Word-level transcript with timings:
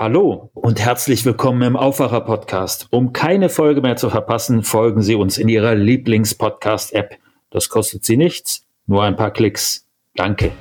Hallo 0.00 0.48
und 0.54 0.78
herzlich 0.78 1.24
willkommen 1.24 1.60
im 1.62 1.76
Aufwacher 1.76 2.20
Podcast. 2.20 2.86
Um 2.92 3.12
keine 3.12 3.48
Folge 3.48 3.80
mehr 3.80 3.96
zu 3.96 4.10
verpassen, 4.10 4.62
folgen 4.62 5.02
Sie 5.02 5.16
uns 5.16 5.38
in 5.38 5.48
Ihrer 5.48 5.74
Lieblings-Podcast-App. 5.74 7.16
Das 7.50 7.68
kostet 7.68 8.04
Sie 8.04 8.16
nichts, 8.16 8.64
nur 8.86 9.02
ein 9.02 9.16
paar 9.16 9.32
Klicks. 9.32 9.88
Danke. 10.14 10.52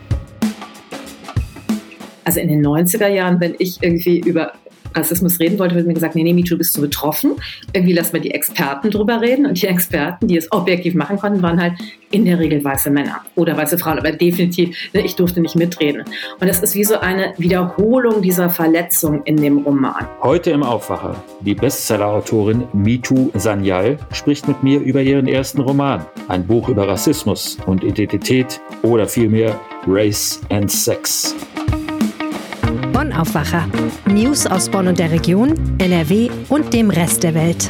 Also 2.23 2.39
in 2.39 2.47
den 2.47 2.65
90er 2.65 3.10
Jahren, 3.10 3.39
wenn 3.39 3.54
ich 3.60 3.78
irgendwie 3.84 4.21
über 4.21 4.54
Rassismus 4.98 5.40
reden 5.40 5.60
wollte, 5.60 5.76
wird 5.76 5.88
mir 5.88 5.94
gesagt, 5.94 6.16
nee, 6.16 6.24
nee, 6.24 6.42
du 6.42 6.58
bist 6.58 6.74
zu 6.74 6.82
betroffen. 6.82 7.34
Irgendwie 7.74 7.94
lassen 7.94 8.14
wir 8.14 8.20
die 8.20 8.32
Experten 8.32 8.92
drüber 8.92 9.22
reden. 9.22 9.46
Und 9.46 9.62
die 9.62 9.68
Experten, 9.68 10.28
die 10.28 10.38
es 10.38 10.52
objektiv 10.52 10.96
machen 10.96 11.18
konnten, 11.18 11.42
waren 11.42 11.62
halt 11.62 11.74
in 12.12 12.26
der 12.26 12.40
Regel 12.40 12.64
weiße 12.64 12.90
Männer 12.90 13.22
oder 13.36 13.58
weiße 13.58 13.78
Frauen. 13.78 14.00
Aber 14.00 14.12
definitiv, 14.12 14.76
ne, 14.94 15.02
ich 15.02 15.15
durfte 15.15 15.42
nicht 15.42 15.56
mitreden. 15.56 16.04
Und 16.40 16.48
das 16.48 16.62
ist 16.62 16.76
wie 16.76 16.84
so 16.84 17.00
eine 17.00 17.34
Wiederholung 17.38 18.22
dieser 18.22 18.50
Verletzung 18.50 19.23
in 19.23 19.38
dem 19.38 19.60
Roman. 19.60 20.08
Heute 20.22 20.52
im 20.52 20.64
Aufwacher. 20.64 21.22
Die 21.41 21.55
Bestsellerautorin 21.55 22.64
Mitu 22.74 23.30
Sanyal 23.34 23.98
spricht 24.12 24.48
mit 24.48 24.64
mir 24.64 24.80
über 24.80 25.02
ihren 25.02 25.27
ersten 25.27 25.62
Roman. 25.62 26.05
Ein 26.27 26.46
Buch 26.46 26.70
über 26.70 26.88
Rassismus 26.88 27.58
und 27.66 27.84
Identität 27.84 28.62
oder 28.84 29.08
vielmehr 29.08 29.60
Race 29.88 30.41
and 30.50 30.72
Sex. 30.72 31.36
Bonn 32.98 33.14
Aufwacher. 33.14 33.70
News 34.08 34.48
aus 34.48 34.70
Bonn 34.70 34.88
und 34.88 34.98
der 34.98 35.12
Region, 35.12 35.54
NRW 35.78 36.32
und 36.50 36.74
dem 36.74 36.90
Rest 36.90 37.22
der 37.22 37.36
Welt. 37.36 37.70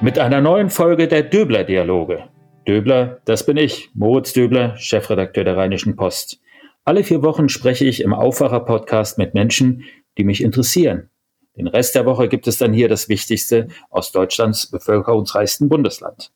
Mit 0.00 0.18
einer 0.18 0.40
neuen 0.40 0.68
Folge 0.68 1.06
der 1.06 1.22
Döbler-Dialoge. 1.22 2.24
Döbler, 2.66 3.20
das 3.24 3.46
bin 3.46 3.56
ich, 3.56 3.90
Moritz 3.94 4.32
Döbler, 4.32 4.76
Chefredakteur 4.78 5.44
der 5.44 5.56
Rheinischen 5.56 5.94
Post. 5.94 6.40
Alle 6.84 7.04
vier 7.04 7.22
Wochen 7.22 7.48
spreche 7.48 7.84
ich 7.84 8.00
im 8.00 8.12
Aufwacher-Podcast 8.12 9.16
mit 9.16 9.32
Menschen, 9.32 9.84
die 10.18 10.24
mich 10.24 10.42
interessieren. 10.42 11.08
Den 11.56 11.68
Rest 11.68 11.94
der 11.94 12.04
Woche 12.04 12.26
gibt 12.26 12.48
es 12.48 12.58
dann 12.58 12.72
hier 12.72 12.88
das 12.88 13.08
Wichtigste 13.08 13.68
aus 13.90 14.10
Deutschlands 14.10 14.68
bevölkerungsreichsten 14.68 15.68
Bundesland. 15.68 16.32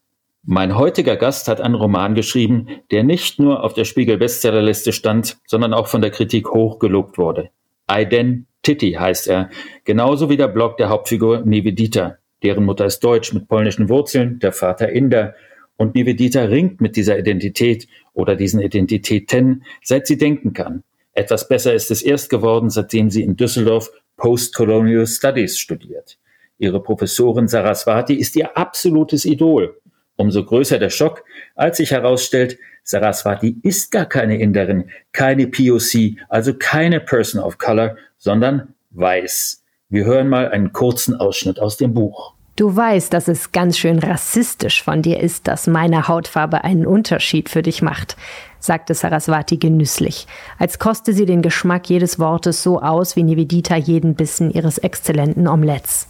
Mein 0.46 0.76
heutiger 0.76 1.16
Gast 1.16 1.48
hat 1.48 1.62
einen 1.62 1.74
Roman 1.74 2.14
geschrieben, 2.14 2.66
der 2.90 3.02
nicht 3.02 3.38
nur 3.38 3.64
auf 3.64 3.72
der 3.72 3.86
Spiegel-Bestsellerliste 3.86 4.92
stand, 4.92 5.38
sondern 5.46 5.72
auch 5.72 5.86
von 5.86 6.02
der 6.02 6.10
Kritik 6.10 6.50
hochgelobt 6.50 7.16
wurde. 7.16 7.48
Identity 7.90 8.92
heißt 8.92 9.26
er, 9.28 9.48
genauso 9.84 10.28
wie 10.28 10.36
der 10.36 10.48
Blog 10.48 10.76
der 10.76 10.90
Hauptfigur 10.90 11.40
Nivedita. 11.46 12.18
Deren 12.42 12.66
Mutter 12.66 12.84
ist 12.84 13.00
deutsch 13.00 13.32
mit 13.32 13.48
polnischen 13.48 13.88
Wurzeln, 13.88 14.38
der 14.38 14.52
Vater 14.52 14.90
Inder. 14.90 15.34
Und 15.78 15.94
Nivedita 15.94 16.42
ringt 16.42 16.78
mit 16.78 16.96
dieser 16.96 17.18
Identität 17.18 17.88
oder 18.12 18.36
diesen 18.36 18.60
Identitäten, 18.60 19.64
seit 19.82 20.06
sie 20.06 20.18
denken 20.18 20.52
kann. 20.52 20.82
Etwas 21.14 21.48
besser 21.48 21.72
ist 21.72 21.90
es 21.90 22.02
erst 22.02 22.28
geworden, 22.28 22.68
seitdem 22.68 23.08
sie 23.08 23.22
in 23.22 23.36
Düsseldorf 23.36 23.90
Postcolonial 24.18 25.06
Studies 25.06 25.58
studiert. 25.58 26.18
Ihre 26.58 26.82
Professorin 26.82 27.48
Saraswati 27.48 28.14
ist 28.14 28.36
ihr 28.36 28.56
absolutes 28.58 29.24
Idol. 29.24 29.80
Umso 30.16 30.44
größer 30.44 30.78
der 30.78 30.90
Schock, 30.90 31.24
als 31.54 31.78
sich 31.78 31.90
herausstellt, 31.90 32.58
Saraswati 32.84 33.58
ist 33.62 33.90
gar 33.90 34.06
keine 34.06 34.38
Inderin, 34.38 34.90
keine 35.12 35.46
POC, 35.46 36.18
also 36.28 36.54
keine 36.54 37.00
Person 37.00 37.42
of 37.42 37.58
Color, 37.58 37.96
sondern 38.18 38.74
weiß. 38.90 39.62
Wir 39.88 40.04
hören 40.04 40.28
mal 40.28 40.48
einen 40.50 40.72
kurzen 40.72 41.14
Ausschnitt 41.16 41.58
aus 41.58 41.76
dem 41.76 41.94
Buch. 41.94 42.34
Du 42.56 42.74
weißt, 42.74 43.12
dass 43.12 43.26
es 43.26 43.50
ganz 43.50 43.76
schön 43.76 43.98
rassistisch 43.98 44.82
von 44.82 45.02
dir 45.02 45.18
ist, 45.18 45.48
dass 45.48 45.66
meine 45.66 46.06
Hautfarbe 46.06 46.62
einen 46.62 46.86
Unterschied 46.86 47.48
für 47.48 47.62
dich 47.62 47.82
macht, 47.82 48.16
sagte 48.60 48.94
Saraswati 48.94 49.56
genüsslich, 49.56 50.28
als 50.58 50.78
koste 50.78 51.12
sie 51.12 51.26
den 51.26 51.42
Geschmack 51.42 51.90
jedes 51.90 52.20
Wortes 52.20 52.62
so 52.62 52.80
aus 52.80 53.16
wie 53.16 53.24
Nevedita 53.24 53.76
jeden 53.76 54.14
Bissen 54.14 54.52
ihres 54.52 54.78
exzellenten 54.78 55.48
Omelettes. 55.48 56.06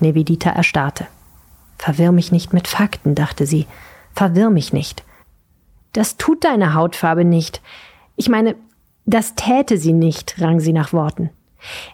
Nevedita 0.00 0.50
erstarrte. 0.50 1.08
Verwirr 1.78 2.12
mich 2.12 2.32
nicht 2.32 2.52
mit 2.52 2.68
Fakten, 2.68 3.14
dachte 3.14 3.46
sie. 3.46 3.66
Verwirr 4.14 4.50
mich 4.50 4.72
nicht. 4.72 5.04
Das 5.92 6.16
tut 6.16 6.44
deine 6.44 6.74
Hautfarbe 6.74 7.24
nicht. 7.24 7.60
Ich 8.16 8.28
meine, 8.28 8.56
das 9.04 9.34
täte 9.34 9.78
sie 9.78 9.92
nicht, 9.92 10.40
rang 10.40 10.60
sie 10.60 10.72
nach 10.72 10.92
Worten. 10.92 11.30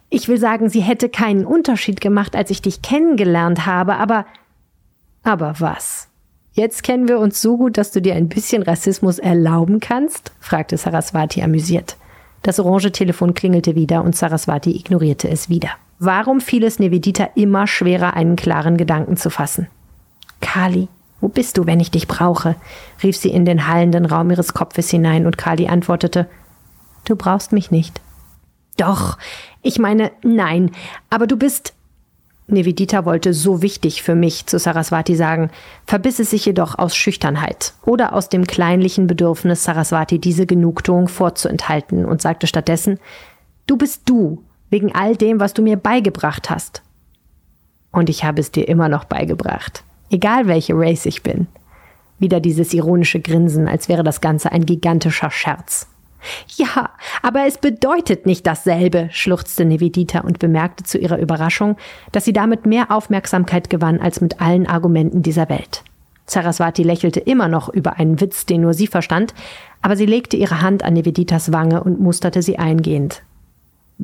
Ich 0.09 0.29
will 0.29 0.39
sagen, 0.39 0.69
sie 0.69 0.81
hätte 0.81 1.09
keinen 1.09 1.45
Unterschied 1.45 2.01
gemacht, 2.01 2.35
als 2.37 2.51
ich 2.51 2.63
dich 2.63 2.83
kennengelernt 2.83 3.67
habe, 3.67 3.97
aber. 3.97 4.27
Aber 5.23 5.55
was? 5.59 6.09
Jetzt 6.53 6.83
kennen 6.83 7.09
wir 7.09 7.19
uns 7.19 7.41
so 7.41 7.57
gut, 7.57 7.79
dass 7.79 7.93
du 7.93 8.03
dir 8.03 8.15
ein 8.15 8.29
bisschen 8.29 8.63
Rassismus 8.63 9.19
erlauben 9.19 9.81
kannst? 9.81 10.33
fragte 10.41 10.77
Saraswati 10.77 11.43
amüsiert. 11.43 11.97
Das 12.43 12.59
orange 12.59 12.93
Telefon 12.93 13.35
klingelte 13.35 13.75
wieder 13.75 14.03
und 14.03 14.17
Saraswati 14.17 14.77
ignorierte 14.77 15.29
es 15.29 15.49
wieder. 15.49 15.71
Warum 16.05 16.41
fiel 16.41 16.65
es 16.65 16.81
Nevedita 16.81 17.29
immer 17.37 17.69
schwerer, 17.69 18.15
einen 18.15 18.35
klaren 18.35 18.77
Gedanken 18.77 19.17
zu 19.17 19.31
fassen? 19.31 19.69
Kali, 20.41 20.89
wo 21.21 21.29
bist 21.29 21.57
du, 21.57 21.67
wenn 21.67 21.79
ich 21.79 21.93
dich 21.93 22.09
brauche? 22.09 22.57
rief 23.05 23.17
sie 23.17 23.31
in 23.31 23.45
den 23.45 23.69
hallenden 23.69 24.05
Raum 24.05 24.29
ihres 24.33 24.53
Kopfes 24.53 24.91
hinein, 24.91 25.27
und 25.27 25.39
Kali 25.39 25.69
antwortete 25.69 26.27
Du 27.05 27.15
brauchst 27.15 27.53
mich 27.53 27.71
nicht. 27.71 28.01
Doch, 28.77 29.17
ich 29.63 29.79
meine, 29.79 30.11
nein, 30.25 30.73
aber 31.09 31.29
du 31.29 31.37
bist. 31.37 31.73
Nevedita 32.49 33.05
wollte 33.05 33.33
so 33.33 33.63
wichtig 33.63 34.03
für 34.03 34.17
mich 34.17 34.47
zu 34.47 34.59
Saraswati 34.59 35.15
sagen, 35.15 35.51
verbiss 35.87 36.19
es 36.19 36.31
sich 36.31 36.45
jedoch 36.45 36.77
aus 36.77 36.97
Schüchternheit 36.97 37.75
oder 37.85 38.13
aus 38.13 38.29
dem 38.29 38.49
kleinlichen 38.49 39.07
Bedürfnis, 39.07 39.63
Saraswati 39.63 40.19
diese 40.19 40.47
Genugtuung 40.47 41.07
vorzuenthalten 41.07 42.05
und 42.05 42.21
sagte 42.21 42.49
stattdessen, 42.49 42.99
Du 43.69 43.77
bist 43.77 44.03
du, 44.07 44.43
wegen 44.73 44.93
all 44.95 45.15
dem, 45.17 45.39
was 45.39 45.53
du 45.53 45.63
mir 45.63 45.77
beigebracht 45.77 46.49
hast. 46.49 46.83
Und 47.93 48.09
ich 48.09 48.25
habe 48.25 48.41
es 48.41 48.51
dir 48.51 48.67
immer 48.67 48.89
noch 48.89 49.05
beigebracht, 49.05 49.85
egal 50.11 50.49
welche 50.49 50.73
Race 50.75 51.05
ich 51.05 51.23
bin. 51.23 51.47
Wieder 52.19 52.41
dieses 52.41 52.73
ironische 52.73 53.21
Grinsen, 53.21 53.69
als 53.69 53.91
wäre 53.91 54.03
das 54.03 54.23
Ganze 54.23 54.51
ein 54.51 54.65
gigantischer 54.65 55.31
Scherz. 55.31 55.89
Ja, 56.57 56.91
aber 57.21 57.47
es 57.47 57.59
bedeutet 57.59 58.27
nicht 58.27 58.47
dasselbe, 58.47 59.09
schluchzte 59.11 59.65
Nevedita 59.65 60.21
und 60.21 60.39
bemerkte 60.39 60.85
zu 60.85 60.97
ihrer 60.99 61.19
Überraschung, 61.19 61.77
dass 62.13 62.25
sie 62.25 62.33
damit 62.33 62.65
mehr 62.65 62.91
Aufmerksamkeit 62.91 63.69
gewann 63.69 64.01
als 64.01 64.21
mit 64.21 64.41
allen 64.41 64.67
Argumenten 64.67 65.23
dieser 65.23 65.49
Welt. 65.51 65.83
Saraswati 66.27 66.83
lächelte 66.83 67.21
immer 67.21 67.49
noch 67.49 67.69
über 67.69 67.99
einen 67.99 68.21
Witz, 68.21 68.47
den 68.47 68.63
nur 68.63 68.73
sie 68.73 68.87
verstand, 68.87 69.35
aber 69.83 69.97
sie 69.97 70.07
legte 70.07 70.37
ihre 70.37 70.63
Hand 70.63 70.83
an 70.83 70.95
Neveditas 70.95 71.53
Wange 71.53 71.83
und 71.83 72.01
musterte 72.01 72.41
sie 72.41 72.59
eingehend. 72.59 73.23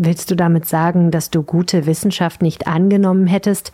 Willst 0.00 0.30
du 0.30 0.36
damit 0.36 0.64
sagen, 0.64 1.10
dass 1.10 1.28
du 1.28 1.42
gute 1.42 1.84
Wissenschaft 1.86 2.40
nicht 2.40 2.68
angenommen 2.68 3.26
hättest, 3.26 3.72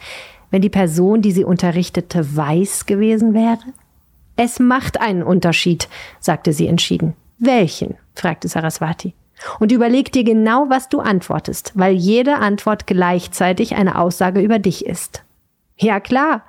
wenn 0.50 0.62
die 0.62 0.70
Person, 0.70 1.20
die 1.20 1.32
sie 1.32 1.44
unterrichtete, 1.44 2.34
weiß 2.34 2.86
gewesen 2.86 3.34
wäre? 3.34 3.58
Es 4.34 4.58
macht 4.58 5.02
einen 5.02 5.22
Unterschied, 5.22 5.86
sagte 6.20 6.54
sie 6.54 6.66
entschieden. 6.66 7.12
Welchen? 7.38 7.96
fragte 8.14 8.48
Saraswati. 8.48 9.12
Und 9.60 9.70
überleg 9.70 10.12
dir 10.12 10.24
genau, 10.24 10.70
was 10.70 10.88
du 10.88 11.00
antwortest, 11.00 11.72
weil 11.74 11.92
jede 11.92 12.36
Antwort 12.36 12.86
gleichzeitig 12.86 13.74
eine 13.74 13.98
Aussage 13.98 14.41
über 14.41 14.58
dich 14.58 14.86
ist. 14.86 15.24
Ja 15.76 16.00
klar, 16.00 16.42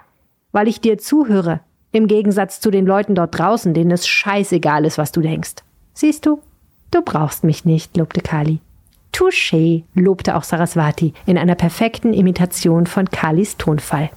weil 0.54 0.70
ich 0.70 0.80
dir 0.80 1.00
zuhöre, 1.00 1.60
im 1.92 2.08
Gegensatz 2.08 2.62
zu 2.62 2.72
den 2.72 2.86
Leuten 2.86 3.14
dort 3.14 3.38
draußen, 3.38 3.74
denen 3.74 3.92
es 3.92 4.08
scheißegal 4.08 4.86
ist, 4.86 4.98
was 4.98 5.12
du 5.12 5.20
denkst. 5.20 5.56
Siehst 5.94 6.26
du? 6.26 6.40
Du 6.92 7.02
brauchst 7.02 7.44
mich 7.44 7.66
nicht, 7.66 7.98
lobte 7.98 8.22
Kali. 8.22 8.62
Touché, 9.16 9.86
lobte 9.94 10.36
auch 10.36 10.44
Saraswati 10.44 11.14
in 11.26 11.38
einer 11.38 11.56
perfekten 11.56 12.14
Imitation 12.14 12.86
von 12.86 13.10
Kalis 13.10 13.56
Tonfall. 13.56 14.10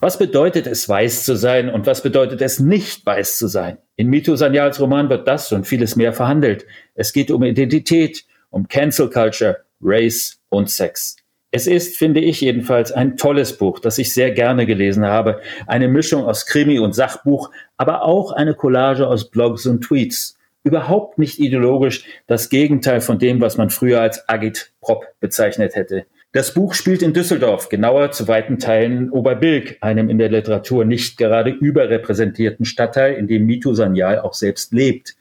Was 0.00 0.18
bedeutet 0.18 0.66
es, 0.66 0.86
weiß 0.86 1.24
zu 1.24 1.36
sein 1.36 1.70
und 1.70 1.86
was 1.86 2.02
bedeutet 2.02 2.42
es, 2.42 2.60
nicht 2.60 3.06
weiß 3.06 3.38
zu 3.38 3.46
sein? 3.46 3.78
In 3.96 4.08
Mito 4.08 4.36
Sanyals 4.36 4.78
Roman 4.78 5.08
wird 5.08 5.26
das 5.26 5.52
und 5.52 5.66
vieles 5.66 5.96
mehr 5.96 6.12
verhandelt. 6.12 6.66
Es 6.94 7.14
geht 7.14 7.30
um 7.30 7.42
Identität, 7.42 8.26
um 8.50 8.68
Cancel 8.68 9.08
Culture, 9.08 9.64
Race 9.80 10.38
und 10.50 10.68
Sex. 10.68 11.16
Es 11.50 11.66
ist, 11.66 11.96
finde 11.96 12.20
ich 12.20 12.42
jedenfalls, 12.42 12.92
ein 12.92 13.16
tolles 13.16 13.56
Buch, 13.56 13.78
das 13.78 13.96
ich 13.96 14.12
sehr 14.12 14.32
gerne 14.32 14.66
gelesen 14.66 15.06
habe. 15.06 15.40
Eine 15.66 15.88
Mischung 15.88 16.26
aus 16.26 16.44
Krimi 16.44 16.78
und 16.78 16.94
Sachbuch, 16.94 17.50
aber 17.78 18.02
auch 18.02 18.32
eine 18.32 18.52
Collage 18.52 19.06
aus 19.06 19.30
Blogs 19.30 19.64
und 19.64 19.80
Tweets 19.80 20.36
überhaupt 20.64 21.18
nicht 21.18 21.38
ideologisch 21.38 22.04
das 22.26 22.48
Gegenteil 22.48 23.00
von 23.00 23.18
dem, 23.18 23.40
was 23.40 23.56
man 23.56 23.70
früher 23.70 24.00
als 24.00 24.28
Agit-Prop 24.28 25.06
bezeichnet 25.20 25.74
hätte. 25.74 26.06
Das 26.32 26.54
Buch 26.54 26.72
spielt 26.72 27.02
in 27.02 27.12
Düsseldorf, 27.12 27.68
genauer 27.68 28.10
zu 28.10 28.26
weiten 28.26 28.58
Teilen 28.58 28.96
in 28.96 29.10
Oberbilk, 29.10 29.76
einem 29.82 30.08
in 30.08 30.16
der 30.16 30.30
Literatur 30.30 30.86
nicht 30.86 31.18
gerade 31.18 31.50
überrepräsentierten 31.50 32.64
Stadtteil, 32.64 33.14
in 33.14 33.26
dem 33.26 33.44
Mito 33.44 33.74
Sanyal 33.74 34.18
auch 34.18 34.32
selbst 34.32 34.72
lebt. 34.72 35.14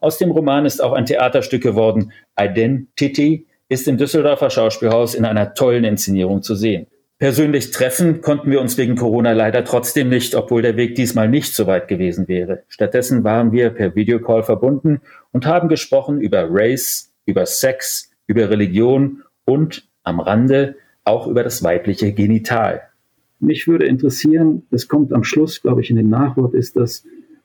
Aus 0.00 0.18
dem 0.18 0.32
Roman 0.32 0.66
ist 0.66 0.82
auch 0.82 0.92
ein 0.92 1.06
Theaterstück 1.06 1.62
geworden. 1.62 2.12
Identity 2.38 3.46
ist 3.68 3.86
im 3.86 3.96
Düsseldorfer 3.96 4.50
Schauspielhaus 4.50 5.14
in 5.14 5.24
einer 5.24 5.54
tollen 5.54 5.84
Inszenierung 5.84 6.42
zu 6.42 6.56
sehen. 6.56 6.88
Persönlich 7.18 7.70
treffen 7.70 8.20
konnten 8.20 8.50
wir 8.50 8.60
uns 8.60 8.76
wegen 8.76 8.94
Corona 8.94 9.32
leider 9.32 9.64
trotzdem 9.64 10.10
nicht, 10.10 10.34
obwohl 10.34 10.60
der 10.60 10.76
Weg 10.76 10.96
diesmal 10.96 11.30
nicht 11.30 11.54
so 11.54 11.66
weit 11.66 11.88
gewesen 11.88 12.28
wäre. 12.28 12.64
Stattdessen 12.68 13.24
waren 13.24 13.52
wir 13.52 13.70
per 13.70 13.94
Videocall 13.94 14.42
verbunden 14.42 15.00
und 15.32 15.46
haben 15.46 15.70
gesprochen 15.70 16.20
über 16.20 16.46
Race, 16.50 17.14
über 17.24 17.46
Sex, 17.46 18.10
über 18.26 18.50
Religion 18.50 19.22
und 19.46 19.88
am 20.02 20.20
Rande 20.20 20.76
auch 21.04 21.26
über 21.26 21.42
das 21.42 21.62
weibliche 21.62 22.12
Genital. 22.12 22.82
Mich 23.40 23.66
würde 23.66 23.86
interessieren, 23.86 24.66
es 24.70 24.86
kommt 24.86 25.14
am 25.14 25.24
Schluss, 25.24 25.62
glaube 25.62 25.80
ich, 25.80 25.88
in 25.88 25.96
dem 25.96 26.10
Nachwort, 26.10 26.52
ist, 26.52 26.76
dass 26.76 27.04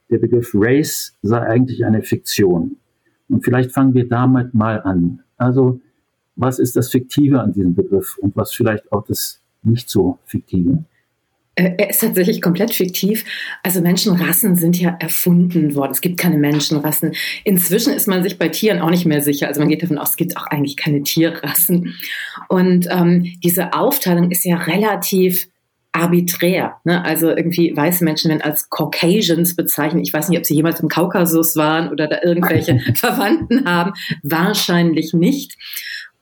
der 0.10 0.18
Begriff 0.18 0.52
Race 0.54 1.16
sei 1.22 1.40
eigentlich 1.40 1.86
eine 1.86 2.02
Fiktion. 2.02 2.76
Und 3.30 3.46
vielleicht 3.46 3.72
fangen 3.72 3.94
wir 3.94 4.10
damit 4.10 4.54
mal 4.54 4.82
an. 4.82 5.24
Also, 5.38 5.80
was 6.36 6.60
ist 6.60 6.76
das 6.76 6.90
Fiktive 6.90 7.40
an 7.40 7.54
diesem 7.54 7.74
Begriff 7.74 8.18
und 8.18 8.36
was 8.36 8.54
vielleicht 8.54 8.92
auch 8.92 9.06
das 9.06 9.41
nicht 9.64 9.90
so 9.90 10.20
Fiktive? 10.26 10.86
Äh, 11.56 11.72
er 11.78 11.90
ist 11.90 12.00
tatsächlich 12.00 12.42
komplett 12.42 12.74
fiktiv. 12.74 13.26
Also 13.64 13.82
Menschenrassen 13.82 14.56
sind 14.56 14.80
ja 14.80 14.96
erfunden 15.00 15.76
worden. 15.76 15.92
Es 15.92 16.02
gibt 16.02 16.18
keine 16.18 16.38
Menschenrassen. 16.38 17.14
Inzwischen 17.44 17.94
ist 17.94 18.08
man 18.08 18.24
sich 18.24 18.40
bei 18.40 18.48
Tieren 18.48 18.80
auch 18.80 18.90
nicht 18.90 19.06
mehr 19.06 19.22
sicher. 19.22 19.48
Also 19.48 19.60
man 19.60 19.70
geht 19.70 19.84
davon 19.84 19.98
aus, 19.98 20.12
es 20.12 20.16
gibt 20.16 20.38
auch 20.38 20.48
eigentlich 20.48 20.78
keine 20.78 21.04
Tierrassen. 21.04 21.96
Und 22.48 22.88
ähm, 22.90 23.34
diese 23.44 23.74
Aufteilung 23.74 24.32
ist 24.32 24.46
ja 24.46 24.58
relativ 24.58 25.48
arbiträr. 25.94 26.78
Ne? 26.86 27.04
Also 27.04 27.30
irgendwie 27.30 27.76
weiße 27.76 28.04
Menschen 28.06 28.30
werden 28.30 28.42
als 28.42 28.70
Caucasians 28.70 29.56
bezeichnet. 29.58 30.08
Ich 30.08 30.14
weiß 30.14 30.30
nicht, 30.30 30.40
ob 30.40 30.46
sie 30.46 30.56
jemals 30.56 30.80
im 30.80 30.88
Kaukasus 30.88 31.58
waren 31.58 31.90
oder 31.90 32.08
da 32.08 32.20
irgendwelche 32.24 32.80
Verwandten 32.96 33.66
haben. 33.66 33.92
Wahrscheinlich 34.24 35.14
nicht. 35.14 35.58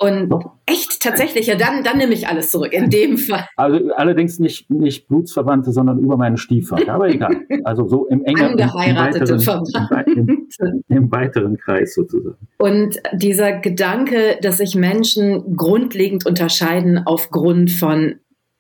Und 0.01 0.33
echt, 0.65 1.01
tatsächlich, 1.01 1.47
ja, 1.47 1.55
dann, 1.55 1.83
dann 1.83 1.97
nehme 1.97 2.13
ich 2.13 2.25
alles 2.27 2.51
zurück, 2.51 2.71
in 2.71 2.89
dem 2.89 3.17
Fall. 3.17 3.45
Also 3.57 3.91
allerdings 3.95 4.39
nicht, 4.39 4.69
nicht 4.69 5.09
Blutsverwandte, 5.09 5.73
sondern 5.73 5.99
über 5.99 6.15
meinen 6.15 6.37
Stiefvater, 6.37 6.93
aber 6.93 7.09
egal. 7.09 7.35
Also 7.65 7.87
so 7.87 8.07
im 8.07 8.23
engeren, 8.23 8.51
Angeheiratete 8.51 9.33
im 9.33 9.39
weiteren, 9.45 10.47
im, 10.59 10.83
im 10.87 11.11
weiteren 11.11 11.57
Kreis 11.57 11.93
sozusagen. 11.93 12.37
Und 12.57 13.01
dieser 13.13 13.59
Gedanke, 13.59 14.37
dass 14.41 14.57
sich 14.57 14.75
Menschen 14.75 15.57
grundlegend 15.57 16.25
unterscheiden 16.25 17.01
aufgrund 17.05 17.71
von 17.71 18.15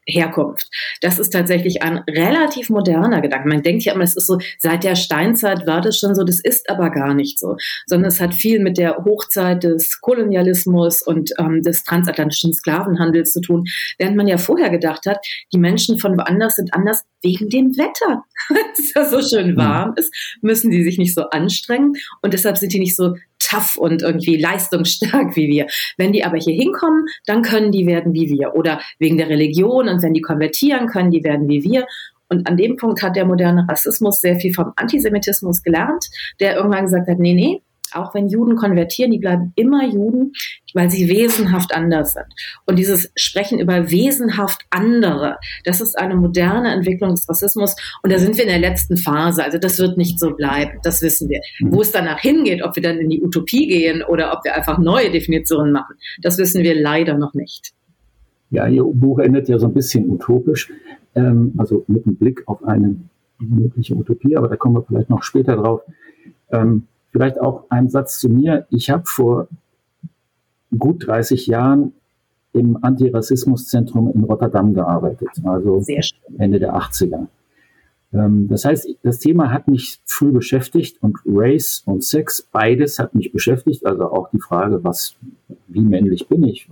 Herkunft. 0.09 0.67
Das 1.01 1.19
ist 1.19 1.31
tatsächlich 1.31 1.81
ein 1.81 1.99
relativ 2.09 2.69
moderner 2.69 3.21
Gedanke. 3.21 3.47
Man 3.47 3.63
denkt 3.63 3.83
ja 3.83 3.93
immer, 3.93 4.03
es 4.03 4.15
ist 4.15 4.27
so, 4.27 4.39
seit 4.57 4.83
der 4.83 4.95
Steinzeit 4.95 5.65
war 5.67 5.81
das 5.81 5.97
schon 5.97 6.15
so, 6.15 6.23
das 6.23 6.39
ist 6.39 6.69
aber 6.69 6.89
gar 6.89 7.13
nicht 7.13 7.39
so, 7.39 7.55
sondern 7.85 8.09
es 8.09 8.19
hat 8.19 8.33
viel 8.33 8.59
mit 8.59 8.77
der 8.77 8.97
Hochzeit 9.05 9.63
des 9.63 9.99
Kolonialismus 10.01 11.01
und 11.01 11.31
ähm, 11.39 11.61
des 11.61 11.83
transatlantischen 11.83 12.53
Sklavenhandels 12.53 13.31
zu 13.31 13.41
tun, 13.41 13.65
während 13.97 14.17
man 14.17 14.27
ja 14.27 14.37
vorher 14.37 14.69
gedacht 14.69 15.05
hat, 15.05 15.25
die 15.53 15.59
Menschen 15.59 15.97
von 15.97 16.17
woanders 16.17 16.55
sind 16.55 16.73
anders 16.73 17.03
wegen 17.21 17.49
dem 17.49 17.77
Wetter. 17.77 18.23
es 18.73 18.93
ja 18.93 19.05
so 19.05 19.21
schön 19.21 19.49
hm. 19.49 19.57
warm 19.57 19.93
ist, 19.95 20.13
müssen 20.41 20.71
die 20.71 20.83
sich 20.83 20.97
nicht 20.97 21.13
so 21.13 21.23
anstrengen 21.29 21.93
und 22.21 22.33
deshalb 22.33 22.57
sind 22.57 22.73
die 22.73 22.79
nicht 22.79 22.95
so 22.95 23.15
tough 23.49 23.75
und 23.77 24.01
irgendwie 24.01 24.37
leistungsstark 24.37 25.35
wie 25.35 25.47
wir. 25.47 25.67
Wenn 25.97 26.11
die 26.13 26.23
aber 26.23 26.37
hier 26.37 26.55
hinkommen, 26.55 27.05
dann 27.25 27.41
können 27.41 27.71
die 27.71 27.87
werden 27.87 28.13
wie 28.13 28.29
wir. 28.29 28.55
Oder 28.55 28.81
wegen 28.99 29.17
der 29.17 29.29
Religion 29.29 29.87
und 29.87 30.01
wenn 30.01 30.13
die 30.13 30.21
konvertieren, 30.21 30.87
können 30.87 31.11
die 31.11 31.23
werden 31.23 31.47
wie 31.47 31.63
wir. 31.63 31.85
Und 32.29 32.47
an 32.47 32.57
dem 32.57 32.77
Punkt 32.77 33.01
hat 33.01 33.15
der 33.15 33.25
moderne 33.25 33.65
Rassismus 33.67 34.21
sehr 34.21 34.35
viel 34.35 34.53
vom 34.53 34.71
Antisemitismus 34.75 35.63
gelernt, 35.63 36.05
der 36.39 36.55
irgendwann 36.55 36.85
gesagt 36.85 37.07
hat, 37.07 37.17
nee, 37.17 37.33
nee, 37.33 37.61
auch 37.93 38.13
wenn 38.13 38.27
Juden 38.27 38.55
konvertieren, 38.55 39.11
die 39.11 39.19
bleiben 39.19 39.53
immer 39.55 39.85
Juden, 39.85 40.33
weil 40.73 40.89
sie 40.89 41.09
wesenhaft 41.09 41.73
anders 41.73 42.13
sind. 42.13 42.27
Und 42.65 42.77
dieses 42.77 43.11
Sprechen 43.15 43.59
über 43.59 43.91
wesenhaft 43.91 44.65
andere, 44.69 45.37
das 45.63 45.81
ist 45.81 45.97
eine 45.97 46.15
moderne 46.15 46.73
Entwicklung 46.73 47.11
des 47.11 47.27
Rassismus. 47.27 47.75
Und 48.03 48.11
da 48.11 48.19
sind 48.19 48.37
wir 48.37 48.43
in 48.43 48.49
der 48.49 48.59
letzten 48.59 48.97
Phase. 48.97 49.43
Also 49.43 49.57
das 49.57 49.79
wird 49.79 49.97
nicht 49.97 50.19
so 50.19 50.35
bleiben, 50.35 50.79
das 50.83 51.01
wissen 51.01 51.29
wir. 51.29 51.41
Mhm. 51.59 51.73
Wo 51.73 51.81
es 51.81 51.91
danach 51.91 52.19
hingeht, 52.19 52.63
ob 52.63 52.75
wir 52.75 52.83
dann 52.83 52.97
in 52.97 53.09
die 53.09 53.21
Utopie 53.21 53.67
gehen 53.67 54.03
oder 54.03 54.33
ob 54.33 54.43
wir 54.43 54.55
einfach 54.55 54.77
neue 54.77 55.11
Definitionen 55.11 55.71
machen, 55.71 55.95
das 56.21 56.37
wissen 56.37 56.63
wir 56.63 56.79
leider 56.79 57.17
noch 57.17 57.33
nicht. 57.33 57.73
Ja, 58.51 58.67
Ihr 58.67 58.83
Buch 58.83 59.19
endet 59.19 59.47
ja 59.47 59.59
so 59.59 59.67
ein 59.67 59.73
bisschen 59.73 60.09
utopisch, 60.09 60.71
ähm, 61.15 61.53
also 61.57 61.85
mit 61.87 62.05
einem 62.05 62.15
Blick 62.15 62.47
auf 62.47 62.63
eine 62.63 62.95
mögliche 63.39 63.95
Utopie, 63.95 64.35
aber 64.35 64.47
da 64.47 64.55
kommen 64.55 64.75
wir 64.75 64.83
vielleicht 64.83 65.09
noch 65.09 65.23
später 65.23 65.55
drauf. 65.55 65.81
Ähm, 66.51 66.87
Vielleicht 67.11 67.39
auch 67.39 67.65
ein 67.69 67.89
Satz 67.89 68.19
zu 68.19 68.29
mir. 68.29 68.67
Ich 68.69 68.89
habe 68.89 69.03
vor 69.05 69.47
gut 70.77 71.07
30 71.07 71.47
Jahren 71.47 71.93
im 72.53 72.83
Antirassismuszentrum 72.83 74.11
in 74.13 74.23
Rotterdam 74.23 74.73
gearbeitet, 74.73 75.29
also 75.43 75.83
Ende 76.37 76.59
der 76.59 76.75
80er. 76.75 77.27
Ähm, 78.13 78.47
das 78.47 78.65
heißt, 78.65 78.87
das 79.03 79.19
Thema 79.19 79.51
hat 79.51 79.67
mich 79.67 80.01
früh 80.05 80.31
beschäftigt 80.31 81.01
und 81.01 81.17
Race 81.25 81.83
und 81.85 82.03
Sex, 82.03 82.47
beides 82.51 82.97
hat 82.99 83.13
mich 83.13 83.31
beschäftigt, 83.31 83.85
also 83.85 84.11
auch 84.11 84.29
die 84.31 84.39
Frage, 84.39 84.83
was, 84.83 85.15
wie 85.67 85.81
männlich 85.81 86.27
bin 86.27 86.43
ich 86.43 86.67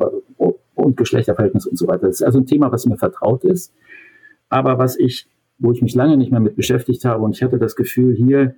und 0.73 0.97
Geschlechterverhältnis 0.97 1.65
und 1.65 1.77
so 1.77 1.87
weiter. 1.87 2.07
Das 2.07 2.21
ist 2.21 2.23
also 2.23 2.39
ein 2.39 2.45
Thema, 2.45 2.71
was 2.71 2.85
mir 2.85 2.97
vertraut 2.97 3.43
ist, 3.43 3.73
aber 4.49 4.77
was 4.79 4.97
ich, 4.97 5.27
wo 5.59 5.71
ich 5.71 5.81
mich 5.81 5.95
lange 5.95 6.17
nicht 6.17 6.31
mehr 6.31 6.39
mit 6.39 6.55
beschäftigt 6.55 7.05
habe 7.05 7.23
und 7.23 7.35
ich 7.35 7.43
hatte 7.43 7.59
das 7.59 7.75
Gefühl, 7.75 8.15
hier 8.15 8.55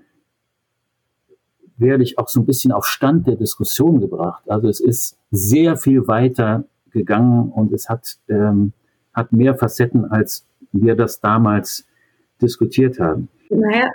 werde 1.79 2.03
ich 2.03 2.17
auch 2.17 2.27
so 2.27 2.41
ein 2.41 2.45
bisschen 2.45 2.71
auf 2.71 2.85
Stand 2.85 3.27
der 3.27 3.35
Diskussion 3.35 3.99
gebracht. 3.99 4.49
Also 4.49 4.67
es 4.67 4.79
ist 4.79 5.17
sehr 5.31 5.77
viel 5.77 6.07
weiter 6.07 6.65
gegangen 6.91 7.51
und 7.51 7.71
es 7.73 7.89
hat, 7.89 8.17
ähm, 8.29 8.73
hat 9.13 9.31
mehr 9.31 9.55
Facetten, 9.55 10.05
als 10.05 10.45
wir 10.71 10.95
das 10.95 11.19
damals 11.19 11.85
diskutiert 12.41 12.99
haben. 12.99 13.29
Naja, 13.49 13.89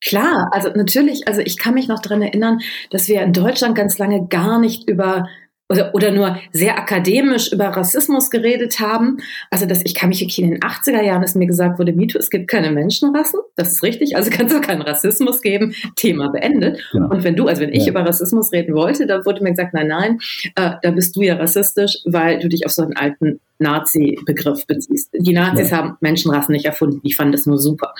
klar, 0.00 0.48
also 0.52 0.70
natürlich, 0.70 1.28
also 1.28 1.40
ich 1.40 1.58
kann 1.58 1.74
mich 1.74 1.88
noch 1.88 2.00
dran 2.00 2.22
erinnern, 2.22 2.60
dass 2.90 3.08
wir 3.08 3.22
in 3.22 3.32
Deutschland 3.32 3.74
ganz 3.74 3.98
lange 3.98 4.26
gar 4.26 4.58
nicht 4.58 4.88
über 4.88 5.28
oder, 5.68 5.94
oder 5.94 6.10
nur 6.12 6.38
sehr 6.52 6.78
akademisch 6.78 7.52
über 7.52 7.66
Rassismus 7.68 8.30
geredet 8.30 8.78
haben. 8.78 9.18
Also, 9.50 9.66
dass 9.66 9.82
ich 9.84 9.94
kann 9.94 10.10
mich 10.10 10.38
in 10.38 10.50
den 10.50 10.60
80er 10.60 11.02
Jahren 11.02 11.22
ist 11.22 11.34
mir 11.34 11.46
gesagt 11.46 11.78
wurde, 11.78 11.92
Mito, 11.92 12.18
es 12.18 12.30
gibt 12.30 12.48
keine 12.48 12.70
Menschenrassen. 12.70 13.40
Das 13.56 13.72
ist 13.72 13.82
richtig. 13.82 14.16
Also 14.16 14.30
kann 14.30 14.46
es 14.46 14.54
auch 14.54 14.60
keinen 14.60 14.82
Rassismus 14.82 15.42
geben. 15.42 15.74
Thema 15.96 16.28
beendet. 16.28 16.80
Genau. 16.92 17.08
Und 17.10 17.24
wenn 17.24 17.36
du, 17.36 17.48
also 17.48 17.62
wenn 17.62 17.72
ich 17.72 17.84
ja. 17.84 17.90
über 17.90 18.06
Rassismus 18.06 18.52
reden 18.52 18.74
wollte, 18.74 19.06
dann 19.06 19.24
wurde 19.24 19.42
mir 19.42 19.50
gesagt, 19.50 19.74
nein, 19.74 19.88
nein, 19.88 20.18
äh, 20.54 20.72
da 20.82 20.90
bist 20.90 21.16
du 21.16 21.22
ja 21.22 21.34
rassistisch, 21.36 21.98
weil 22.04 22.38
du 22.38 22.48
dich 22.48 22.64
auf 22.66 22.72
so 22.72 22.82
einen 22.82 22.96
alten 22.96 23.40
Nazi-Begriff 23.58 24.66
beziehst. 24.66 25.10
Die 25.12 25.32
Nazis 25.32 25.70
ja. 25.70 25.78
haben 25.78 25.96
Menschenrassen 26.00 26.52
nicht 26.52 26.66
erfunden. 26.66 27.00
Ich 27.02 27.16
fand 27.16 27.34
das 27.34 27.46
nur 27.46 27.58
super. 27.58 27.94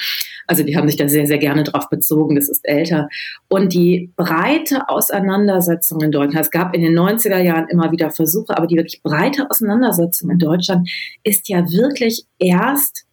Also 0.46 0.62
die 0.62 0.76
haben 0.76 0.88
sich 0.88 0.96
da 0.96 1.08
sehr, 1.08 1.26
sehr 1.26 1.38
gerne 1.38 1.64
drauf 1.64 1.88
bezogen. 1.88 2.36
Das 2.36 2.48
ist 2.48 2.66
älter. 2.68 3.08
Und 3.48 3.72
die 3.72 4.12
breite 4.16 4.88
Auseinandersetzung 4.88 6.00
in 6.02 6.12
Deutschland, 6.12 6.44
es 6.46 6.50
gab 6.50 6.74
in 6.74 6.82
den 6.82 6.98
90er 6.98 7.38
Jahren 7.38 7.68
immer 7.68 7.90
wieder 7.92 8.10
Versuche, 8.10 8.56
aber 8.56 8.66
die 8.66 8.76
wirklich 8.76 9.02
breite 9.02 9.50
Auseinandersetzung 9.50 10.30
in 10.30 10.38
Deutschland 10.38 10.88
ist 11.22 11.48
ja 11.48 11.70
wirklich 11.70 12.25
erst 12.38 13.05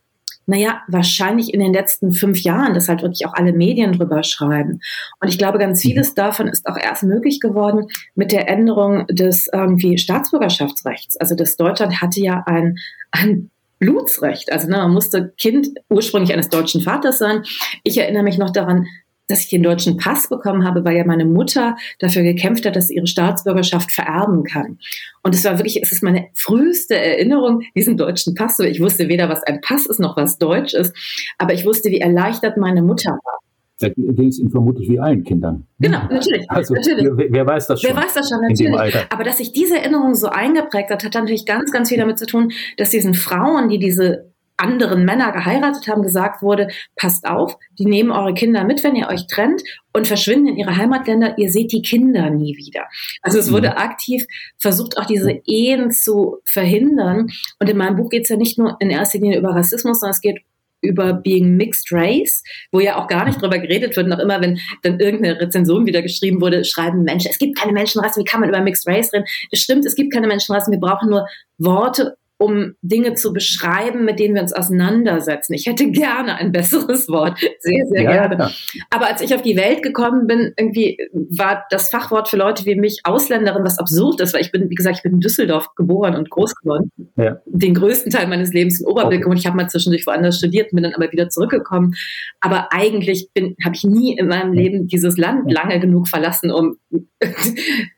naja, 0.46 0.82
wahrscheinlich 0.88 1.54
in 1.54 1.60
den 1.60 1.74
letzten 1.74 2.12
fünf 2.12 2.40
Jahren, 2.42 2.74
dass 2.74 2.90
halt 2.90 3.02
wirklich 3.02 3.26
auch 3.26 3.34
alle 3.34 3.54
Medien 3.54 3.94
drüber 3.94 4.24
schreiben. 4.24 4.80
Und 5.20 5.28
ich 5.30 5.38
glaube, 5.38 5.58
ganz 5.58 5.82
vieles 5.82 6.12
mhm. 6.12 6.16
davon 6.16 6.48
ist 6.48 6.68
auch 6.68 6.78
erst 6.78 7.04
möglich 7.04 7.40
geworden 7.40 7.88
mit 8.16 8.32
der 8.32 8.50
Änderung 8.50 9.06
des 9.08 9.48
irgendwie 9.52 9.98
Staatsbürgerschaftsrechts. 9.98 11.18
Also 11.18 11.36
das 11.36 11.56
Deutschland 11.56 12.02
hatte 12.02 12.20
ja 12.20 12.44
ein, 12.46 12.78
ein 13.12 13.50
Blutsrecht. 13.80 14.52
Also 14.52 14.68
ne, 14.68 14.78
man 14.78 14.94
musste 14.94 15.34
Kind 15.38 15.70
ursprünglich 15.90 16.34
eines 16.34 16.50
deutschen 16.50 16.82
Vaters 16.82 17.18
sein. 17.18 17.44
Ich 17.84 17.98
erinnere 17.98 18.24
mich 18.24 18.38
noch 18.38 18.52
daran, 18.52 18.86
dass 19.34 19.42
ich 19.42 19.50
den 19.50 19.64
deutschen 19.64 19.98
Pass 19.98 20.30
bekommen 20.30 20.64
habe, 20.64 20.86
weil 20.86 20.96
ja 20.96 21.06
meine 21.06 21.26
Mutter 21.26 21.76
dafür 21.98 22.22
gekämpft 22.22 22.68
hat, 22.68 22.76
dass 22.76 22.90
sie 22.90 22.96
ihre 22.96 23.08
Staatsbürgerschaft 23.08 23.92
vererben 23.92 24.44
kann. 24.44 24.78
Und 25.24 25.34
es 25.34 25.44
war 25.44 25.58
wirklich, 25.58 25.82
es 25.82 25.92
ist 25.92 26.04
meine 26.04 26.28
früheste 26.36 26.96
Erinnerung, 26.96 27.62
diesen 27.76 27.98
deutschen 27.98 28.36
Pass. 28.36 28.60
Ich 28.60 28.80
wusste 28.80 29.08
weder, 29.10 29.30
was 29.30 29.42
ein 29.42 29.60
Pass 29.62 29.88
ist, 29.88 30.00
noch 30.00 30.16
was 30.18 30.38
Deutsch 30.38 30.76
ist, 30.76 30.96
aber 31.40 31.56
ich 31.56 31.66
wusste, 31.66 31.90
wie 31.90 32.00
erleichtert 32.00 32.58
meine 32.58 32.84
Mutter 32.84 33.10
war. 33.10 33.40
Da 33.80 33.90
ging 33.90 34.28
es 34.28 34.38
ihm 34.38 34.52
vermutlich 34.52 34.88
wie 34.88 35.00
allen 35.00 35.24
Kindern. 35.24 35.66
Genau, 35.80 36.04
natürlich. 36.10 36.46
Also, 36.48 36.76
natürlich. 36.76 37.08
Wer, 37.16 37.32
wer, 37.32 37.48
weiß 37.48 37.68
das 37.68 37.82
schon? 37.82 37.90
Wer 37.90 38.04
weiß 38.04 38.14
das 38.14 38.30
schon, 38.30 38.40
natürlich. 38.42 38.96
Aber 39.10 39.24
dass 39.24 39.38
sich 39.40 39.52
diese 39.52 39.80
Erinnerung 39.80 40.14
so 40.14 40.28
eingeprägt 40.28 40.92
hat, 40.92 41.04
hat 41.04 41.16
natürlich 41.16 41.48
ganz, 41.48 41.72
ganz 41.72 41.90
viel 41.90 41.98
damit 41.98 42.20
zu 42.20 42.28
tun, 42.28 42.52
dass 42.78 42.92
diesen 42.92 43.16
Frauen, 43.16 43.70
die 43.70 43.80
diese 43.80 44.33
anderen 44.58 45.06
Männer 45.06 45.32
geheiratet 45.32 45.88
haben, 45.88 46.04
gesagt 46.04 46.42
wurde, 46.42 46.68
passt 46.96 47.26
auf, 47.26 47.58
die 47.80 47.86
nehmen 47.86 48.12
eure 48.12 48.34
Kinder 48.34 48.64
mit, 48.64 48.84
wenn 48.84 48.96
ihr 48.96 49.10
euch 49.10 49.28
trennt 49.28 49.64
und 49.94 50.08
verschwinden 50.08 50.48
in 50.48 50.58
ihre 50.58 50.78
Heimatländer, 50.78 51.38
ihr 51.38 51.52
seht 51.52 51.72
die 51.72 51.82
Kinder 51.82 52.30
nie 52.30 52.58
wieder. 52.58 52.86
Also 53.22 53.40
es 53.40 53.52
wurde 53.52 53.72
mhm. 53.72 53.78
aktiv 53.78 54.26
versucht, 54.58 54.98
auch 54.98 55.06
diese 55.06 55.32
Ehen 55.46 55.92
zu 55.92 56.38
verhindern. 56.46 57.28
Und 57.60 57.70
in 57.70 57.78
meinem 57.78 57.96
Buch 57.96 58.10
geht 58.10 58.24
es 58.24 58.30
ja 58.30 58.38
nicht 58.38 58.58
nur 58.58 58.78
in 58.80 58.90
erster 58.90 59.20
Linie 59.20 59.40
über 59.40 59.50
Rassismus, 59.50 60.00
sondern 60.00 60.14
es 60.14 60.22
geht 60.22 60.42
über 60.84 61.14
Being 61.14 61.56
Mixed 61.56 61.92
Race, 61.92 62.44
wo 62.72 62.80
ja 62.80 62.98
auch 62.98 63.08
gar 63.08 63.26
nicht 63.26 63.42
drüber 63.42 63.58
geredet 63.58 63.96
wird. 63.96 64.08
Noch 64.08 64.20
immer, 64.20 64.42
wenn 64.42 64.60
dann 64.84 65.00
irgendeine 65.00 65.40
Rezension 65.40 65.86
wieder 65.86 66.02
geschrieben 66.02 66.42
wurde, 66.42 66.66
schreiben 66.66 67.04
Menschen, 67.04 67.32
es 67.32 67.40
gibt 67.40 67.58
keine 67.58 67.72
Menschenrassen, 67.72 68.22
wie 68.22 68.26
kann 68.26 68.42
man 68.42 68.50
über 68.50 68.62
Mixed 68.62 68.86
Race 68.86 69.14
reden? 69.14 69.26
Es 69.52 69.60
stimmt, 69.60 69.86
es 69.86 69.96
gibt 69.96 70.14
keine 70.14 70.28
Menschenrassen, 70.28 70.74
wir 70.74 70.80
brauchen 70.80 71.10
nur 71.10 71.26
Worte 71.58 72.18
um 72.44 72.76
Dinge 72.82 73.14
zu 73.14 73.32
beschreiben, 73.32 74.04
mit 74.04 74.20
denen 74.20 74.36
wir 74.36 74.42
uns 74.42 74.52
auseinandersetzen. 74.52 75.54
Ich 75.54 75.66
hätte 75.66 75.90
gerne 75.92 76.36
ein 76.36 76.52
besseres 76.52 77.08
Wort, 77.08 77.40
sehr, 77.40 77.86
sehr 77.88 78.04
ja, 78.04 78.12
gerne. 78.12 78.38
Ja. 78.38 78.52
Aber 78.90 79.08
als 79.08 79.22
ich 79.22 79.34
auf 79.34 79.42
die 79.42 79.56
Welt 79.56 79.82
gekommen 79.82 80.28
bin, 80.28 80.52
irgendwie 80.58 80.98
war 81.14 81.64
das 81.70 81.90
Fachwort 81.90 82.28
für 82.28 82.36
Leute 82.36 82.66
wie 82.66 82.76
mich 82.76 83.00
Ausländerin 83.06 83.64
was 83.64 83.80
absurd 83.80 84.20
ist, 84.20 84.34
weil 84.34 84.42
ich 84.42 84.52
bin, 84.52 84.70
wie 84.70 84.76
gesagt, 84.76 84.98
ich 84.98 85.04
bin 85.04 85.14
in 85.14 85.20
Düsseldorf 85.22 85.74
geboren 85.76 86.16
und 86.16 86.30
groß 86.30 86.54
geworden. 86.56 86.92
Ja. 87.16 87.38
Den 87.46 87.74
größten 87.76 88.12
Teil 88.12 88.28
meines 88.28 88.52
Lebens 88.52 88.82
in 88.82 88.88
Oberblick 88.88 89.22
okay. 89.22 89.32
und 89.32 89.38
ich 89.38 89.46
habe 89.46 89.56
mal 89.56 89.70
zwischendurch 89.70 90.06
woanders 90.06 90.38
studiert, 90.38 90.72
bin 90.72 90.84
dann 90.84 90.94
aber 90.94 91.10
wieder 91.14 91.30
zurückgekommen. 91.30 91.96
Aber 92.42 92.74
eigentlich 92.74 93.30
habe 93.64 93.76
ich 93.76 93.86
nie 93.86 94.18
in 94.18 94.28
meinem 94.28 94.52
Leben 94.52 94.88
dieses 94.88 95.18
Land 95.18 95.50
lange 95.50 95.80
genug 95.80 96.10
verlassen, 96.10 96.52
um 96.52 96.76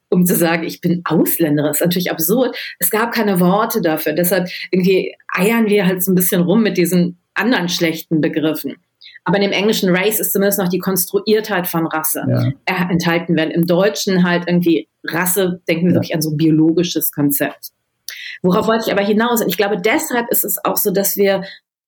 um 0.10 0.26
zu 0.26 0.36
sagen, 0.36 0.64
ich 0.64 0.82
bin 0.82 1.02
Ausländerin. 1.06 1.70
Das 1.70 1.78
ist 1.78 1.86
natürlich 1.86 2.12
absurd. 2.12 2.56
Es 2.80 2.90
gab 2.90 3.12
keine 3.12 3.40
Worte 3.40 3.82
dafür. 3.82 4.14
Deshalb 4.14 4.50
irgendwie 4.72 5.16
eiern 5.34 5.68
wir 5.68 5.86
halt 5.86 6.04
so 6.04 6.12
ein 6.12 6.16
bisschen 6.16 6.42
rum 6.42 6.64
mit 6.64 6.78
diesen 6.78 7.18
anderen 7.34 7.70
schlechten 7.70 8.22
Begriffen. 8.22 8.76
Aber 9.24 9.38
in 9.38 9.44
dem 9.44 9.52
englischen 9.52 9.90
Race 9.90 10.20
ist 10.20 10.34
zumindest 10.34 10.60
noch 10.60 10.70
die 10.70 10.80
Konstruiertheit 10.80 11.68
von 11.68 11.88
Rasse 11.88 12.26
ja. 12.28 12.90
enthalten 12.90 13.36
werden. 13.36 13.52
Im 13.52 13.66
Deutschen 13.66 14.24
halt 14.24 14.44
irgendwie 14.48 14.88
Rasse, 15.04 15.62
denken 15.68 15.86
wir 15.86 15.92
ja. 15.92 15.96
wirklich 15.96 16.16
an 16.16 16.22
so 16.22 16.32
ein 16.32 16.38
biologisches 16.38 17.12
Konzept. 17.12 17.72
Worauf 18.44 18.68
wollte 18.68 18.86
ich 18.88 18.92
aber 18.92 19.04
hinaus? 19.04 19.42
Und 19.42 19.50
ich 19.50 19.58
glaube, 19.58 19.82
deshalb 19.82 20.30
ist 20.30 20.46
es 20.46 20.64
auch 20.64 20.78
so, 20.78 20.92
dass 20.92 21.18
wir 21.18 21.44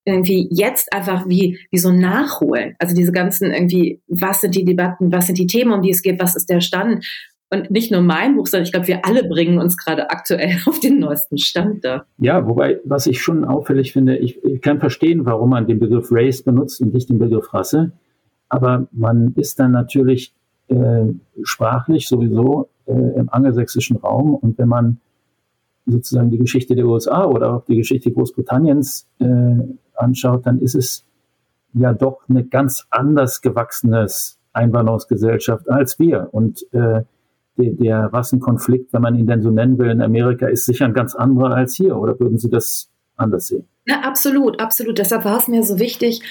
irgendwie 0.05 0.47
jetzt 0.50 0.91
einfach 0.93 1.27
wie, 1.27 1.59
wie 1.69 1.77
so 1.77 1.91
nachholen. 1.91 2.75
Also 2.79 2.95
diese 2.95 3.12
ganzen 3.12 3.51
irgendwie, 3.51 4.01
was 4.07 4.41
sind 4.41 4.55
die 4.55 4.65
Debatten, 4.65 5.12
was 5.12 5.27
sind 5.27 5.38
die 5.38 5.47
Themen, 5.47 5.74
um 5.74 5.81
die 5.81 5.91
es 5.91 6.01
geht, 6.01 6.19
was 6.19 6.36
ist 6.36 6.50
der 6.50 6.62
Stand? 6.62 7.05
Und 7.49 7.71
nicht 7.71 7.91
nur 7.91 8.01
mein 8.01 8.35
Buch, 8.35 8.45
sondern 8.47 8.65
ich 8.65 8.73
glaube, 8.73 8.87
wir 8.87 9.05
alle 9.05 9.23
bringen 9.23 9.57
uns 9.59 9.77
gerade 9.77 10.09
aktuell 10.09 10.57
auf 10.65 10.79
den 10.79 10.99
neuesten 10.99 11.37
Stand 11.37 11.85
da. 11.85 12.05
Ja, 12.17 12.47
wobei, 12.47 12.79
was 12.83 13.07
ich 13.07 13.21
schon 13.21 13.45
auffällig 13.45 13.93
finde, 13.93 14.17
ich, 14.17 14.43
ich 14.43 14.61
kann 14.61 14.79
verstehen, 14.79 15.25
warum 15.25 15.51
man 15.51 15.67
den 15.67 15.79
Begriff 15.79 16.09
Race 16.11 16.43
benutzt 16.43 16.81
und 16.81 16.93
nicht 16.93 17.09
den 17.09 17.19
Begriff 17.19 17.53
Rasse. 17.53 17.91
Aber 18.49 18.87
man 18.91 19.33
ist 19.35 19.59
dann 19.59 19.71
natürlich 19.71 20.33
äh, 20.67 21.05
sprachlich 21.43 22.07
sowieso 22.07 22.69
äh, 22.85 22.91
im 22.91 23.29
angelsächsischen 23.29 23.97
Raum. 23.97 24.35
Und 24.35 24.57
wenn 24.57 24.67
man 24.67 24.99
sozusagen 25.85 26.29
die 26.29 26.37
Geschichte 26.37 26.75
der 26.75 26.85
USA 26.85 27.25
oder 27.25 27.53
auch 27.53 27.65
die 27.65 27.77
Geschichte 27.77 28.11
Großbritanniens 28.11 29.07
äh, 29.19 29.25
anschaut, 29.95 30.45
dann 30.45 30.59
ist 30.59 30.75
es 30.75 31.05
ja 31.73 31.93
doch 31.93 32.27
eine 32.27 32.43
ganz 32.43 32.87
anders 32.89 33.41
gewachsenes 33.41 34.37
Einwanderungsgesellschaft 34.51 35.69
als 35.69 35.99
wir. 35.99 36.29
Und 36.31 36.65
äh, 36.73 37.03
der, 37.57 37.73
der 37.73 38.13
Rassenkonflikt, 38.13 38.93
wenn 38.93 39.01
man 39.01 39.15
ihn 39.15 39.27
denn 39.27 39.41
so 39.41 39.51
nennen 39.51 39.77
will, 39.77 39.89
in 39.89 40.01
Amerika 40.01 40.47
ist 40.47 40.65
sicher 40.65 40.85
ein 40.85 40.93
ganz 40.93 41.15
anderer 41.15 41.55
als 41.55 41.75
hier. 41.75 41.97
Oder 41.97 42.19
würden 42.19 42.37
Sie 42.37 42.49
das 42.49 42.89
anders 43.15 43.47
sehen? 43.47 43.67
Ja, 43.85 44.01
absolut, 44.01 44.59
absolut. 44.59 44.97
Deshalb 44.97 45.25
war 45.25 45.37
es 45.37 45.47
mir 45.47 45.63
so 45.63 45.79
wichtig, 45.79 46.21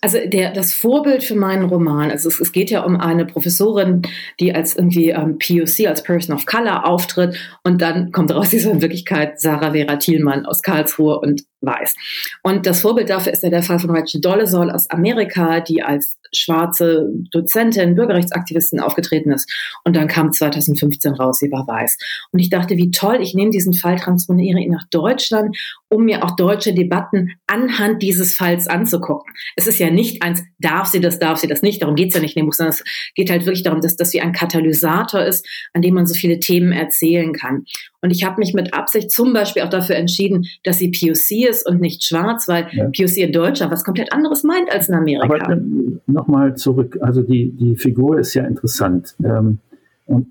also 0.00 0.18
der, 0.24 0.52
das 0.52 0.74
Vorbild 0.74 1.24
für 1.24 1.34
meinen 1.34 1.64
Roman, 1.64 2.10
also 2.10 2.28
es, 2.28 2.40
es 2.40 2.52
geht 2.52 2.70
ja 2.70 2.82
um 2.82 2.96
eine 2.96 3.24
Professorin, 3.24 4.02
die 4.40 4.54
als 4.54 4.76
irgendwie 4.76 5.10
ähm, 5.10 5.38
POC, 5.38 5.86
als 5.86 6.02
Person 6.02 6.34
of 6.34 6.46
Color 6.46 6.86
auftritt 6.86 7.36
und 7.64 7.82
dann 7.82 8.12
kommt 8.12 8.32
raus, 8.32 8.50
sie 8.50 8.58
ist 8.58 8.66
in 8.66 8.82
Wirklichkeit 8.82 9.40
Sarah 9.40 9.72
Vera 9.72 9.96
Thielmann 9.96 10.46
aus 10.46 10.62
Karlsruhe 10.62 11.18
und 11.20 11.42
weiß. 11.62 11.94
Und 12.42 12.66
das 12.66 12.80
Vorbild 12.80 13.10
dafür 13.10 13.32
ist 13.32 13.42
ja 13.42 13.50
der 13.50 13.62
Fall 13.62 13.78
von 13.78 13.90
Rachel 13.90 14.20
Dolezal 14.20 14.70
aus 14.70 14.88
Amerika, 14.90 15.60
die 15.60 15.82
als 15.82 16.18
schwarze 16.32 17.08
Dozentin, 17.30 17.94
Bürgerrechtsaktivistin 17.94 18.80
aufgetreten 18.80 19.32
ist. 19.32 19.50
Und 19.84 19.96
dann 19.96 20.08
kam 20.08 20.32
2015 20.32 21.14
raus, 21.14 21.38
sie 21.38 21.50
war 21.50 21.66
weiß. 21.66 21.98
Und 22.32 22.38
ich 22.38 22.50
dachte, 22.50 22.76
wie 22.76 22.90
toll, 22.90 23.18
ich 23.20 23.34
nehme 23.34 23.50
diesen 23.50 23.74
Fall, 23.74 23.96
transponiere 23.96 24.60
ihn 24.60 24.72
nach 24.72 24.86
Deutschland, 24.90 25.56
um 25.88 26.04
mir 26.04 26.24
auch 26.24 26.36
deutsche 26.36 26.74
Debatten 26.74 27.32
anhand 27.46 28.02
dieses 28.02 28.36
Falls 28.36 28.68
anzugucken. 28.68 29.32
Es 29.56 29.66
ist 29.66 29.78
ja 29.78 29.85
nicht 29.90 30.22
eins, 30.22 30.42
darf 30.58 30.86
sie 30.86 31.00
das, 31.00 31.18
darf 31.18 31.38
sie 31.38 31.46
das 31.46 31.62
nicht, 31.62 31.82
darum 31.82 31.94
geht 31.94 32.08
es 32.08 32.14
ja 32.14 32.20
nicht 32.20 32.36
in 32.36 32.42
dem 32.42 32.46
Buch, 32.46 32.54
sondern 32.54 32.74
es 32.74 32.84
geht 33.14 33.30
halt 33.30 33.46
wirklich 33.46 33.62
darum, 33.62 33.80
dass 33.80 33.96
das 33.96 34.12
wie 34.12 34.20
ein 34.20 34.32
Katalysator 34.32 35.22
ist, 35.22 35.46
an 35.72 35.82
dem 35.82 35.94
man 35.94 36.06
so 36.06 36.14
viele 36.14 36.38
Themen 36.38 36.72
erzählen 36.72 37.32
kann. 37.32 37.64
Und 38.02 38.10
ich 38.10 38.24
habe 38.24 38.38
mich 38.38 38.54
mit 38.54 38.74
Absicht 38.74 39.10
zum 39.10 39.32
Beispiel 39.32 39.62
auch 39.62 39.70
dafür 39.70 39.96
entschieden, 39.96 40.46
dass 40.64 40.78
sie 40.78 40.90
POC 40.90 41.48
ist 41.48 41.68
und 41.68 41.80
nicht 41.80 42.04
schwarz, 42.04 42.46
weil 42.48 42.68
ja. 42.72 42.84
POC 42.84 43.16
in 43.18 43.32
Deutschland 43.32 43.72
was 43.72 43.84
komplett 43.84 44.12
anderes 44.12 44.44
meint 44.44 44.70
als 44.70 44.88
in 44.88 44.94
Amerika. 44.94 45.44
Aber 45.44 45.52
äh, 45.54 45.60
nochmal 46.06 46.56
zurück, 46.56 46.98
also 47.00 47.22
die, 47.22 47.50
die 47.50 47.76
Figur 47.76 48.18
ist 48.18 48.34
ja 48.34 48.44
interessant. 48.44 49.14
Ähm, 49.24 49.58
und 50.06 50.28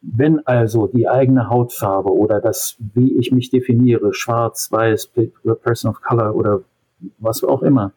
wenn 0.00 0.46
also 0.46 0.86
die 0.86 1.08
eigene 1.08 1.48
Hautfarbe 1.48 2.10
oder 2.10 2.40
das, 2.40 2.76
wie 2.94 3.16
ich 3.18 3.32
mich 3.32 3.50
definiere, 3.50 4.12
schwarz, 4.12 4.70
weiß, 4.70 5.12
Person 5.62 5.90
of 5.90 6.00
Color 6.02 6.34
oder 6.34 6.62
was 7.18 7.42
auch 7.42 7.62
immer, 7.62 7.92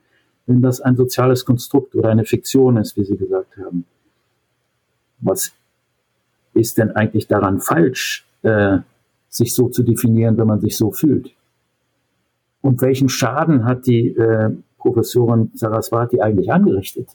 wenn 0.47 0.61
das 0.61 0.81
ein 0.81 0.95
soziales 0.95 1.45
Konstrukt 1.45 1.93
oder 1.93 2.09
eine 2.09 2.25
Fiktion 2.25 2.77
ist, 2.77 2.97
wie 2.97 3.03
Sie 3.03 3.17
gesagt 3.17 3.57
haben, 3.57 3.85
was 5.19 5.51
ist 6.53 6.77
denn 6.77 6.91
eigentlich 6.91 7.27
daran 7.27 7.59
falsch, 7.59 8.25
äh, 8.41 8.79
sich 9.29 9.53
so 9.53 9.69
zu 9.69 9.83
definieren, 9.83 10.37
wenn 10.37 10.47
man 10.47 10.61
sich 10.61 10.77
so 10.77 10.91
fühlt. 10.91 11.31
Und 12.61 12.81
welchen 12.81 13.09
Schaden 13.09 13.65
hat 13.65 13.85
die 13.85 14.09
äh, 14.09 14.49
Professorin 14.77 15.51
Saraswati 15.53 16.21
eigentlich 16.21 16.51
angerichtet 16.51 17.09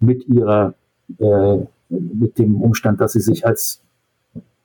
mit 0.00 0.26
ihrer, 0.28 0.74
äh, 1.18 1.58
mit 1.88 2.38
dem 2.38 2.60
Umstand, 2.60 3.00
dass 3.00 3.12
sie 3.12 3.20
sich 3.20 3.46
als 3.46 3.82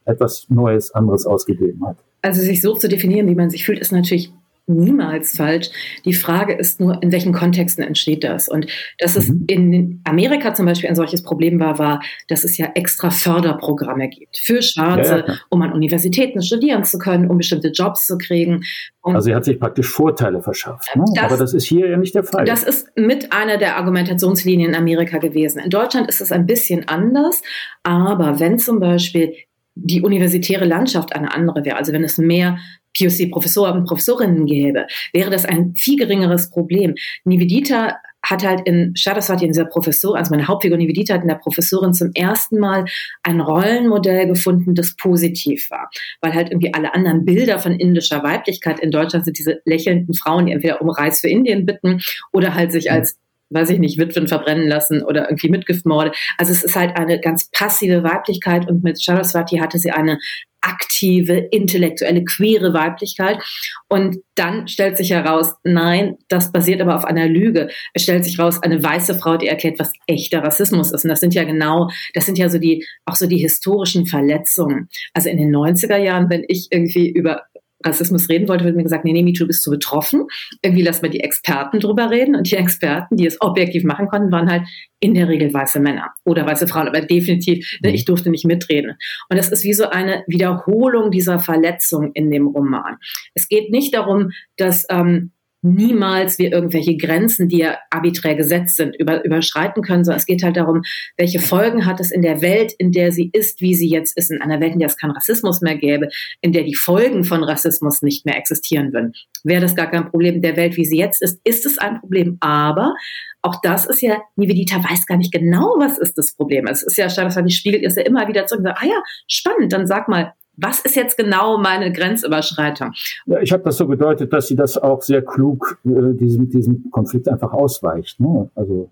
etwas 0.06 0.50
Neues, 0.50 0.92
anderes 0.92 1.26
ausgegeben 1.26 1.86
hat? 1.86 1.98
Also 2.22 2.42
sich 2.42 2.62
so 2.62 2.74
zu 2.74 2.88
definieren, 2.88 3.28
wie 3.28 3.36
man 3.36 3.50
sich 3.50 3.66
fühlt, 3.66 3.80
ist 3.80 3.92
natürlich 3.92 4.32
niemals 4.68 5.36
falsch. 5.36 5.70
Die 6.06 6.14
Frage 6.14 6.54
ist 6.54 6.80
nur, 6.80 7.02
in 7.02 7.12
welchen 7.12 7.34
Kontexten 7.34 7.84
entsteht 7.84 8.24
das? 8.24 8.50
Und 8.50 8.68
dass 9.00 9.16
es 9.16 9.30
mhm. 9.30 9.46
in 9.48 10.02
Amerika 10.04 10.54
zum 10.54 10.66
Beispiel 10.66 10.90
ein 10.90 10.96
solches 10.96 11.24
Problem 11.24 11.60
war, 11.60 11.80
war, 11.80 12.02
dass 12.28 12.44
es 12.44 12.58
ja 12.58 12.68
extra 12.76 13.10
Förderprogramme 13.10 14.10
gibt 14.10 14.38
für 14.38 14.62
Schwarze, 14.62 15.24
ja, 15.26 15.34
ja. 15.34 15.40
um 15.50 15.62
an 15.62 15.72
Universitäten 15.72 16.42
studieren 16.42 16.84
zu 16.84 17.00
können, 17.00 17.30
um 17.30 17.38
bestimmte 17.38 17.70
Jobs 17.70 18.06
zu 18.06 18.18
kriegen. 18.18 18.64
Und 19.02 19.16
also 19.16 19.26
sie 19.28 19.36
hat 19.36 19.46
sich 19.46 19.58
praktisch 19.58 19.88
Vorteile 19.88 20.42
verschafft. 20.42 20.94
Ne? 20.96 21.06
Das, 21.16 21.24
Aber 21.24 21.38
das 21.38 21.54
ist 21.54 21.66
hier 21.66 21.90
ja 21.90 21.98
nicht 21.98 22.14
der 22.14 22.26
Fall. 22.26 22.44
Das 22.44 22.64
ist 22.64 22.90
mit 22.98 23.32
einer 23.32 23.58
der 23.58 23.78
Argumentationslinien 23.78 24.72
in 24.72 24.76
Amerika 24.76 25.18
gewesen. 25.18 25.60
In 25.60 25.70
Deutschland 25.70 26.10
ist 26.10 26.20
es 26.20 26.34
ein 26.34 26.46
bisschen 26.46 26.88
anders. 26.90 27.42
Aber 27.84 28.42
wenn 28.42 28.60
zum 28.60 28.82
Beispiel 28.82 29.34
die 29.76 30.02
universitäre 30.02 30.66
Landschaft 30.66 31.16
eine 31.16 31.34
andere 31.34 31.64
wäre, 31.64 31.78
also 31.78 31.94
wenn 31.94 32.04
es 32.04 32.18
mehr 32.18 32.58
POC-Professoren 32.98 33.80
und 33.80 33.86
Professorinnen 33.86 34.46
gäbe, 34.46 34.88
wäre 35.14 35.30
das 35.30 35.46
ein 35.46 35.76
viel 35.76 35.98
geringeres 35.98 36.50
Problem. 36.50 36.96
Nivedita 37.24 37.98
hat 38.24 38.44
halt 38.44 38.62
in 38.66 38.94
Shadaswati, 38.96 39.46
in 39.46 39.52
dieser 39.52 39.66
Professor, 39.66 40.18
also 40.18 40.32
meine 40.32 40.48
Hauptfigur 40.48 40.78
Nivedita 40.78 41.14
hat 41.14 41.22
in 41.22 41.28
der 41.28 41.36
Professorin 41.36 41.94
zum 41.94 42.12
ersten 42.14 42.60
Mal 42.60 42.86
ein 43.24 43.40
Rollenmodell 43.40 44.28
gefunden, 44.28 44.76
das 44.76 44.96
positiv 44.96 45.70
war. 45.70 45.90
Weil 46.22 46.34
halt 46.34 46.52
irgendwie 46.52 46.74
alle 46.74 46.94
anderen 46.94 47.26
Bilder 47.26 47.60
von 47.60 47.74
indischer 47.74 48.24
Weiblichkeit 48.24 48.80
in 48.80 48.92
Deutschland 48.92 49.26
sind 49.26 49.38
diese 49.38 49.62
lächelnden 49.66 50.14
Frauen, 50.14 50.48
die 50.48 50.52
entweder 50.52 50.82
um 50.82 50.90
Reis 50.90 51.22
für 51.22 51.30
Indien 51.30 51.66
bitten 51.66 52.02
oder 52.34 52.54
halt 52.54 52.72
sich 52.72 52.92
als 52.92 53.18
weiß 53.50 53.70
ich 53.70 53.80
nicht, 53.80 53.98
Witwen 53.98 54.28
verbrennen 54.28 54.68
lassen 54.68 55.04
oder 55.04 55.30
irgendwie 55.30 55.50
Mitgiftmorde. 55.50 56.12
Also 56.38 56.52
es 56.52 56.64
ist 56.64 56.76
halt 56.76 56.96
eine 56.96 57.20
ganz 57.20 57.50
passive 57.52 58.04
Weiblichkeit 58.04 58.70
und 58.70 58.84
mit 58.84 59.02
Saraswati 59.02 59.58
hatte 59.58 59.80
sie 59.80 59.92
eine 59.92 60.20
aktive, 60.62 61.48
intellektuelle, 61.52 62.24
queere 62.26 62.74
Weiblichkeit. 62.74 63.40
Und 63.88 64.18
dann 64.36 64.68
stellt 64.68 64.98
sich 64.98 65.12
heraus, 65.12 65.54
nein, 65.64 66.18
das 66.28 66.52
basiert 66.52 66.82
aber 66.82 66.96
auf 66.96 67.06
einer 67.06 67.28
Lüge. 67.28 67.70
Es 67.94 68.04
stellt 68.04 68.26
sich 68.26 68.38
heraus, 68.38 68.62
eine 68.62 68.82
weiße 68.82 69.18
Frau, 69.18 69.38
die 69.38 69.48
erklärt, 69.48 69.80
was 69.80 69.94
echter 70.08 70.44
Rassismus 70.44 70.92
ist. 70.92 71.06
Und 71.06 71.10
das 71.10 71.20
sind 71.20 71.34
ja 71.34 71.44
genau, 71.44 71.90
das 72.14 72.26
sind 72.26 72.38
ja 72.38 72.50
so 72.50 72.58
die, 72.58 72.86
auch 73.06 73.16
so 73.16 73.28
die 73.28 73.38
historischen 73.38 74.08
Verletzungen. 74.08 74.90
Also 75.14 75.30
in 75.30 75.38
den 75.38 75.56
90er 75.56 75.98
Jahren, 75.98 76.30
wenn 76.30 76.44
ich 76.48 76.68
irgendwie 76.72 77.10
über 77.10 77.44
Rassismus 77.86 78.30
reden 78.30 78.48
wollte, 78.48 78.66
wird 78.66 78.76
mir 78.76 78.84
gesagt, 78.84 79.06
nee, 79.06 79.14
nee, 79.14 79.24
Mitu, 79.24 79.46
bist 79.46 79.66
du 79.66 79.72
betroffen. 79.72 80.26
Irgendwie 80.62 80.84
lass 80.84 81.02
mal 81.02 81.10
die 81.10 81.20
Experten 81.20 81.80
drüber 81.80 82.10
reden. 82.10 82.36
Und 82.36 82.50
die 82.50 82.56
Experten, 82.56 83.18
die 83.18 83.26
es 83.26 83.40
objektiv 83.40 83.84
machen 83.84 84.08
konnten, 84.08 84.32
waren 84.32 84.50
halt 84.50 84.64
in 85.00 85.14
der 85.14 85.28
Regel 85.28 85.54
weiße 85.54 85.80
Männer 85.80 86.12
oder 86.26 86.46
weiße 86.46 86.68
Frauen. 86.68 86.88
Aber 86.88 87.02
definitiv, 87.02 87.78
ne, 87.84 87.94
ich 87.94 88.06
durfte 88.06 88.30
nicht 88.30 88.46
mitreden. 88.46 88.98
Und 89.30 89.38
das 89.38 89.52
ist 89.52 89.64
wie 89.64 89.74
so 89.74 89.90
eine 89.90 90.24
Wiederholung 90.28 91.12
dieser 91.12 91.40
Verletzung 91.40 92.12
in 92.14 92.32
dem 92.32 92.48
Roman. 92.48 92.98
Es 93.34 93.48
geht 93.48 93.70
nicht 93.70 93.94
darum, 93.94 94.32
dass 94.58 94.86
ähm, 94.90 95.32
niemals 95.62 96.38
wir 96.40 96.52
irgendwelche 96.52 96.98
Grenzen, 96.98 97.48
die 97.48 97.60
ja 97.60 97.78
arbiträr 97.90 98.36
gesetzt 98.36 98.78
sind, 98.78 98.96
über, 98.96 99.24
überschreiten 99.26 99.84
können, 99.84 100.04
sondern 100.04 100.20
es 100.20 100.26
geht 100.26 100.44
halt 100.44 100.58
darum, 100.58 100.84
welche 101.18 101.40
Folgen 101.40 101.86
hat 101.86 102.00
es 102.00 102.12
in 102.12 102.22
der 102.22 102.42
Welt, 102.42 102.74
in 102.78 102.92
der 102.92 103.12
sie 103.12 103.30
ist, 103.34 103.62
wie 103.62 103.74
sie 103.74 103.90
jetzt 103.90 104.18
ist, 104.18 104.32
in 104.32 104.42
einer 104.42 104.60
Welt, 104.60 104.74
in 104.74 104.80
der 104.80 104.88
es 104.88 104.98
keinen 104.98 105.12
Rassismus 105.12 105.62
mehr 105.62 105.76
gäbe, 105.76 106.10
in 106.42 106.52
der 106.52 106.64
die 106.64 106.76
Folgen 106.76 107.24
von 107.24 107.44
Rassismus 107.44 108.02
nicht 108.02 108.26
mehr 108.26 108.38
existieren 108.38 108.94
würden. 108.94 109.14
Wäre 109.44 109.62
das 109.62 109.76
gar 109.76 109.90
kein 109.90 110.10
Problem 110.10 110.42
der 110.42 110.56
Welt, 110.58 110.78
wie 110.78 110.86
sie 110.86 110.98
jetzt 110.98 111.22
ist, 111.22 111.40
ist 111.44 111.66
es 111.66 111.78
ein 111.78 112.00
Problem, 112.00 112.38
aber 112.40 112.94
auch 113.42 113.62
das 113.62 113.86
ist 113.86 114.02
ja, 114.02 114.22
Nivedita 114.36 114.78
weiß 114.84 115.06
gar 115.06 115.18
nicht 115.18 115.32
genau, 115.32 115.76
was 115.78 115.98
ist 115.98 116.18
das 116.18 116.36
Problem. 116.36 116.68
Es 116.68 116.84
ist 116.84 116.98
ja, 116.98 117.08
das 117.08 117.54
spiegelt 117.54 117.84
ist 117.84 117.98
ja 117.98 118.04
immer 118.04 118.28
wieder 118.28 118.46
zurück 118.46 118.60
und 118.60 118.66
sagt, 118.66 118.82
ah 118.82 118.88
ja, 118.88 119.02
spannend, 119.28 119.72
dann 119.74 119.88
sag 119.88 120.08
mal, 120.08 120.34
was 120.58 120.80
ist 120.80 120.96
jetzt 120.96 121.18
genau 121.18 121.58
meine 121.58 121.92
Grenzüberschreitung? 121.92 122.92
Ja, 123.28 123.40
ich 123.40 123.54
habe 123.54 123.64
das 123.64 123.78
so 123.78 123.88
gedeutet, 123.88 124.34
dass 124.34 124.48
sie 124.48 124.56
das 124.56 124.78
auch 124.78 125.02
sehr 125.02 125.22
klug 125.22 125.80
äh, 125.86 126.14
diesem, 126.14 126.50
diesem 126.50 126.90
Konflikt 126.92 127.30
einfach 127.30 127.54
ausweicht. 127.54 128.20
Ne? 128.20 128.50
Also 128.56 128.90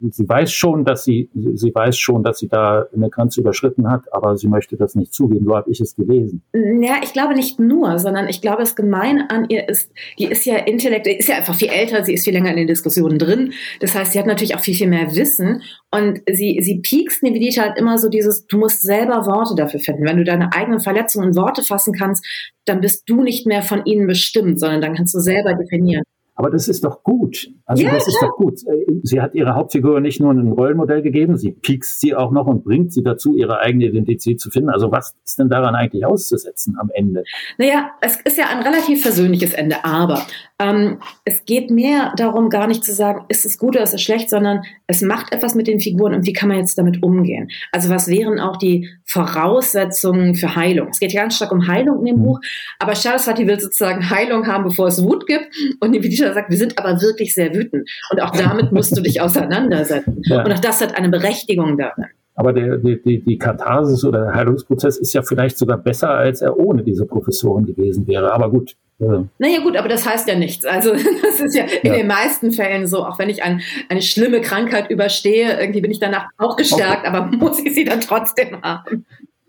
sie 0.00 0.28
weiß 0.28 0.52
schon, 0.52 0.84
dass 0.84 1.04
sie, 1.04 1.28
sie 1.34 1.74
weiß 1.74 1.98
schon, 1.98 2.22
dass 2.22 2.38
sie 2.38 2.48
da 2.48 2.86
eine 2.94 3.10
Grenze 3.10 3.40
überschritten 3.40 3.90
hat, 3.90 4.12
aber 4.12 4.36
sie 4.36 4.48
möchte 4.48 4.76
das 4.76 4.94
nicht 4.94 5.12
zugeben. 5.12 5.44
So 5.44 5.56
habe 5.56 5.70
ich 5.70 5.80
es 5.80 5.96
gelesen. 5.96 6.42
Ja, 6.52 6.96
ich 7.02 7.12
glaube 7.12 7.34
nicht 7.34 7.58
nur, 7.58 7.98
sondern 7.98 8.28
ich 8.28 8.40
glaube, 8.40 8.60
das 8.60 8.76
Gemeine 8.76 9.28
an 9.30 9.46
ihr 9.48 9.68
ist, 9.68 9.90
die 10.18 10.26
ist 10.26 10.44
ja 10.44 10.56
intellektuell, 10.56 11.16
ist 11.16 11.28
ja 11.28 11.36
einfach 11.36 11.54
viel 11.54 11.68
älter, 11.68 12.04
sie 12.04 12.14
ist 12.14 12.24
viel 12.24 12.32
länger 12.32 12.50
in 12.50 12.56
den 12.56 12.66
Diskussionen 12.68 13.18
drin. 13.18 13.52
Das 13.80 13.94
heißt, 13.94 14.12
sie 14.12 14.18
hat 14.18 14.26
natürlich 14.26 14.54
auch 14.54 14.60
viel, 14.60 14.74
viel 14.74 14.88
mehr 14.88 15.14
Wissen 15.14 15.62
und 15.90 16.20
sie, 16.30 16.58
sie 16.62 16.78
piekst 16.80 17.22
Nivedita 17.22 17.62
halt 17.62 17.78
immer 17.78 17.98
so 17.98 18.08
dieses, 18.08 18.46
du 18.46 18.58
musst 18.58 18.82
selber 18.82 19.26
Worte 19.26 19.54
dafür 19.56 19.80
finden. 19.80 20.04
Wenn 20.04 20.18
du 20.18 20.24
deine 20.24 20.52
eigenen 20.52 20.80
Verletzungen 20.80 21.30
in 21.30 21.36
Worte 21.36 21.62
fassen 21.62 21.92
kannst, 21.92 22.24
dann 22.66 22.80
bist 22.80 23.08
du 23.08 23.22
nicht 23.22 23.46
mehr 23.46 23.62
von 23.62 23.84
ihnen 23.84 24.06
bestimmt, 24.06 24.60
sondern 24.60 24.80
dann 24.80 24.94
kannst 24.94 25.14
du 25.14 25.20
selber 25.20 25.54
definieren. 25.54 26.04
Aber 26.38 26.50
das 26.50 26.68
ist 26.68 26.84
doch 26.84 27.02
gut. 27.02 27.50
Also 27.66 27.82
ja, 27.82 27.90
das 27.92 28.06
ist 28.06 28.22
doch 28.22 28.36
gut. 28.36 28.60
Sie 29.02 29.20
hat 29.20 29.34
ihrer 29.34 29.56
Hauptfigur 29.56 30.00
nicht 30.00 30.20
nur 30.20 30.30
ein 30.30 30.52
Rollenmodell 30.52 31.02
gegeben, 31.02 31.36
sie 31.36 31.50
piekst 31.50 32.00
sie 32.00 32.14
auch 32.14 32.30
noch 32.30 32.46
und 32.46 32.62
bringt 32.62 32.92
sie 32.92 33.02
dazu, 33.02 33.34
ihre 33.34 33.58
eigene 33.58 33.86
Identität 33.86 34.40
zu 34.40 34.48
finden. 34.48 34.70
Also 34.70 34.92
was 34.92 35.16
ist 35.24 35.40
denn 35.40 35.48
daran 35.48 35.74
eigentlich 35.74 36.06
auszusetzen 36.06 36.76
am 36.78 36.90
Ende? 36.94 37.24
Naja, 37.58 37.90
es 38.02 38.20
ist 38.20 38.38
ja 38.38 38.44
ein 38.50 38.62
relativ 38.62 39.02
versöhnliches 39.02 39.52
Ende, 39.52 39.84
aber 39.84 40.22
ähm, 40.60 40.98
es 41.24 41.44
geht 41.44 41.70
mehr 41.70 42.12
darum, 42.16 42.50
gar 42.50 42.66
nicht 42.66 42.84
zu 42.84 42.92
sagen, 42.92 43.24
ist 43.28 43.44
es 43.44 43.58
gut 43.58 43.76
oder 43.76 43.84
ist 43.84 43.94
es 43.94 44.02
schlecht, 44.02 44.28
sondern 44.28 44.62
es 44.86 45.02
macht 45.02 45.32
etwas 45.32 45.54
mit 45.54 45.68
den 45.68 45.80
Figuren 45.80 46.14
und 46.14 46.26
wie 46.26 46.32
kann 46.32 46.48
man 46.48 46.58
jetzt 46.58 46.76
damit 46.78 47.02
umgehen? 47.02 47.48
Also 47.70 47.88
was 47.88 48.08
wären 48.08 48.40
auch 48.40 48.56
die 48.56 48.88
Voraussetzungen 49.04 50.34
für 50.34 50.56
Heilung? 50.56 50.88
Es 50.88 50.98
geht 50.98 51.12
ja 51.12 51.22
ganz 51.22 51.36
stark 51.36 51.52
um 51.52 51.66
Heilung 51.66 52.00
in 52.00 52.06
dem. 52.06 52.18
Buch, 52.18 52.40
aber 52.80 52.96
Saraswati 52.96 53.46
will 53.46 53.60
sozusagen 53.60 54.10
Heilung 54.10 54.48
haben, 54.48 54.64
bevor 54.64 54.88
es 54.88 55.02
Wut 55.02 55.26
gibt 55.26 55.46
und 55.78 55.92
die 55.92 56.02
Vidisha 56.02 56.34
sagt, 56.34 56.50
wir 56.50 56.56
sind 56.56 56.76
aber 56.76 57.00
wirklich 57.00 57.32
sehr 57.32 57.54
wütend. 57.54 57.88
Und 58.10 58.20
auch 58.20 58.30
damit 58.30 58.72
musst 58.72 58.96
du 58.96 59.00
dich 59.00 59.20
auseinandersetzen. 59.20 60.20
Ja. 60.24 60.42
Und 60.44 60.52
auch 60.52 60.58
das 60.58 60.80
hat 60.80 60.96
eine 60.96 61.08
Berechtigung 61.08 61.78
darin. 61.78 62.06
Aber 62.38 62.52
der, 62.52 62.78
die, 62.78 63.20
die 63.20 63.36
Katharsis 63.36 64.04
oder 64.04 64.26
der 64.26 64.34
Heilungsprozess 64.34 64.96
ist 64.96 65.12
ja 65.12 65.22
vielleicht 65.22 65.58
sogar 65.58 65.76
besser, 65.76 66.10
als 66.10 66.40
er 66.40 66.56
ohne 66.56 66.84
diese 66.84 67.04
Professoren 67.04 67.66
gewesen 67.66 68.06
wäre. 68.06 68.32
Aber 68.32 68.48
gut. 68.48 68.76
Äh. 69.00 69.24
Naja 69.40 69.58
gut, 69.60 69.76
aber 69.76 69.88
das 69.88 70.08
heißt 70.08 70.28
ja 70.28 70.38
nichts. 70.38 70.64
Also 70.64 70.92
das 71.22 71.40
ist 71.40 71.56
ja 71.56 71.64
in 71.64 71.90
ja. 71.90 71.96
den 71.96 72.06
meisten 72.06 72.52
Fällen 72.52 72.86
so, 72.86 73.04
auch 73.04 73.18
wenn 73.18 73.28
ich 73.28 73.42
ein, 73.42 73.60
eine 73.88 74.02
schlimme 74.02 74.40
Krankheit 74.40 74.88
überstehe, 74.88 75.58
irgendwie 75.58 75.80
bin 75.80 75.90
ich 75.90 75.98
danach 75.98 76.28
auch 76.36 76.54
gestärkt, 76.54 77.08
okay. 77.08 77.08
aber 77.08 77.26
muss 77.36 77.58
ich 77.58 77.74
sie 77.74 77.84
dann 77.84 78.00
trotzdem 78.00 78.62
haben. 78.62 79.04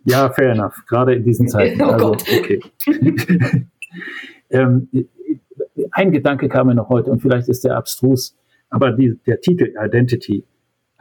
Ja, 0.06 0.32
fair 0.32 0.54
enough. 0.54 0.84
Gerade 0.88 1.14
in 1.14 1.24
diesen 1.24 1.48
Zeiten. 1.48 1.80
Oh 1.84 1.92
also, 1.92 2.08
Gott. 2.08 2.24
Okay. 2.24 2.60
ähm, 4.50 4.90
ein 5.92 6.12
Gedanke 6.12 6.50
kam 6.50 6.66
mir 6.66 6.76
noch 6.76 6.90
heute 6.90 7.12
und 7.12 7.22
vielleicht 7.22 7.50
ist 7.50 7.64
der 7.66 7.78
abstrus, 7.78 8.36
aber 8.72 8.94
die, 8.94 9.16
der 9.28 9.42
Titel 9.42 9.76
Identity, 9.80 10.44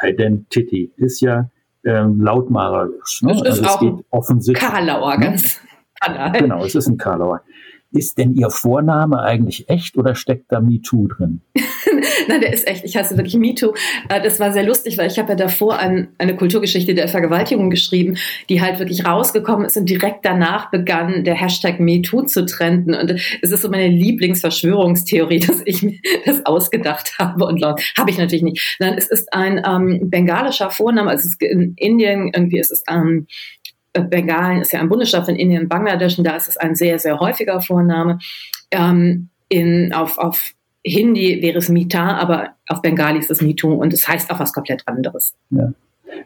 Identity 0.03 0.93
ist 0.99 1.23
ja 1.23 1.49
ähm, 1.85 2.21
lautmalerisch. 2.21 3.23
Ne? 3.23 3.33
Das 3.33 3.59
ist 3.59 3.65
also 3.65 3.69
auch 3.69 4.05
offensichtlich. 4.11 4.69
Karlauer, 4.69 5.17
ne? 5.17 5.25
ganz 5.27 5.61
banal. 6.01 6.33
Genau, 6.33 6.65
es 6.65 6.75
ist 6.75 6.89
ein 6.89 6.99
Karlauer. 6.99 7.43
Ist 7.91 8.19
denn 8.19 8.35
Ihr 8.35 8.51
Vorname 8.51 9.21
eigentlich 9.21 9.69
echt 9.71 9.97
oder 9.97 10.15
steckt 10.15 10.53
da 10.53 10.61
MeToo 10.61 11.09
drin? 11.09 11.41
Nein, 12.29 12.41
der 12.41 12.53
ist 12.53 12.67
echt. 12.67 12.85
Ich 12.85 12.97
hasse 12.97 13.17
wirklich 13.17 13.37
MeToo. 13.37 13.75
Äh, 14.09 14.23
das 14.23 14.41
war 14.41 14.53
sehr 14.53 14.65
lustig, 14.65 14.99
weil 14.99 15.09
ich 15.09 15.19
habe 15.19 15.31
ja 15.31 15.35
davor 15.35 15.79
ein, 15.79 16.09
eine 16.19 16.37
Kulturgeschichte 16.37 16.95
der 16.95 17.09
Vergewaltigung 17.09 17.71
geschrieben, 17.71 18.17
die 18.49 18.61
halt 18.61 18.79
wirklich 18.79 19.05
rausgekommen 19.05 19.67
ist 19.67 19.77
und 19.77 19.89
direkt 19.89 20.25
danach 20.25 20.71
begann 20.71 21.25
der 21.25 21.35
Hashtag 21.35 21.81
MeToo 21.81 22.23
zu 22.23 22.47
trenden. 22.47 22.95
Und 22.95 23.11
es 23.43 23.51
ist 23.51 23.63
so 23.63 23.71
meine 23.71 23.89
Lieblingsverschwörungstheorie, 23.89 25.41
dass 25.47 25.63
ich 25.65 25.83
mir 25.83 25.99
das 26.25 26.45
ausgedacht 26.47 27.19
habe 27.19 27.45
und. 27.45 27.59
Habe 27.59 28.11
ich 28.11 28.19
natürlich 28.19 28.45
nicht. 28.45 28.77
Nein, 28.79 28.95
es 28.97 29.09
ist 29.09 29.33
ein 29.33 29.61
ähm, 29.67 30.09
bengalischer 30.11 30.71
Vorname. 30.71 31.11
Also 31.11 31.27
es 31.27 31.33
ist 31.33 31.43
in 31.43 31.75
Indien 31.77 32.31
irgendwie 32.33 32.61
ist 32.61 32.71
es 32.71 32.85
ähm, 32.89 33.27
Bengalen 33.93 34.63
ist 34.63 34.73
ja 34.73 34.81
ein 34.81 34.89
Bundesstaat 34.89 35.25
von 35.25 35.35
Indien 35.35 35.69
Bangladesch 35.69 36.19
und 36.19 36.25
da 36.25 36.37
ist 36.37 36.49
es 36.49 36.57
ein 36.57 36.75
sehr, 36.75 36.99
sehr 36.99 37.19
häufiger 37.19 37.61
Vorname. 37.61 38.19
Ähm, 38.71 39.31
in, 39.49 39.93
auf, 39.93 40.19
auf 40.19 40.53
Hindi 40.89 41.43
wäre 41.43 41.59
es 41.59 41.69
Mita, 41.69 42.17
aber 42.17 42.51
auf 42.69 42.83
Bengali 42.83 43.19
ist 43.19 43.31
es 43.31 43.41
Mitu 43.41 43.73
und 43.73 43.93
es 43.93 44.07
heißt 44.07 44.31
auch 44.31 44.41
was 44.41 44.53
komplett 44.53 44.83
anderes. 44.87 45.35
Ja. 45.51 45.73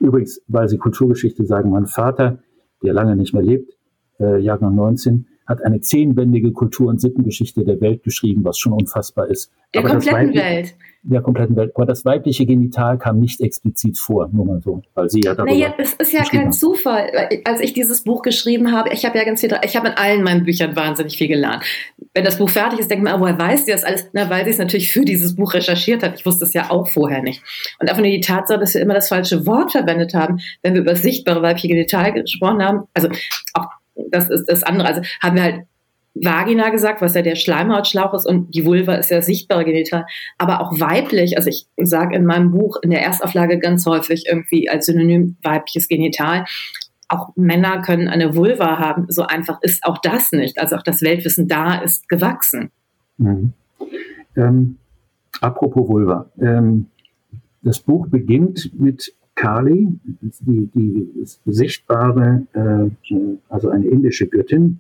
Übrigens, 0.00 0.40
weil 0.48 0.68
Sie 0.68 0.78
Kulturgeschichte 0.78 1.44
sagen, 1.44 1.70
mein 1.70 1.86
Vater, 1.86 2.38
der 2.82 2.92
lange 2.92 3.16
nicht 3.16 3.34
mehr 3.34 3.42
lebt, 3.42 3.72
äh, 4.20 4.38
Jahrgang 4.38 4.74
19, 4.74 5.26
hat 5.46 5.64
eine 5.64 5.80
zehnbändige 5.80 6.52
Kultur- 6.52 6.88
und 6.88 7.00
Sittengeschichte 7.00 7.64
der 7.64 7.80
Welt 7.80 8.02
geschrieben, 8.02 8.44
was 8.44 8.58
schon 8.58 8.72
unfassbar 8.72 9.28
ist. 9.28 9.50
Der 9.74 9.80
Aber 9.80 9.90
kompletten 9.90 10.34
Welt 10.34 10.74
der 11.02 11.20
kompletten 11.20 11.56
Welt. 11.56 11.72
Aber 11.74 11.84
das 11.84 12.04
weibliche 12.04 12.46
Genital 12.46 12.98
kam 12.98 13.18
nicht 13.18 13.40
explizit 13.40 13.98
vor, 13.98 14.28
nur 14.32 14.46
mal 14.46 14.60
so, 14.62 14.82
weil 14.94 15.10
sie 15.10 15.20
ja 15.20 15.34
darüber. 15.34 15.52
Naja, 15.52 15.74
es 15.78 15.94
ist 15.94 16.12
ja 16.12 16.22
kein 16.22 16.42
haben. 16.42 16.52
Zufall. 16.52 17.10
Als 17.44 17.60
ich 17.60 17.72
dieses 17.72 18.04
Buch 18.04 18.22
geschrieben 18.22 18.72
habe, 18.72 18.90
ich 18.92 19.04
habe 19.04 19.18
ja 19.18 19.24
ganz 19.24 19.40
viel, 19.40 19.52
ich 19.64 19.76
habe 19.76 19.88
in 19.88 19.94
allen 19.94 20.22
meinen 20.22 20.44
Büchern 20.44 20.76
wahnsinnig 20.76 21.18
viel 21.18 21.28
gelernt. 21.28 21.64
Wenn 22.14 22.24
das 22.24 22.38
Buch 22.38 22.48
fertig 22.48 22.78
ist, 22.78 22.90
denkt 22.90 23.04
man, 23.04 23.20
woher 23.20 23.38
weiß 23.38 23.66
sie 23.66 23.72
das 23.72 23.84
alles? 23.84 24.08
Na, 24.12 24.30
weil 24.30 24.44
sie 24.44 24.50
es 24.50 24.58
natürlich 24.58 24.92
für 24.92 25.04
dieses 25.04 25.34
Buch 25.34 25.54
recherchiert 25.54 26.02
hat. 26.02 26.18
Ich 26.18 26.26
wusste 26.26 26.44
es 26.44 26.52
ja 26.52 26.70
auch 26.70 26.88
vorher 26.88 27.22
nicht. 27.22 27.42
Und 27.80 27.88
einfach 27.88 28.02
nur 28.02 28.10
die 28.10 28.20
Tatsache, 28.20 28.60
dass 28.60 28.74
wir 28.74 28.80
immer 28.80 28.94
das 28.94 29.08
falsche 29.08 29.44
Wort 29.46 29.72
verwendet 29.72 30.14
haben, 30.14 30.38
wenn 30.62 30.74
wir 30.74 30.82
über 30.82 30.92
das 30.92 31.02
sichtbare 31.02 31.42
weibliche 31.42 31.68
Genital 31.68 32.12
gesprochen 32.12 32.62
haben. 32.62 32.84
Also 32.94 33.08
auch 33.54 33.68
das 34.12 34.30
ist 34.30 34.46
das 34.46 34.62
andere. 34.62 34.88
Also 34.88 35.02
haben 35.22 35.36
wir 35.36 35.42
halt 35.42 35.66
Vagina 36.14 36.68
gesagt, 36.68 37.00
was 37.00 37.14
ja 37.14 37.22
der 37.22 37.36
Schleimhautschlauch 37.36 38.12
ist 38.14 38.26
und 38.26 38.54
die 38.54 38.66
Vulva 38.66 38.94
ist 38.94 39.10
ja 39.10 39.22
sichtbare 39.22 39.64
Genital, 39.64 40.04
aber 40.36 40.60
auch 40.60 40.78
weiblich. 40.78 41.36
Also 41.38 41.48
ich 41.48 41.66
sage 41.78 42.14
in 42.14 42.26
meinem 42.26 42.50
Buch 42.50 42.76
in 42.82 42.90
der 42.90 43.02
Erstauflage 43.02 43.58
ganz 43.58 43.86
häufig 43.86 44.24
irgendwie 44.28 44.68
als 44.68 44.86
Synonym 44.86 45.36
weibliches 45.42 45.88
Genital. 45.88 46.44
Auch 47.08 47.30
Männer 47.34 47.80
können 47.82 48.08
eine 48.08 48.36
Vulva 48.36 48.78
haben. 48.78 49.06
So 49.08 49.22
einfach 49.22 49.58
ist 49.62 49.84
auch 49.84 49.98
das 49.98 50.32
nicht. 50.32 50.60
Also 50.60 50.76
auch 50.76 50.82
das 50.82 51.02
Weltwissen 51.02 51.48
da 51.48 51.76
ist 51.76 52.08
gewachsen. 52.08 52.70
Mhm. 53.16 53.52
Ähm, 54.36 54.76
apropos 55.40 55.88
Vulva. 55.88 56.30
Ähm, 56.40 56.86
das 57.62 57.80
Buch 57.80 58.08
beginnt 58.08 58.70
mit 58.78 59.14
Kali, 59.42 59.88
die, 60.04 60.70
die 60.72 61.26
sichtbare, 61.46 62.46
äh, 62.52 63.14
also 63.48 63.70
eine 63.70 63.88
indische 63.88 64.28
Göttin, 64.28 64.78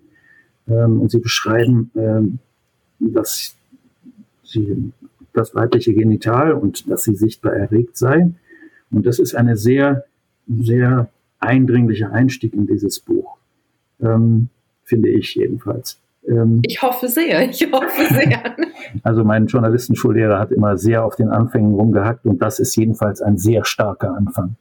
ähm, 0.68 1.00
und 1.00 1.10
sie 1.10 1.18
beschreiben, 1.18 1.90
ähm, 1.96 2.38
dass 3.00 3.56
sie 4.44 4.92
das 5.32 5.56
weibliche 5.56 5.92
Genital 5.94 6.52
und 6.52 6.88
dass 6.88 7.02
sie 7.02 7.16
sichtbar 7.16 7.54
erregt 7.54 7.96
sei. 7.96 8.30
Und 8.92 9.04
das 9.04 9.18
ist 9.18 9.34
eine 9.34 9.56
sehr, 9.56 10.04
sehr 10.46 11.10
eindringlicher 11.40 12.12
Einstieg 12.12 12.54
in 12.54 12.68
dieses 12.68 13.00
Buch, 13.00 13.38
ähm, 14.00 14.48
finde 14.84 15.08
ich 15.08 15.34
jedenfalls. 15.34 15.98
Ähm, 16.26 16.60
ich 16.64 16.80
hoffe 16.82 17.08
sehr, 17.08 17.48
ich 17.48 17.70
hoffe 17.72 18.14
sehr. 18.14 18.56
also 19.02 19.24
mein 19.24 19.46
Journalistenschullehrer 19.46 20.38
hat 20.38 20.52
immer 20.52 20.76
sehr 20.76 21.04
auf 21.04 21.16
den 21.16 21.28
Anfängen 21.28 21.74
rumgehackt 21.74 22.26
und 22.26 22.40
das 22.40 22.58
ist 22.58 22.76
jedenfalls 22.76 23.20
ein 23.20 23.38
sehr 23.38 23.64
starker 23.64 24.14
Anfang. 24.14 24.56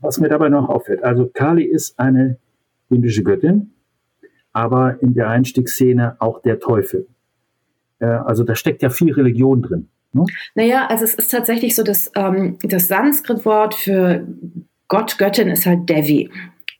Was 0.00 0.18
mir 0.18 0.28
dabei 0.28 0.48
noch 0.48 0.68
auffällt, 0.68 1.02
also 1.04 1.26
Kali 1.32 1.64
ist 1.64 1.98
eine 1.98 2.38
indische 2.90 3.22
Göttin, 3.22 3.72
aber 4.52 5.02
in 5.02 5.14
der 5.14 5.28
Einstiegsszene 5.28 6.16
auch 6.18 6.42
der 6.42 6.60
Teufel. 6.60 7.06
Äh, 7.98 8.06
also 8.06 8.44
da 8.44 8.54
steckt 8.54 8.82
ja 8.82 8.90
viel 8.90 9.12
Religion 9.12 9.62
drin. 9.62 9.88
Ne? 10.12 10.24
Naja, 10.54 10.86
also 10.86 11.04
es 11.04 11.14
ist 11.14 11.30
tatsächlich 11.30 11.74
so, 11.74 11.82
dass 11.82 12.10
ähm, 12.14 12.58
das 12.62 12.88
Sanskrit-Wort 12.88 13.74
für 13.74 14.26
Gott, 14.88 15.18
Göttin 15.18 15.48
ist 15.48 15.66
halt 15.66 15.88
Devi. 15.88 16.30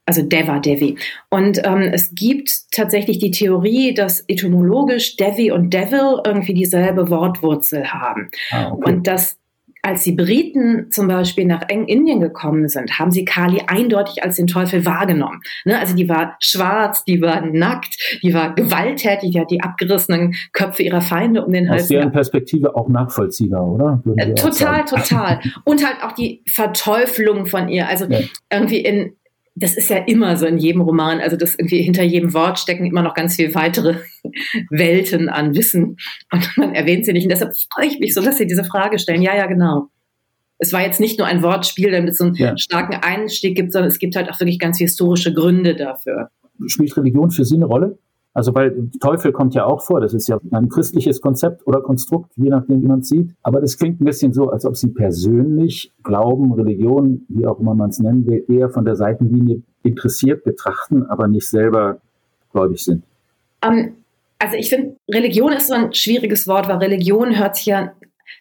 Also 0.06 0.22
Deva, 0.22 0.58
Devi. 0.58 0.98
Und 1.30 1.62
ähm, 1.64 1.90
es 1.92 2.14
gibt 2.14 2.70
tatsächlich 2.72 3.18
die 3.18 3.30
Theorie, 3.30 3.94
dass 3.94 4.24
etymologisch 4.28 5.16
Devi 5.16 5.50
und 5.50 5.72
Devil 5.72 6.20
irgendwie 6.26 6.52
dieselbe 6.52 7.08
Wortwurzel 7.08 7.92
haben. 7.92 8.28
Ah, 8.50 8.72
okay. 8.72 8.92
Und 8.92 9.06
dass 9.06 9.38
als 9.84 10.02
die 10.02 10.12
Briten 10.12 10.90
zum 10.90 11.08
Beispiel 11.08 11.44
nach 11.44 11.68
Indien 11.68 12.18
gekommen 12.20 12.68
sind, 12.68 12.98
haben 12.98 13.10
sie 13.10 13.26
Kali 13.26 13.62
eindeutig 13.66 14.24
als 14.24 14.36
den 14.36 14.46
Teufel 14.46 14.86
wahrgenommen. 14.86 15.42
Ne? 15.66 15.78
Also 15.78 15.94
die 15.94 16.08
war 16.08 16.36
schwarz, 16.40 17.04
die 17.04 17.20
war 17.20 17.42
nackt, 17.44 17.98
die 18.22 18.32
war 18.32 18.54
gewalttätig, 18.54 19.32
die 19.32 19.40
hat 19.40 19.50
die 19.50 19.60
abgerissenen 19.60 20.34
Köpfe 20.54 20.82
ihrer 20.82 21.02
Feinde 21.02 21.44
um 21.44 21.52
den 21.52 21.68
Hals. 21.68 21.82
Aus 21.82 21.88
deren 21.88 22.12
Perspektive 22.12 22.74
auch 22.74 22.88
nachvollziehbar, 22.88 23.66
oder? 23.66 24.02
Äh, 24.16 24.32
total, 24.32 24.86
total. 24.86 25.40
Und 25.64 25.86
halt 25.86 26.02
auch 26.02 26.12
die 26.12 26.42
Verteuflung 26.50 27.44
von 27.44 27.68
ihr. 27.68 27.86
Also 27.86 28.06
ja. 28.06 28.20
irgendwie 28.50 28.80
in 28.80 29.12
das 29.56 29.76
ist 29.76 29.88
ja 29.88 29.98
immer 29.98 30.36
so 30.36 30.46
in 30.46 30.58
jedem 30.58 30.80
Roman, 30.80 31.20
also 31.20 31.36
das 31.36 31.54
irgendwie 31.54 31.80
hinter 31.82 32.02
jedem 32.02 32.34
Wort 32.34 32.58
stecken 32.58 32.86
immer 32.86 33.02
noch 33.02 33.14
ganz 33.14 33.36
viel 33.36 33.54
weitere 33.54 33.96
Welten 34.70 35.28
an 35.28 35.54
Wissen 35.54 35.96
und 36.32 36.56
man 36.56 36.74
erwähnt 36.74 37.06
sie 37.06 37.12
nicht. 37.12 37.24
Und 37.24 37.30
deshalb 37.30 37.52
freue 37.72 37.86
ich 37.86 38.00
mich 38.00 38.14
so, 38.14 38.20
dass 38.20 38.38
Sie 38.38 38.46
diese 38.46 38.64
Frage 38.64 38.98
stellen. 38.98 39.22
Ja, 39.22 39.36
ja, 39.36 39.46
genau. 39.46 39.88
Es 40.58 40.72
war 40.72 40.82
jetzt 40.82 41.00
nicht 41.00 41.18
nur 41.18 41.28
ein 41.28 41.42
Wortspiel, 41.42 41.90
damit 41.90 42.10
es 42.10 42.18
so 42.18 42.24
einen 42.24 42.34
ja. 42.34 42.56
starken 42.56 42.94
Einstieg 42.94 43.56
gibt, 43.56 43.72
sondern 43.72 43.90
es 43.90 43.98
gibt 43.98 44.16
halt 44.16 44.28
auch 44.30 44.40
wirklich 44.40 44.58
ganz 44.58 44.78
historische 44.78 45.32
Gründe 45.32 45.76
dafür. 45.76 46.30
spielt 46.66 46.96
Religion 46.96 47.30
für 47.30 47.44
Sie 47.44 47.56
eine 47.56 47.66
Rolle? 47.66 47.98
Also 48.34 48.52
weil 48.52 48.90
Teufel 49.00 49.30
kommt 49.30 49.54
ja 49.54 49.64
auch 49.64 49.80
vor, 49.80 50.00
das 50.00 50.12
ist 50.12 50.28
ja 50.28 50.38
ein 50.50 50.68
christliches 50.68 51.20
Konzept 51.20 51.64
oder 51.68 51.80
Konstrukt, 51.80 52.32
je 52.36 52.50
nachdem, 52.50 52.82
wie 52.82 52.86
man 52.86 52.98
es 52.98 53.08
sieht. 53.08 53.30
Aber 53.42 53.60
das 53.60 53.78
klingt 53.78 54.00
ein 54.00 54.04
bisschen 54.04 54.32
so, 54.32 54.50
als 54.50 54.66
ob 54.66 54.76
Sie 54.76 54.88
persönlich 54.88 55.92
Glauben, 56.02 56.52
Religion, 56.52 57.24
wie 57.28 57.46
auch 57.46 57.60
immer 57.60 57.76
man 57.76 57.90
es 57.90 58.00
nennen 58.00 58.26
will, 58.26 58.44
eher 58.48 58.70
von 58.70 58.84
der 58.84 58.96
Seitenlinie 58.96 59.62
interessiert 59.84 60.42
betrachten, 60.42 61.04
aber 61.04 61.28
nicht 61.28 61.48
selber 61.48 62.00
gläubig 62.52 62.84
sind. 62.84 63.04
Um, 63.64 63.72
ähm, 63.72 63.94
also 64.40 64.56
ich 64.56 64.68
finde, 64.68 64.96
Religion 65.08 65.52
ist 65.52 65.68
so 65.68 65.74
ein 65.74 65.94
schwieriges 65.94 66.48
Wort, 66.48 66.68
weil 66.68 66.78
Religion 66.78 67.38
hört 67.38 67.54
sich 67.54 67.66
ja 67.66 67.92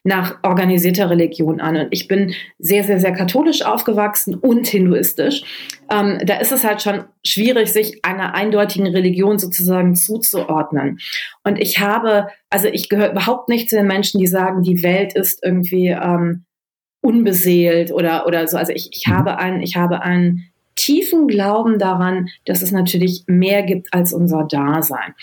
nach 0.03 0.37
organisierter 0.43 1.09
Religion 1.09 1.61
an. 1.61 1.75
Und 1.77 1.87
ich 1.91 2.07
bin 2.07 2.33
sehr, 2.59 2.83
sehr, 2.83 2.99
sehr 2.99 3.13
katholisch 3.13 3.63
aufgewachsen 3.63 4.35
und 4.35 4.67
hinduistisch. 4.67 5.43
Ähm, 5.91 6.19
da 6.25 6.37
ist 6.37 6.51
es 6.51 6.63
halt 6.63 6.81
schon 6.81 7.05
schwierig, 7.25 7.71
sich 7.71 8.03
einer 8.03 8.35
eindeutigen 8.35 8.87
Religion 8.87 9.39
sozusagen 9.39 9.95
zuzuordnen. 9.95 10.99
Und 11.43 11.59
ich 11.59 11.79
habe, 11.79 12.27
also 12.49 12.67
ich 12.67 12.89
gehöre 12.89 13.11
überhaupt 13.11 13.49
nicht 13.49 13.69
zu 13.69 13.75
den 13.75 13.87
Menschen, 13.87 14.19
die 14.19 14.27
sagen, 14.27 14.63
die 14.63 14.83
Welt 14.83 15.15
ist 15.15 15.43
irgendwie 15.43 15.89
ähm, 15.89 16.45
unbeseelt 17.01 17.91
oder, 17.91 18.25
oder 18.25 18.47
so. 18.47 18.57
Also 18.57 18.71
ich, 18.71 18.89
ich 18.93 19.07
mhm. 19.07 19.13
habe 19.13 19.37
einen, 19.37 19.61
ich 19.61 19.75
habe 19.75 20.01
einen 20.01 20.49
tiefen 20.75 21.27
Glauben 21.27 21.77
daran, 21.77 22.29
dass 22.45 22.61
es 22.61 22.71
natürlich 22.71 23.23
mehr 23.27 23.63
gibt 23.63 23.93
als 23.93 24.13
unser 24.13 24.45
Dasein. 24.45 25.13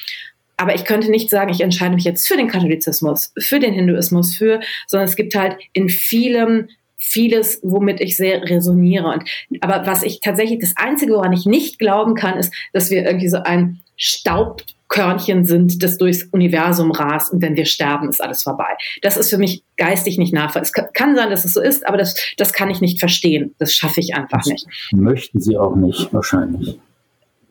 Aber 0.60 0.74
ich 0.74 0.84
könnte 0.84 1.10
nicht 1.10 1.30
sagen, 1.30 1.50
ich 1.50 1.62
entscheide 1.62 1.94
mich 1.94 2.04
jetzt 2.04 2.28
für 2.28 2.36
den 2.36 2.46
Katholizismus, 2.46 3.32
für 3.38 3.58
den 3.58 3.72
Hinduismus, 3.72 4.34
für, 4.34 4.60
sondern 4.86 5.08
es 5.08 5.16
gibt 5.16 5.34
halt 5.34 5.56
in 5.72 5.88
vielem 5.88 6.68
vieles, 6.98 7.60
womit 7.62 8.02
ich 8.02 8.18
sehr 8.18 8.42
resoniere. 8.42 9.08
Und, 9.08 9.24
aber 9.62 9.86
was 9.86 10.02
ich 10.02 10.20
tatsächlich, 10.20 10.58
das 10.58 10.74
Einzige, 10.76 11.14
woran 11.14 11.32
ich 11.32 11.46
nicht 11.46 11.78
glauben 11.78 12.14
kann, 12.14 12.38
ist, 12.38 12.52
dass 12.74 12.90
wir 12.90 13.06
irgendwie 13.06 13.28
so 13.28 13.38
ein 13.38 13.80
Staubkörnchen 13.96 15.46
sind, 15.46 15.82
das 15.82 15.96
durchs 15.96 16.24
Universum 16.24 16.90
rast 16.90 17.32
und 17.32 17.40
wenn 17.40 17.56
wir 17.56 17.64
sterben, 17.64 18.10
ist 18.10 18.22
alles 18.22 18.42
vorbei. 18.42 18.76
Das 19.00 19.16
ist 19.16 19.30
für 19.30 19.38
mich 19.38 19.64
geistig 19.78 20.18
nicht 20.18 20.34
nachvollziehbar. 20.34 20.88
Es 20.88 20.92
kann 20.92 21.16
sein, 21.16 21.30
dass 21.30 21.46
es 21.46 21.54
so 21.54 21.62
ist, 21.62 21.88
aber 21.88 21.96
das, 21.96 22.14
das 22.36 22.52
kann 22.52 22.68
ich 22.68 22.82
nicht 22.82 23.00
verstehen. 23.00 23.54
Das 23.58 23.72
schaffe 23.72 24.00
ich 24.00 24.14
einfach 24.14 24.40
das 24.40 24.46
nicht. 24.48 24.66
Möchten 24.92 25.40
Sie 25.40 25.56
auch 25.56 25.74
nicht, 25.74 26.12
wahrscheinlich 26.12 26.78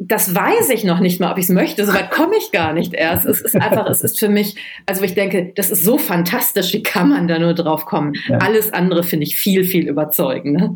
das 0.01 0.33
weiß 0.33 0.69
ich 0.69 0.85
noch 0.85 1.01
nicht 1.01 1.19
mal, 1.19 1.31
ob 1.31 1.37
ich 1.37 1.45
es 1.45 1.49
möchte. 1.49 1.85
So 1.85 1.93
weit 1.93 2.09
komme 2.09 2.33
ich 2.37 2.53
gar 2.53 2.73
nicht 2.73 2.93
erst. 2.93 3.25
Es 3.25 3.41
ist 3.41 3.55
einfach, 3.55 3.85
es 3.89 4.01
ist 4.01 4.17
für 4.17 4.29
mich, 4.29 4.55
also 4.85 5.03
ich 5.03 5.13
denke, 5.13 5.51
das 5.55 5.69
ist 5.69 5.83
so 5.83 5.97
fantastisch, 5.97 6.73
wie 6.73 6.81
kann 6.81 7.09
man 7.09 7.27
da 7.27 7.37
nur 7.37 7.53
drauf 7.53 7.85
kommen? 7.85 8.13
Ja. 8.29 8.37
Alles 8.37 8.71
andere 8.71 9.03
finde 9.03 9.25
ich 9.25 9.37
viel, 9.37 9.65
viel 9.65 9.89
überzeugender. 9.89 10.75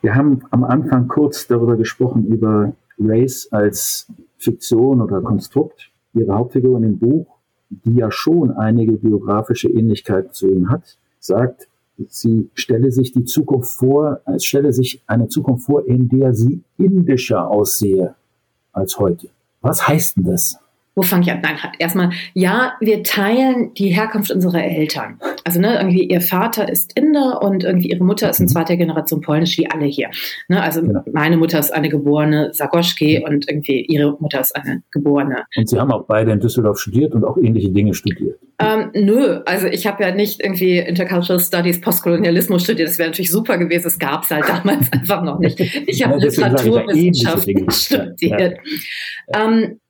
Wir 0.00 0.14
haben 0.14 0.42
am 0.50 0.64
Anfang 0.64 1.08
kurz 1.08 1.46
darüber 1.46 1.76
gesprochen, 1.76 2.26
über 2.26 2.72
Race 2.98 3.48
als 3.50 4.08
Fiktion 4.38 5.02
oder 5.02 5.20
Konstrukt. 5.20 5.90
Ihre 6.14 6.34
Hauptfigur 6.34 6.78
in 6.78 6.82
dem 6.84 6.98
Buch, 6.98 7.26
die 7.68 7.96
ja 7.96 8.10
schon 8.10 8.50
einige 8.50 8.92
biografische 8.92 9.68
Ähnlichkeit 9.68 10.34
zu 10.34 10.50
ihm 10.50 10.70
hat, 10.70 10.96
sagt, 11.20 11.68
sie 12.08 12.48
stelle 12.54 12.92
sich 12.92 13.12
die 13.12 13.24
Zukunft 13.24 13.72
vor, 13.72 14.20
es 14.24 14.46
stelle 14.46 14.72
sich 14.72 15.02
eine 15.06 15.28
Zukunft 15.28 15.66
vor, 15.66 15.86
in 15.86 16.08
der 16.08 16.32
sie 16.32 16.62
indischer 16.78 17.48
aussehe 17.48 18.14
als 18.72 18.98
heute. 18.98 19.28
Was 19.60 19.86
heißt 19.86 20.16
denn 20.16 20.24
das? 20.24 20.58
Wo 20.94 21.02
fange 21.02 21.22
ich 21.22 21.32
an? 21.32 21.40
Nein, 21.42 21.56
erstmal, 21.78 22.10
ja, 22.34 22.74
wir 22.80 23.02
teilen 23.02 23.72
die 23.74 23.88
Herkunft 23.88 24.30
unserer 24.30 24.62
Eltern. 24.62 25.18
Also 25.44 25.60
ne, 25.60 25.76
irgendwie 25.76 26.04
ihr 26.04 26.20
Vater 26.20 26.68
ist 26.68 26.96
Inder 26.98 27.42
und 27.42 27.64
irgendwie 27.64 27.88
ihre 27.88 28.04
Mutter 28.04 28.28
ist 28.28 28.40
in 28.40 28.46
mhm. 28.46 28.50
zweiter 28.50 28.76
Generation 28.76 29.20
polnisch, 29.20 29.56
wie 29.58 29.70
alle 29.70 29.86
hier. 29.86 30.10
Ne, 30.48 30.62
also 30.62 30.82
ja. 30.84 31.02
meine 31.12 31.36
Mutter 31.36 31.58
ist 31.58 31.72
eine 31.72 31.88
geborene 31.88 32.52
Sagoschki 32.52 33.24
und 33.26 33.48
irgendwie 33.48 33.86
ihre 33.86 34.16
Mutter 34.20 34.40
ist 34.40 34.54
eine 34.54 34.82
geborene. 34.90 35.44
Und 35.56 35.68
Sie 35.68 35.78
haben 35.78 35.90
auch 35.90 36.04
beide 36.06 36.32
in 36.32 36.40
Düsseldorf 36.40 36.78
studiert 36.78 37.14
und 37.14 37.24
auch 37.24 37.36
ähnliche 37.38 37.70
Dinge 37.70 37.94
studiert. 37.94 38.38
Ähm, 38.58 38.90
nö, 38.94 39.40
also 39.46 39.66
ich 39.66 39.86
habe 39.86 40.04
ja 40.04 40.14
nicht 40.14 40.42
irgendwie 40.42 40.78
Intercultural 40.78 41.40
Studies, 41.40 41.80
Postkolonialismus 41.80 42.62
studiert. 42.62 42.88
Das 42.88 42.98
wäre 42.98 43.08
natürlich 43.08 43.30
super 43.30 43.58
gewesen. 43.58 43.84
Das 43.84 43.98
gab 43.98 44.24
es 44.24 44.30
halt 44.30 44.44
damals 44.46 44.92
einfach 44.92 45.22
noch 45.22 45.38
nicht. 45.38 45.58
Ich 45.58 46.04
habe 46.04 46.18
ja, 46.18 46.24
Literaturwissenschaften 46.26 47.70
studiert. 47.70 48.58
Ja. 49.32 49.44
Ähm, 49.44 49.80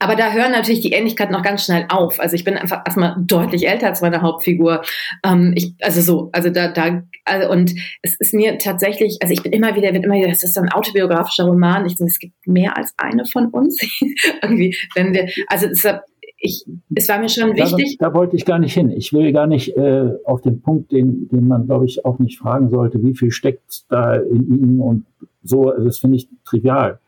aber 0.00 0.16
da 0.16 0.32
hören 0.32 0.52
natürlich 0.52 0.80
die 0.80 0.92
Ähnlichkeiten 0.92 1.32
noch 1.32 1.42
ganz 1.42 1.66
schnell 1.66 1.84
auf. 1.90 2.20
Also 2.20 2.34
ich 2.34 2.42
bin 2.42 2.56
einfach 2.56 2.82
erstmal 2.86 3.16
deutlich 3.18 3.68
älter 3.68 3.88
als 3.88 4.00
meine 4.00 4.22
Hauptfigur. 4.22 4.80
Ähm, 5.22 5.52
ich, 5.54 5.74
also 5.82 6.00
so, 6.00 6.30
also 6.32 6.48
da, 6.48 6.72
da, 6.72 7.02
also 7.26 7.50
und 7.50 7.74
es 8.00 8.16
ist 8.18 8.32
mir 8.32 8.56
tatsächlich, 8.56 9.18
also 9.20 9.34
ich 9.34 9.42
bin 9.42 9.52
immer 9.52 9.76
wieder, 9.76 9.92
wird 9.92 10.04
immer 10.04 10.14
wieder, 10.14 10.28
das 10.28 10.42
ist 10.42 10.56
ein 10.56 10.72
autobiografischer 10.72 11.44
Roman. 11.44 11.84
Ich 11.84 11.96
denke, 11.96 12.10
es 12.10 12.18
gibt 12.18 12.34
mehr 12.46 12.78
als 12.78 12.94
eine 12.96 13.26
von 13.26 13.48
uns. 13.48 13.78
Irgendwie, 14.42 14.74
wenn 14.94 15.12
wir, 15.12 15.28
also 15.48 15.66
deshalb, 15.66 16.02
ich, 16.38 16.64
es 16.94 17.06
war 17.10 17.18
mir 17.18 17.28
schon 17.28 17.54
wichtig. 17.54 17.98
Da, 17.98 18.08
da, 18.08 18.14
wollte 18.14 18.36
ich 18.36 18.46
gar 18.46 18.58
nicht 18.58 18.72
hin. 18.72 18.90
Ich 18.90 19.12
will 19.12 19.30
gar 19.32 19.46
nicht 19.46 19.76
äh, 19.76 20.12
auf 20.24 20.40
den 20.40 20.62
Punkt, 20.62 20.92
den, 20.92 21.28
den 21.28 21.46
man, 21.46 21.66
glaube 21.66 21.84
ich, 21.84 22.06
auch 22.06 22.18
nicht 22.18 22.38
fragen 22.38 22.70
sollte, 22.70 23.02
wie 23.02 23.14
viel 23.14 23.30
steckt 23.30 23.84
da 23.90 24.14
in 24.14 24.48
Ihnen 24.48 24.80
und 24.80 25.04
so. 25.42 25.68
Also 25.68 25.84
das 25.84 25.98
finde 25.98 26.16
ich 26.16 26.28
trivial. 26.46 27.00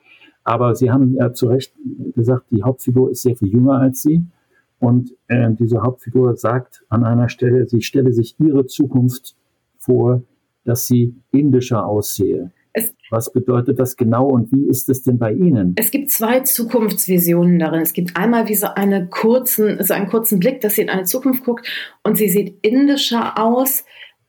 Aber 0.45 0.75
Sie 0.75 0.91
haben 0.91 1.15
ja 1.15 1.33
zu 1.33 1.47
Recht 1.47 1.75
gesagt, 2.15 2.51
die 2.51 2.63
Hauptfigur 2.63 3.11
ist 3.11 3.23
sehr 3.23 3.37
viel 3.37 3.49
jünger 3.49 3.79
als 3.79 4.03
Sie. 4.03 4.27
Und 4.83 5.15
äh, 5.29 5.51
diese 5.53 5.83
Hauptfigur 5.83 6.35
sagt 6.35 6.83
an 6.89 7.05
einer 7.05 7.29
Stelle, 7.29 7.69
sie 7.69 7.83
stelle 7.83 8.13
sich 8.13 8.35
ihre 8.41 8.67
Zukunft 8.67 9.37
vor, 9.79 10.25
dass 10.65 10.89
sie 10.89 11.15
indischer 11.31 11.87
aussehe. 11.87 12.51
Es, 12.73 12.93
Was 13.11 13.33
bedeutet 13.33 13.79
das 13.79 13.97
genau 13.97 14.27
und 14.27 14.51
wie 14.51 14.67
ist 14.67 14.89
es 14.89 15.03
denn 15.03 15.19
bei 15.19 15.35
Ihnen? 15.35 15.75
Es 15.77 15.93
gibt 15.93 16.11
zwei 16.11 16.41
Zukunftsvisionen 16.41 17.61
darin. 17.61 17.83
Es 17.83 17.93
gibt 17.93 18.17
einmal 18.17 18.49
wie 18.49 18.57
so, 18.57 18.67
eine 18.75 19.09
kurzen, 19.09 19.81
so 19.85 19.95
einen 19.95 20.09
kurzen 20.09 20.41
Blick, 20.41 20.61
dass 20.63 20.75
sie 20.75 20.83
in 20.83 20.91
eine 20.91 21.05
Zukunft 21.05 21.45
guckt 21.45 21.69
und 22.03 22.17
sie 22.17 22.29
sieht 22.29 22.59
indischer 22.63 23.39
aus, 23.39 23.85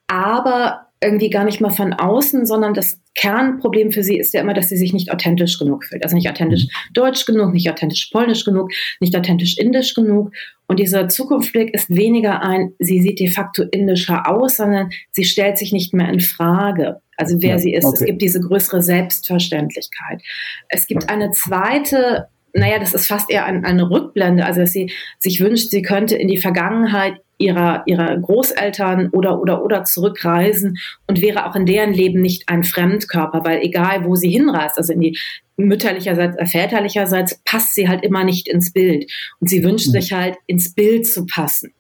aber 0.06 0.88
irgendwie 1.04 1.30
gar 1.30 1.44
nicht 1.44 1.62
mal 1.62 1.70
von 1.70 1.94
außen, 1.94 2.46
sondern 2.46 2.74
das 2.74 3.00
Kernproblem 3.16 3.92
für 3.92 4.04
sie 4.04 4.18
ist 4.18 4.34
ja 4.34 4.42
immer, 4.42 4.54
dass 4.54 4.70
sie 4.70 4.78
sich 4.78 4.94
nicht 4.94 5.12
authentisch 5.12 5.60
genug 5.60 5.86
fühlt. 5.86 6.04
Also 6.04 6.16
nicht 6.16 6.30
authentisch 6.30 6.64
mhm. 6.64 6.94
deutsch 6.94 7.26
genug, 7.26 7.54
nicht 7.54 7.70
authentisch 7.70 8.10
polnisch 8.12 8.46
genug, 8.46 8.72
nicht 9.00 9.16
authentisch 9.16 9.58
indisch 9.58 9.94
genug. 9.94 10.32
Und 10.68 10.80
dieser 10.80 11.08
Zukunftsblick 11.10 11.74
ist 11.74 11.90
weniger 11.90 12.42
ein, 12.42 12.74
sie 12.80 13.02
sieht 13.02 13.20
de 13.20 13.30
facto 13.30 13.64
indischer 13.72 14.30
aus, 14.30 14.58
sondern 14.58 14.90
sie 15.12 15.26
stellt 15.26 15.58
sich 15.58 15.72
nicht 15.74 15.94
mehr 15.94 16.10
in 16.10 16.22
Frage. 16.22 17.02
Also 17.18 17.38
wer 17.42 17.52
ja, 17.52 17.58
sie 17.60 17.74
ist. 17.74 17.86
Okay. 17.86 17.98
Es 18.00 18.06
gibt 18.06 18.22
diese 18.22 18.40
größere 18.40 18.82
Selbstverständlichkeit. 18.82 20.22
Es 20.70 20.88
gibt 20.88 21.10
eine 21.10 21.32
zweite 21.32 22.28
naja, 22.56 22.78
das 22.78 22.94
ist 22.94 23.08
fast 23.08 23.32
eher 23.32 23.46
ein, 23.46 23.66
eine 23.66 23.90
Rückblende, 23.90 24.46
also 24.46 24.62
dass 24.62 24.72
sie 24.72 24.92
sich 25.18 25.40
wünscht, 25.40 25.72
sie 25.72 25.82
könnte 25.82 26.16
in 26.16 26.28
die 26.28 26.38
Vergangenheit 26.38 27.16
ihrer, 27.44 27.84
ihrer 27.86 28.18
Großeltern 28.18 29.10
oder, 29.10 29.42
oder, 29.42 29.64
oder 29.64 29.84
zurückreisen 29.84 30.78
und 31.08 31.22
wäre 31.22 31.46
auch 31.46 31.56
in 31.56 31.66
deren 31.66 31.94
Leben 31.94 32.22
nicht 32.22 32.50
ein 32.50 32.64
Fremdkörper, 32.64 33.44
weil 33.44 33.62
egal 33.62 34.06
wo 34.06 34.16
sie 34.16 34.30
hinreist, 34.30 34.78
also 34.78 34.94
in 34.94 35.02
die 35.02 35.20
mütterlicherseits, 35.58 36.38
äh, 36.38 36.46
väterlicherseits, 36.46 37.42
passt 37.46 37.76
sie 37.76 37.88
halt 37.88 38.04
immer 38.04 38.24
nicht 38.24 38.48
ins 38.48 38.72
Bild. 38.72 39.12
Und 39.40 39.50
sie 39.50 39.64
wünscht 39.64 39.88
mhm. 39.88 39.92
sich 39.92 40.14
halt, 40.14 40.36
ins 40.48 40.74
Bild 40.74 41.06
zu 41.06 41.26
passen. 41.26 41.74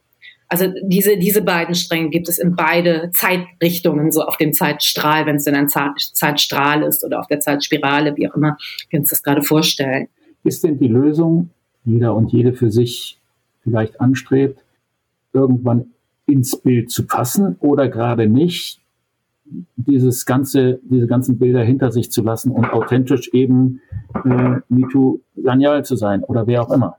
Also 0.48 0.68
diese, 0.84 1.18
diese 1.18 1.42
beiden 1.42 1.74
Stränge 1.74 2.10
gibt 2.10 2.30
es 2.30 2.38
in 2.38 2.56
beide 2.56 3.10
Zeitrichtungen, 3.14 4.12
so 4.12 4.22
auf 4.22 4.38
dem 4.38 4.54
Zeitstrahl, 4.54 5.26
wenn 5.26 5.38
es 5.38 5.46
denn 5.46 5.56
ein 5.56 5.68
Zeitstrahl 5.68 6.84
ist 6.84 7.04
oder 7.04 7.20
auf 7.20 7.28
der 7.28 7.40
Zeitspirale, 7.40 8.16
wie 8.18 8.30
auch 8.30 8.36
immer 8.36 8.58
wir 8.90 9.00
uns 9.00 9.10
das 9.10 9.24
gerade 9.24 9.42
vorstellen. 9.42 10.10
Ist 10.44 10.64
denn 10.64 10.78
die 10.78 10.90
Lösung, 10.90 11.50
jeder 11.86 12.14
und 12.14 12.32
jede 12.32 12.54
für 12.54 12.70
sich 12.70 13.18
vielleicht 13.64 14.00
anstrebt, 14.00 14.63
irgendwann 15.34 15.94
ins 16.26 16.56
Bild 16.56 16.90
zu 16.92 17.06
passen 17.06 17.58
oder 17.60 17.90
gerade 17.90 18.28
nicht, 18.28 18.80
dieses 19.76 20.26
ganze, 20.26 20.80
diese 20.84 21.08
ganzen 21.08 21.38
Bilder 21.38 21.64
hinter 21.64 21.92
sich 21.92 22.12
zu 22.12 22.24
lassen 22.24 22.52
und 22.52 22.72
authentisch 22.72 23.30
eben 23.34 23.82
äh, 24.26 24.60
MeToo 24.70 25.20
Daniel 25.36 25.84
zu 25.84 25.96
sein 25.96 26.24
oder 26.24 26.48
wer 26.48 26.62
auch 26.62 26.72
immer. 26.72 26.98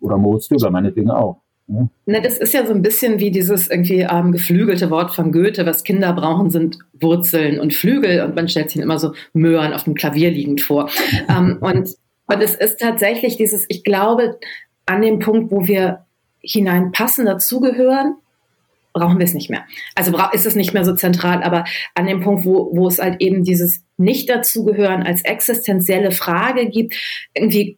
Oder 0.00 0.16
Moritz 0.16 0.48
Döber, 0.48 0.70
meinetwegen 0.70 1.10
auch. 1.10 1.40
Ja. 1.68 1.88
Na, 2.06 2.20
das 2.20 2.36
ist 2.38 2.52
ja 2.52 2.66
so 2.66 2.74
ein 2.74 2.82
bisschen 2.82 3.20
wie 3.20 3.30
dieses 3.30 3.70
irgendwie 3.70 4.00
ähm, 4.00 4.32
geflügelte 4.32 4.90
Wort 4.90 5.12
von 5.12 5.32
Goethe, 5.32 5.64
was 5.64 5.84
Kinder 5.84 6.12
brauchen, 6.12 6.50
sind 6.50 6.78
Wurzeln 7.00 7.58
und 7.58 7.72
Flügel 7.72 8.22
und 8.22 8.34
man 8.34 8.48
stellt 8.48 8.70
sich 8.70 8.82
immer 8.82 8.98
so 8.98 9.12
Möhren 9.32 9.72
auf 9.72 9.84
dem 9.84 9.94
Klavier 9.94 10.30
liegend 10.30 10.60
vor. 10.60 10.90
ähm, 11.28 11.58
und, 11.60 11.88
und 12.26 12.42
es 12.42 12.54
ist 12.54 12.80
tatsächlich 12.80 13.36
dieses, 13.36 13.64
ich 13.68 13.82
glaube, 13.82 14.38
an 14.86 15.00
dem 15.00 15.20
Punkt, 15.20 15.50
wo 15.50 15.66
wir 15.66 16.04
hineinpassen, 16.44 17.26
dazugehören, 17.26 18.16
brauchen 18.92 19.18
wir 19.18 19.24
es 19.24 19.34
nicht 19.34 19.50
mehr. 19.50 19.64
Also 19.94 20.16
ist 20.32 20.46
es 20.46 20.54
nicht 20.54 20.72
mehr 20.72 20.84
so 20.84 20.94
zentral, 20.94 21.42
aber 21.42 21.64
an 21.94 22.06
dem 22.06 22.20
Punkt, 22.20 22.44
wo, 22.44 22.70
wo 22.72 22.86
es 22.86 22.98
halt 23.00 23.20
eben 23.20 23.42
dieses 23.42 23.82
Nicht-Dazugehören 23.96 25.02
als 25.02 25.24
existenzielle 25.24 26.12
Frage 26.12 26.70
gibt, 26.70 26.94
irgendwie 27.34 27.76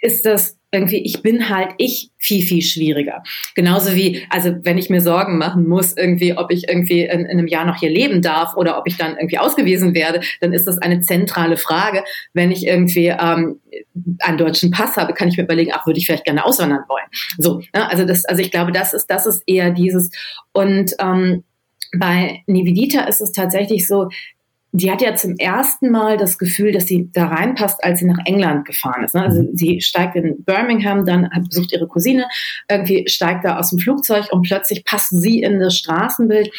ist 0.00 0.24
das 0.26 0.58
irgendwie, 0.74 0.98
ich 0.98 1.22
bin 1.22 1.48
halt 1.48 1.70
ich 1.78 2.10
viel, 2.18 2.42
viel 2.42 2.62
schwieriger. 2.62 3.22
Genauso 3.54 3.94
wie, 3.94 4.26
also 4.28 4.54
wenn 4.62 4.76
ich 4.76 4.90
mir 4.90 5.00
Sorgen 5.00 5.38
machen 5.38 5.68
muss, 5.68 5.96
irgendwie, 5.96 6.36
ob 6.36 6.50
ich 6.50 6.68
irgendwie 6.68 7.02
in, 7.02 7.20
in 7.20 7.38
einem 7.38 7.46
Jahr 7.46 7.64
noch 7.64 7.78
hier 7.78 7.90
leben 7.90 8.20
darf 8.20 8.56
oder 8.56 8.76
ob 8.76 8.86
ich 8.86 8.96
dann 8.96 9.16
irgendwie 9.16 9.38
ausgewiesen 9.38 9.94
werde, 9.94 10.20
dann 10.40 10.52
ist 10.52 10.66
das 10.66 10.78
eine 10.78 11.00
zentrale 11.00 11.56
Frage. 11.56 12.02
Wenn 12.32 12.50
ich 12.50 12.66
irgendwie 12.66 13.06
ähm, 13.06 13.60
einen 14.18 14.38
deutschen 14.38 14.72
Pass 14.72 14.96
habe, 14.96 15.14
kann 15.14 15.28
ich 15.28 15.36
mir 15.36 15.44
überlegen, 15.44 15.70
ach, 15.72 15.86
würde 15.86 15.98
ich 15.98 16.06
vielleicht 16.06 16.24
gerne 16.24 16.44
auswandern 16.44 16.82
wollen. 16.88 17.06
So, 17.38 17.60
ne? 17.72 17.88
also 17.88 18.04
das, 18.04 18.24
also 18.24 18.42
ich 18.42 18.50
glaube, 18.50 18.72
das 18.72 18.92
ist, 18.92 19.06
das 19.06 19.26
ist 19.26 19.44
eher 19.46 19.70
dieses 19.70 20.10
und 20.52 20.92
ähm, 20.98 21.44
bei 21.96 22.42
Nivedita 22.46 23.02
ist 23.02 23.20
es 23.20 23.30
tatsächlich 23.32 23.86
so, 23.86 24.08
die 24.76 24.90
hat 24.90 25.00
ja 25.02 25.14
zum 25.14 25.36
ersten 25.36 25.92
Mal 25.92 26.16
das 26.16 26.36
Gefühl, 26.36 26.72
dass 26.72 26.86
sie 26.86 27.08
da 27.12 27.28
reinpasst, 27.28 27.84
als 27.84 28.00
sie 28.00 28.06
nach 28.06 28.18
England 28.24 28.64
gefahren 28.64 29.04
ist. 29.04 29.14
Ne? 29.14 29.22
Also 29.22 29.42
mhm. 29.42 29.50
sie 29.52 29.80
steigt 29.80 30.16
in 30.16 30.42
Birmingham, 30.44 31.04
dann 31.06 31.30
besucht 31.48 31.72
ihre 31.72 31.86
Cousine, 31.86 32.26
irgendwie 32.68 33.04
steigt 33.06 33.44
da 33.44 33.56
aus 33.56 33.70
dem 33.70 33.78
Flugzeug 33.78 34.32
und 34.32 34.42
plötzlich 34.42 34.84
passt 34.84 35.10
sie 35.10 35.42
in 35.42 35.60
das 35.60 35.76
Straßenbild. 35.76 36.50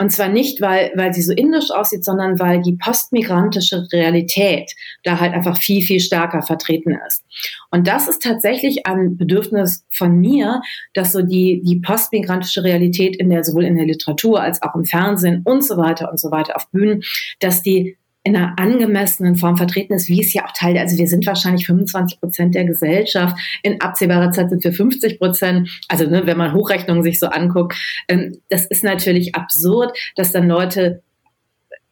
Und 0.00 0.10
zwar 0.10 0.28
nicht, 0.28 0.60
weil, 0.60 0.92
weil 0.94 1.12
sie 1.12 1.22
so 1.22 1.32
indisch 1.32 1.72
aussieht, 1.72 2.04
sondern 2.04 2.38
weil 2.38 2.62
die 2.62 2.76
postmigrantische 2.76 3.88
Realität 3.92 4.72
da 5.02 5.18
halt 5.18 5.34
einfach 5.34 5.58
viel, 5.58 5.82
viel 5.82 5.98
stärker 5.98 6.42
vertreten 6.42 6.96
ist. 7.06 7.24
Und 7.72 7.88
das 7.88 8.06
ist 8.06 8.22
tatsächlich 8.22 8.86
ein 8.86 9.16
Bedürfnis 9.16 9.84
von 9.90 10.20
mir, 10.20 10.62
dass 10.94 11.12
so 11.12 11.22
die, 11.22 11.62
die 11.64 11.80
postmigrantische 11.80 12.62
Realität 12.62 13.16
in 13.16 13.28
der, 13.28 13.42
sowohl 13.42 13.64
in 13.64 13.74
der 13.74 13.86
Literatur 13.86 14.40
als 14.40 14.62
auch 14.62 14.76
im 14.76 14.84
Fernsehen 14.84 15.42
und 15.44 15.64
so 15.64 15.76
weiter 15.76 16.10
und 16.10 16.20
so 16.20 16.30
weiter 16.30 16.54
auf 16.54 16.70
Bühnen, 16.70 17.02
dass 17.40 17.62
die 17.62 17.96
in 18.28 18.36
einer 18.36 18.58
angemessenen 18.58 19.36
Form 19.36 19.56
vertreten 19.56 19.94
ist, 19.94 20.08
wie 20.08 20.20
es 20.20 20.34
ja 20.34 20.44
auch 20.44 20.52
Teil 20.52 20.74
der, 20.74 20.82
also 20.82 20.98
wir 20.98 21.08
sind 21.08 21.24
wahrscheinlich 21.26 21.66
25 21.66 22.20
Prozent 22.20 22.54
der 22.54 22.66
Gesellschaft, 22.66 23.36
in 23.62 23.80
absehbarer 23.80 24.30
Zeit 24.32 24.50
sind 24.50 24.62
wir 24.62 24.72
50 24.72 25.18
Prozent, 25.18 25.70
also 25.88 26.04
ne, 26.04 26.26
wenn 26.26 26.36
man 26.36 26.52
Hochrechnungen 26.52 27.02
sich 27.02 27.18
so 27.18 27.28
anguckt, 27.28 27.74
ähm, 28.08 28.38
das 28.50 28.66
ist 28.66 28.84
natürlich 28.84 29.34
absurd, 29.34 29.96
dass 30.14 30.30
dann 30.30 30.46
Leute 30.46 31.02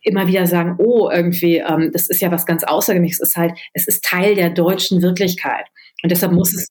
immer 0.03 0.29
wieder 0.29 0.46
sagen, 0.46 0.75
oh, 0.77 1.09
irgendwie, 1.11 1.57
ähm, 1.57 1.90
das 1.90 2.09
ist 2.09 2.20
ja 2.20 2.31
was 2.31 2.44
ganz 2.44 2.64
Außergewöhnliches, 2.64 3.20
es 3.20 3.31
ist 3.31 3.37
halt, 3.37 3.53
es 3.72 3.88
ist 3.88 4.05
Teil 4.05 4.35
der 4.35 4.51
deutschen 4.51 5.01
Wirklichkeit. 5.01 5.64
Und 6.03 6.12
deshalb 6.12 6.33
muss 6.33 6.55
es 6.55 6.68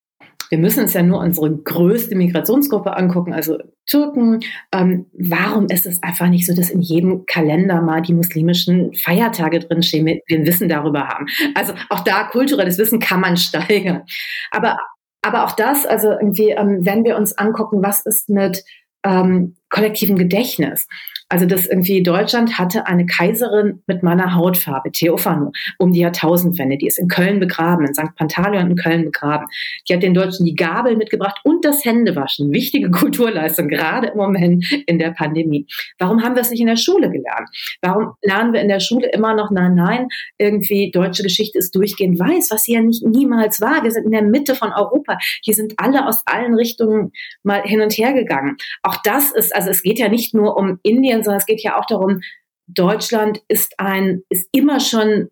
wir 0.52 0.60
müssen 0.60 0.82
uns 0.82 0.94
ja 0.94 1.02
nur 1.02 1.20
unsere 1.20 1.52
größte 1.52 2.16
Migrationsgruppe 2.16 2.96
angucken, 2.96 3.34
also 3.34 3.58
Türken. 3.86 4.40
Ähm, 4.72 5.06
warum 5.14 5.68
ist 5.68 5.86
es 5.86 6.02
einfach 6.04 6.28
nicht 6.28 6.46
so, 6.46 6.56
dass 6.56 6.70
in 6.70 6.82
jedem 6.82 7.26
Kalender 7.26 7.82
mal 7.82 8.02
die 8.02 8.14
muslimischen 8.14 8.94
Feiertage 8.94 9.60
drinstehen, 9.60 10.06
wir 10.06 10.22
ein 10.32 10.46
Wissen 10.46 10.70
darüber 10.70 11.08
haben? 11.08 11.28
Also 11.54 11.74
auch 11.90 12.02
da 12.02 12.24
kulturelles 12.24 12.78
Wissen 12.78 13.00
kann 13.00 13.22
man 13.22 13.38
steigern. 13.38 14.04
Aber, 14.52 14.78
aber 15.22 15.46
auch 15.46 15.54
das, 15.54 15.86
also 15.86 16.12
irgendwie, 16.12 16.50
ähm, 16.50 16.80
wenn 16.82 17.04
wir 17.04 17.18
uns 17.18 17.38
angucken, 17.38 17.84
was 17.84 18.06
ist 18.06 18.30
mit 18.30 18.64
ähm, 19.04 19.56
kollektivem 19.70 20.18
Gedächtnis? 20.18 20.88
Also 21.36 21.48
das 21.48 21.68
irgendwie 21.68 22.02
Deutschland 22.02 22.58
hatte 22.58 22.88
eine 22.88 23.06
Kaiserin 23.06 23.82
mit 23.88 24.04
meiner 24.04 24.36
Hautfarbe, 24.36 24.94
Theophano, 24.94 25.52
um 25.78 25.92
die 25.92 26.00
Jahrtausendwende. 26.00 26.78
Die 26.78 26.88
ist 26.88 26.98
in 26.98 27.10
Köln 27.10 27.42
begraben, 27.42 27.86
in 27.86 27.94
St. 27.94 28.16
Pantaleon 28.16 28.72
in 28.72 28.78
Köln 28.78 29.04
begraben. 29.04 29.46
Die 29.90 29.94
hat 29.94 30.02
den 30.02 30.14
Deutschen 30.14 30.46
die 30.46 30.56
Gabel 30.56 30.96
mitgebracht 30.96 31.42
und 31.44 31.66
das 31.66 31.84
Händewaschen. 31.84 32.54
Wichtige 32.54 32.90
Kulturleistung, 32.92 33.68
gerade 33.68 34.08
im 34.08 34.18
Moment 34.18 34.66
in 34.88 34.98
der 34.98 35.12
Pandemie. 35.12 35.68
Warum 36.00 36.24
haben 36.24 36.36
wir 36.36 36.42
es 36.42 36.52
nicht 36.52 36.62
in 36.62 36.68
der 36.68 36.78
Schule 36.78 37.12
gelernt? 37.12 37.50
Warum 37.82 38.14
lernen 38.22 38.54
wir 38.54 38.62
in 38.62 38.70
der 38.70 38.80
Schule 38.80 39.10
immer 39.12 39.36
noch, 39.36 39.52
nein, 39.52 39.76
nein, 39.76 40.08
irgendwie 40.38 40.90
deutsche 40.90 41.24
Geschichte 41.24 41.58
ist 41.58 41.76
durchgehend 41.76 42.18
weiß, 42.18 42.50
was 42.50 42.66
ja 42.68 42.80
nicht 42.80 43.06
niemals 43.06 43.60
war. 43.60 43.84
Wir 43.84 43.92
sind 43.92 44.06
in 44.06 44.12
der 44.12 44.22
Mitte 44.22 44.56
von 44.56 44.72
Europa. 44.72 45.18
Hier 45.44 45.54
sind 45.54 45.74
alle 45.76 46.08
aus 46.08 46.24
allen 46.26 46.56
Richtungen 46.56 47.12
mal 47.44 47.62
hin 47.64 47.82
und 47.82 47.92
her 47.92 48.14
gegangen. 48.14 48.56
Auch 48.84 49.02
das 49.04 49.32
ist, 49.32 49.54
also 49.54 49.70
es 49.70 49.84
geht 49.84 50.00
ja 50.00 50.08
nicht 50.08 50.34
nur 50.34 50.56
um 50.56 50.80
Indien, 50.82 51.16
Medien, 51.16 51.24
sondern 51.26 51.40
es 51.40 51.46
geht 51.46 51.62
ja 51.62 51.78
auch 51.78 51.86
darum, 51.86 52.22
Deutschland 52.68 53.42
ist 53.48 53.74
ein, 53.80 54.24
ist 54.30 54.50
immer 54.52 54.80
schon 54.80 55.30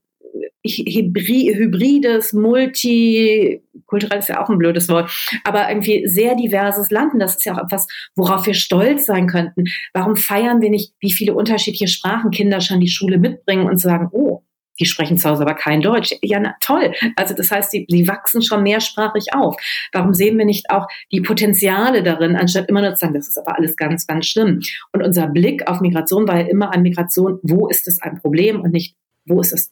hybrides, 0.65 2.33
multikulturell 2.33 4.19
ist 4.19 4.29
ja 4.29 4.43
auch 4.43 4.49
ein 4.49 4.57
blödes 4.57 4.87
Wort, 4.89 5.11
aber 5.43 5.69
irgendwie 5.69 6.07
sehr 6.07 6.35
diverses 6.35 6.89
Land. 6.89 7.13
Und 7.13 7.19
das 7.19 7.35
ist 7.35 7.45
ja 7.45 7.53
auch 7.53 7.63
etwas, 7.63 7.87
worauf 8.15 8.45
wir 8.45 8.53
stolz 8.53 9.05
sein 9.05 9.27
könnten. 9.27 9.65
Warum 9.93 10.15
feiern 10.15 10.61
wir 10.61 10.69
nicht, 10.69 10.93
wie 10.99 11.11
viele 11.11 11.33
unterschiedliche 11.33 11.87
Sprachen 11.87 12.31
Kinder 12.31 12.61
schon 12.61 12.79
die 12.79 12.89
Schule 12.89 13.17
mitbringen 13.17 13.67
und 13.67 13.79
sagen, 13.79 14.09
oh, 14.11 14.42
die 14.79 14.85
sprechen 14.85 15.17
zu 15.17 15.29
Hause 15.29 15.43
aber 15.43 15.53
kein 15.53 15.81
Deutsch. 15.81 16.15
Ja, 16.21 16.39
na, 16.39 16.55
toll. 16.59 16.93
Also 17.15 17.33
das 17.35 17.51
heißt, 17.51 17.71
sie, 17.71 17.85
sie 17.89 18.07
wachsen 18.07 18.41
schon 18.41 18.63
mehrsprachig 18.63 19.33
auf. 19.33 19.55
Warum 19.91 20.13
sehen 20.13 20.37
wir 20.37 20.45
nicht 20.45 20.69
auch 20.69 20.87
die 21.11 21.21
Potenziale 21.21 22.03
darin, 22.03 22.35
anstatt 22.35 22.69
immer 22.69 22.81
nur 22.81 22.95
zu 22.95 23.01
sagen, 23.01 23.13
das 23.13 23.27
ist 23.27 23.37
aber 23.37 23.57
alles 23.57 23.75
ganz, 23.77 24.07
ganz 24.07 24.25
schlimm. 24.25 24.61
Und 24.91 25.03
unser 25.03 25.27
Blick 25.27 25.67
auf 25.67 25.81
Migration 25.81 26.27
war 26.27 26.39
ja 26.39 26.47
immer 26.47 26.73
an 26.73 26.81
Migration, 26.81 27.39
wo 27.43 27.67
ist 27.67 27.87
es 27.87 28.01
ein 28.01 28.19
Problem 28.19 28.61
und 28.61 28.71
nicht, 28.71 28.95
wo 29.25 29.41
ist 29.41 29.53
es 29.53 29.71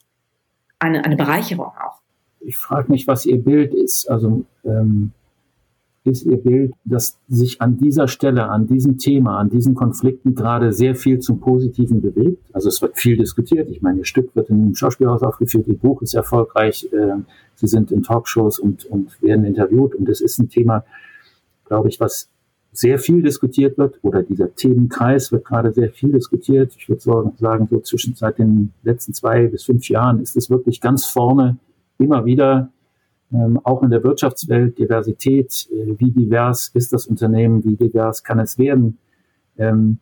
eine, 0.79 1.03
eine 1.05 1.15
Bereicherung 1.15 1.67
auch. 1.67 2.01
Ich 2.39 2.57
frage 2.57 2.91
mich, 2.91 3.07
was 3.07 3.25
Ihr 3.25 3.37
Bild 3.37 3.73
ist. 3.73 4.09
Also 4.09 4.45
ähm, 4.65 5.11
ist 6.03 6.25
Ihr 6.25 6.37
Bild, 6.37 6.73
dass 6.83 7.19
sich 7.27 7.61
an 7.61 7.77
dieser 7.77 8.07
Stelle, 8.07 8.49
an 8.49 8.67
diesem 8.67 8.97
Thema, 8.97 9.37
an 9.37 9.49
diesen 9.49 9.75
Konflikten 9.75 10.33
gerade 10.33 10.73
sehr 10.73 10.95
viel 10.95 11.19
zum 11.19 11.39
Positiven 11.39 12.01
bewegt. 12.01 12.43
Also 12.53 12.69
es 12.69 12.81
wird 12.81 12.97
viel 12.97 13.17
diskutiert. 13.17 13.69
Ich 13.69 13.81
meine, 13.81 13.99
Ihr 13.99 14.05
Stück 14.05 14.35
wird 14.35 14.49
im 14.49 14.73
Schauspielhaus 14.73 15.21
aufgeführt, 15.21 15.67
Ihr 15.67 15.77
Buch 15.77 16.01
ist 16.01 16.15
erfolgreich, 16.15 16.89
äh, 16.91 17.21
Sie 17.55 17.67
sind 17.67 17.91
in 17.91 18.01
Talkshows 18.01 18.57
und, 18.57 18.85
und 18.85 19.21
werden 19.21 19.45
interviewt. 19.45 19.93
Und 19.93 20.09
es 20.09 20.21
ist 20.21 20.39
ein 20.39 20.49
Thema, 20.49 20.83
glaube 21.65 21.89
ich, 21.89 21.99
was 21.99 22.29
sehr 22.71 22.97
viel 22.97 23.21
diskutiert 23.21 23.77
wird, 23.77 23.99
oder 24.01 24.23
dieser 24.23 24.55
Themenkreis 24.55 25.31
wird 25.31 25.45
gerade 25.45 25.73
sehr 25.73 25.91
viel 25.91 26.13
diskutiert. 26.13 26.73
Ich 26.77 26.89
würde 26.89 27.01
sagen, 27.37 27.67
so 27.69 27.79
zwischen 27.81 28.15
seit 28.15 28.39
den 28.39 28.71
letzten 28.81 29.13
zwei 29.13 29.47
bis 29.47 29.65
fünf 29.65 29.87
Jahren 29.89 30.21
ist 30.21 30.37
es 30.37 30.49
wirklich 30.49 30.81
ganz 30.81 31.05
vorne 31.05 31.57
immer 31.99 32.25
wieder 32.25 32.71
ähm, 33.33 33.59
auch 33.63 33.83
in 33.83 33.89
der 33.89 34.03
Wirtschaftswelt, 34.03 34.77
Diversität, 34.77 35.67
äh, 35.71 35.95
wie 35.97 36.11
divers 36.11 36.71
ist 36.73 36.93
das 36.93 37.07
Unternehmen, 37.07 37.63
wie 37.63 37.75
divers 37.75 38.23
kann 38.23 38.39
es 38.39 38.57
werden. 38.57 38.97
Ähm, 39.57 39.99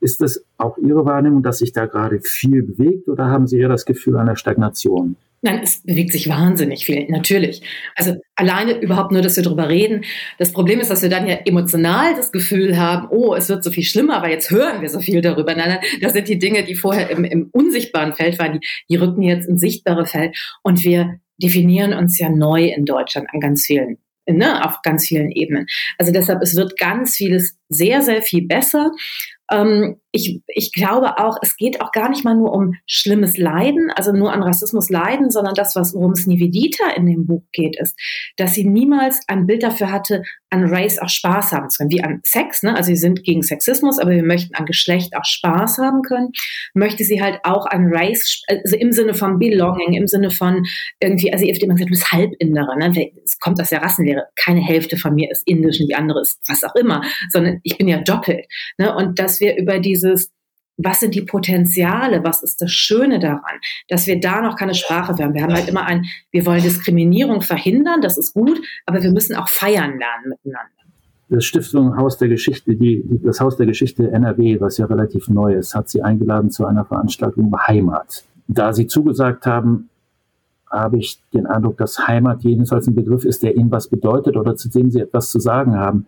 ist 0.00 0.20
das 0.20 0.44
auch 0.58 0.78
Ihre 0.78 1.04
Wahrnehmung, 1.04 1.42
dass 1.42 1.58
sich 1.58 1.72
da 1.72 1.86
gerade 1.86 2.20
viel 2.20 2.62
bewegt 2.62 3.08
oder 3.08 3.26
haben 3.26 3.46
Sie 3.46 3.58
eher 3.58 3.68
das 3.68 3.86
Gefühl 3.86 4.16
einer 4.16 4.36
Stagnation? 4.36 5.16
Nein, 5.42 5.60
es 5.62 5.82
bewegt 5.82 6.12
sich 6.12 6.28
wahnsinnig 6.28 6.86
viel, 6.86 7.06
natürlich. 7.08 7.62
Also 7.94 8.16
alleine 8.34 8.80
überhaupt 8.80 9.12
nur, 9.12 9.22
dass 9.22 9.36
wir 9.36 9.42
darüber 9.42 9.68
reden. 9.68 10.04
Das 10.38 10.52
Problem 10.52 10.80
ist, 10.80 10.90
dass 10.90 11.02
wir 11.02 11.08
dann 11.08 11.26
ja 11.26 11.36
emotional 11.44 12.14
das 12.14 12.32
Gefühl 12.32 12.78
haben, 12.78 13.08
oh, 13.10 13.34
es 13.34 13.48
wird 13.48 13.62
so 13.62 13.70
viel 13.70 13.84
schlimmer, 13.84 14.16
aber 14.16 14.30
jetzt 14.30 14.50
hören 14.50 14.80
wir 14.80 14.88
so 14.88 14.98
viel 15.00 15.20
darüber. 15.20 15.54
Nein, 15.54 15.68
nein, 15.68 16.00
das 16.00 16.14
sind 16.14 16.28
die 16.28 16.38
Dinge, 16.38 16.64
die 16.64 16.74
vorher 16.74 17.10
im, 17.10 17.24
im 17.24 17.48
unsichtbaren 17.52 18.14
Feld 18.14 18.38
waren, 18.38 18.54
die, 18.54 18.66
die 18.88 18.96
rücken 18.96 19.22
jetzt 19.22 19.48
ins 19.48 19.60
sichtbare 19.60 20.06
Feld. 20.06 20.36
Und 20.62 20.82
wir 20.84 21.20
definieren 21.38 21.92
uns 21.92 22.18
ja 22.18 22.28
neu 22.28 22.64
in 22.64 22.84
Deutschland 22.84 23.28
an 23.32 23.40
ganz 23.40 23.64
vielen, 23.64 23.98
ne, 24.28 24.64
auf 24.64 24.82
ganz 24.82 25.06
vielen 25.06 25.30
Ebenen. 25.30 25.66
Also 25.98 26.12
deshalb, 26.12 26.42
es 26.42 26.56
wird 26.56 26.78
ganz 26.78 27.16
vieles 27.16 27.58
sehr, 27.68 28.02
sehr 28.02 28.22
viel 28.22 28.46
besser. 28.46 28.90
Ähm, 29.50 30.00
ich, 30.16 30.40
ich 30.48 30.72
glaube 30.72 31.18
auch, 31.18 31.38
es 31.42 31.56
geht 31.56 31.80
auch 31.80 31.92
gar 31.92 32.08
nicht 32.08 32.24
mal 32.24 32.34
nur 32.34 32.52
um 32.52 32.74
schlimmes 32.86 33.36
Leiden, 33.36 33.90
also 33.94 34.12
nur 34.12 34.32
an 34.32 34.42
Rassismus 34.42 34.90
leiden, 34.90 35.30
sondern 35.30 35.54
das, 35.54 35.76
was 35.76 35.94
worum 35.94 36.12
es 36.12 36.26
Nivedita 36.26 36.90
in 36.96 37.06
dem 37.06 37.26
Buch 37.26 37.44
geht, 37.52 37.78
ist, 37.78 37.94
dass 38.36 38.54
sie 38.54 38.64
niemals 38.64 39.20
ein 39.28 39.46
Bild 39.46 39.62
dafür 39.62 39.92
hatte, 39.92 40.22
an 40.50 40.64
Race 40.72 40.98
auch 40.98 41.08
Spaß 41.08 41.52
haben 41.52 41.68
zu 41.70 41.78
können, 41.78 41.90
wie 41.90 42.02
an 42.02 42.20
Sex. 42.24 42.62
Ne? 42.62 42.74
Also 42.74 42.88
sie 42.88 42.96
sind 42.96 43.24
gegen 43.24 43.42
Sexismus, 43.42 43.98
aber 43.98 44.12
wir 44.12 44.22
möchten 44.22 44.54
an 44.54 44.64
Geschlecht 44.64 45.16
auch 45.16 45.24
Spaß 45.24 45.78
haben 45.78 46.02
können. 46.02 46.30
Möchte 46.72 47.04
sie 47.04 47.20
halt 47.20 47.40
auch 47.42 47.66
an 47.66 47.88
Race, 47.92 48.42
also 48.48 48.76
im 48.76 48.92
Sinne 48.92 49.14
von 49.14 49.38
Belonging, 49.38 49.94
im 49.94 50.06
Sinne 50.06 50.30
von 50.30 50.64
irgendwie, 51.00 51.32
also 51.32 51.44
ihr 51.44 51.52
habt 51.52 51.62
immer 51.62 51.74
gesagt, 51.74 51.90
du 51.90 51.94
bist 51.94 52.12
Halbindere. 52.12 52.78
Ne? 52.78 53.10
Es 53.24 53.38
kommt 53.38 53.60
aus 53.60 53.70
der 53.70 53.82
Rassenlehre. 53.82 54.24
Keine 54.36 54.60
Hälfte 54.60 54.96
von 54.96 55.14
mir 55.14 55.30
ist 55.30 55.42
indisch 55.46 55.80
und 55.80 55.88
die 55.88 55.94
andere 55.94 56.20
ist 56.20 56.40
was 56.48 56.62
auch 56.62 56.74
immer, 56.76 57.02
sondern 57.30 57.60
ich 57.62 57.76
bin 57.76 57.88
ja 57.88 57.98
doppelt. 57.98 58.46
Ne? 58.78 58.94
Und 58.94 59.18
dass 59.18 59.40
wir 59.40 59.56
über 59.56 59.78
dieses 60.06 60.30
was 60.78 61.00
sind 61.00 61.14
die 61.14 61.22
Potenziale, 61.22 62.22
was 62.22 62.42
ist 62.42 62.60
das 62.60 62.70
Schöne 62.70 63.18
daran, 63.18 63.58
dass 63.88 64.06
wir 64.06 64.20
da 64.20 64.42
noch 64.42 64.56
keine 64.56 64.74
Sprache 64.74 65.16
haben. 65.16 65.34
Wir 65.34 65.42
haben 65.42 65.54
halt 65.54 65.68
immer 65.68 65.84
ein, 65.84 66.04
wir 66.30 66.44
wollen 66.44 66.62
Diskriminierung 66.62 67.40
verhindern, 67.40 68.00
das 68.02 68.18
ist 68.18 68.34
gut, 68.34 68.60
aber 68.84 69.02
wir 69.02 69.10
müssen 69.10 69.36
auch 69.36 69.48
feiern 69.48 69.98
lernen 69.98 70.28
miteinander. 70.28 70.70
Das 71.28 71.44
Stiftung 71.44 71.96
Haus 71.96 72.18
der 72.18 72.28
Geschichte, 72.28 72.76
die, 72.76 73.02
das 73.24 73.40
Haus 73.40 73.56
der 73.56 73.66
Geschichte 73.66 74.10
NRW, 74.10 74.60
was 74.60 74.78
ja 74.78 74.86
relativ 74.86 75.28
neu 75.28 75.54
ist, 75.54 75.74
hat 75.74 75.88
sie 75.88 76.02
eingeladen 76.02 76.50
zu 76.50 76.66
einer 76.66 76.84
Veranstaltung 76.84 77.52
Heimat. 77.66 78.24
Da 78.46 78.72
sie 78.72 78.86
zugesagt 78.86 79.44
haben, 79.44 79.88
habe 80.70 80.98
ich 80.98 81.20
den 81.32 81.46
Eindruck, 81.46 81.78
dass 81.78 82.06
Heimat 82.06 82.42
jedenfalls 82.42 82.86
ein 82.86 82.94
Begriff 82.94 83.24
ist, 83.24 83.42
der 83.42 83.56
ihnen 83.56 83.70
was 83.70 83.88
bedeutet 83.88 84.36
oder 84.36 84.56
zu 84.56 84.68
dem 84.68 84.90
sie 84.90 85.00
etwas 85.00 85.30
zu 85.30 85.40
sagen 85.40 85.74
haben 85.74 86.06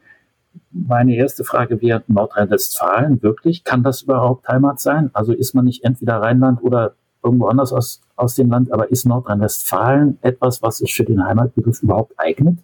meine 0.70 1.14
erste 1.16 1.44
Frage 1.44 1.80
wäre 1.80 2.02
Nordrhein-Westfalen, 2.06 3.22
wirklich? 3.22 3.64
Kann 3.64 3.82
das 3.82 4.02
überhaupt 4.02 4.48
Heimat 4.48 4.80
sein? 4.80 5.10
Also 5.12 5.32
ist 5.32 5.54
man 5.54 5.64
nicht 5.64 5.84
entweder 5.84 6.16
Rheinland 6.20 6.62
oder 6.62 6.94
irgendwo 7.22 7.46
anders 7.46 7.72
aus, 7.72 8.00
aus 8.16 8.34
dem 8.34 8.50
Land, 8.50 8.72
aber 8.72 8.90
ist 8.90 9.06
Nordrhein-Westfalen 9.06 10.18
etwas, 10.22 10.62
was 10.62 10.78
sich 10.78 10.94
für 10.94 11.04
den 11.04 11.24
Heimatbegriff 11.24 11.82
überhaupt 11.82 12.12
eignet? 12.16 12.58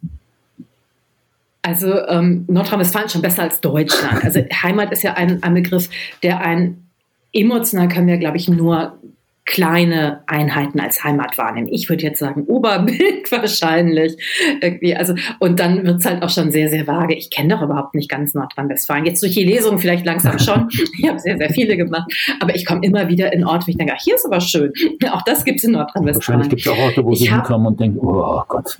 Also 1.61 2.05
ähm, 2.07 2.45
Nordrhein-Westfalen 2.47 3.05
ist 3.07 3.13
schon 3.13 3.21
besser 3.21 3.43
als 3.43 3.59
Deutschland. 3.59 4.23
Also 4.23 4.39
Heimat 4.63 4.91
ist 4.91 5.03
ja 5.03 5.13
ein, 5.13 5.41
ein 5.43 5.53
Begriff, 5.53 5.89
der 6.21 6.39
ein 6.41 6.85
emotional 7.33 7.87
können 7.87 8.07
wir, 8.07 8.17
glaube 8.17 8.37
ich, 8.37 8.47
nur 8.47 8.97
kleine 9.45 10.23
Einheiten 10.25 10.79
als 10.79 11.03
Heimat 11.03 11.37
wahrnehmen. 11.37 11.67
Ich 11.71 11.87
würde 11.87 12.03
jetzt 12.03 12.17
sagen 12.17 12.45
Oberbild 12.45 13.31
wahrscheinlich. 13.31 14.17
Irgendwie, 14.59 14.95
also, 14.95 15.13
und 15.39 15.59
dann 15.59 15.85
wird 15.85 15.99
es 15.99 16.05
halt 16.05 16.23
auch 16.23 16.29
schon 16.29 16.51
sehr, 16.51 16.69
sehr 16.69 16.87
vage. 16.87 17.13
Ich 17.13 17.29
kenne 17.29 17.55
doch 17.55 17.61
überhaupt 17.61 17.93
nicht 17.93 18.09
ganz 18.09 18.33
Nordrhein-Westfalen. 18.33 19.05
Jetzt 19.05 19.21
durch 19.21 19.33
die 19.33 19.43
Lesung 19.43 19.77
vielleicht 19.77 20.05
langsam 20.05 20.39
schon. 20.39 20.69
Ich 20.97 21.07
habe 21.07 21.19
sehr, 21.19 21.37
sehr 21.37 21.49
viele 21.49 21.77
gemacht. 21.77 22.11
Aber 22.39 22.55
ich 22.55 22.65
komme 22.65 22.81
immer 22.83 23.07
wieder 23.07 23.31
in 23.33 23.43
Orte, 23.43 23.67
wo 23.67 23.69
ich 23.69 23.77
denke, 23.77 23.93
ach, 23.95 24.01
hier 24.01 24.15
ist 24.15 24.25
aber 24.25 24.39
schön. 24.39 24.71
Auch 25.11 25.21
das 25.23 25.43
gibt 25.43 25.59
es 25.59 25.65
in 25.65 25.71
Nordrhein-Westfalen. 25.73 26.39
Wahrscheinlich 26.39 26.49
gibt 26.49 26.61
es 26.61 26.67
auch 26.67 26.77
Orte, 26.77 27.03
wo 27.03 27.11
ich 27.11 27.19
Sie 27.19 27.31
hinkommen 27.31 27.67
und 27.67 27.79
denken, 27.79 27.99
oh 27.99 28.41
Gott. 28.47 28.77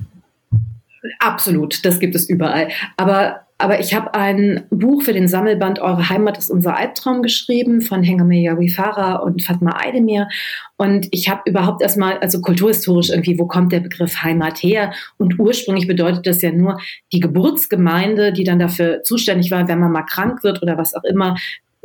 Absolut, 1.20 1.86
das 1.86 2.00
gibt 2.00 2.16
es 2.16 2.28
überall. 2.30 2.70
Aber 2.98 3.45
aber 3.58 3.80
ich 3.80 3.94
habe 3.94 4.14
ein 4.14 4.66
Buch 4.70 5.04
für 5.04 5.14
den 5.14 5.30
Sammelband 5.30 5.80
Eure 5.80 6.10
Heimat 6.10 6.38
ist 6.38 6.50
unser 6.50 6.76
Albtraum 6.76 7.22
geschrieben 7.22 7.80
von 7.80 8.04
Hengame 8.04 8.42
Yawifara 8.42 9.16
und 9.16 9.44
Fatma 9.44 9.78
Aydemir. 9.82 10.28
Und 10.76 11.08
ich 11.12 11.30
habe 11.30 11.42
überhaupt 11.46 11.82
erstmal, 11.82 12.18
also 12.18 12.42
kulturhistorisch 12.42 13.10
irgendwie, 13.10 13.40
wo 13.40 13.48
kommt 13.48 13.72
der 13.72 13.80
Begriff 13.80 14.22
Heimat 14.24 14.62
her? 14.62 14.94
Und 15.18 15.40
ursprünglich 15.40 15.88
bedeutet 15.88 16.28
das 16.28 16.42
ja 16.42 16.52
nur 16.52 16.80
die 17.14 17.22
Geburtsgemeinde, 17.22 18.34
die 18.34 18.44
dann 18.44 18.60
dafür 18.60 19.04
zuständig 19.04 19.52
war, 19.52 19.66
wenn 19.70 19.80
man 19.80 19.92
mal 19.94 20.04
krank 20.04 20.44
wird 20.44 20.62
oder 20.62 20.78
was 20.78 20.94
auch 20.94 21.06
immer, 21.06 21.38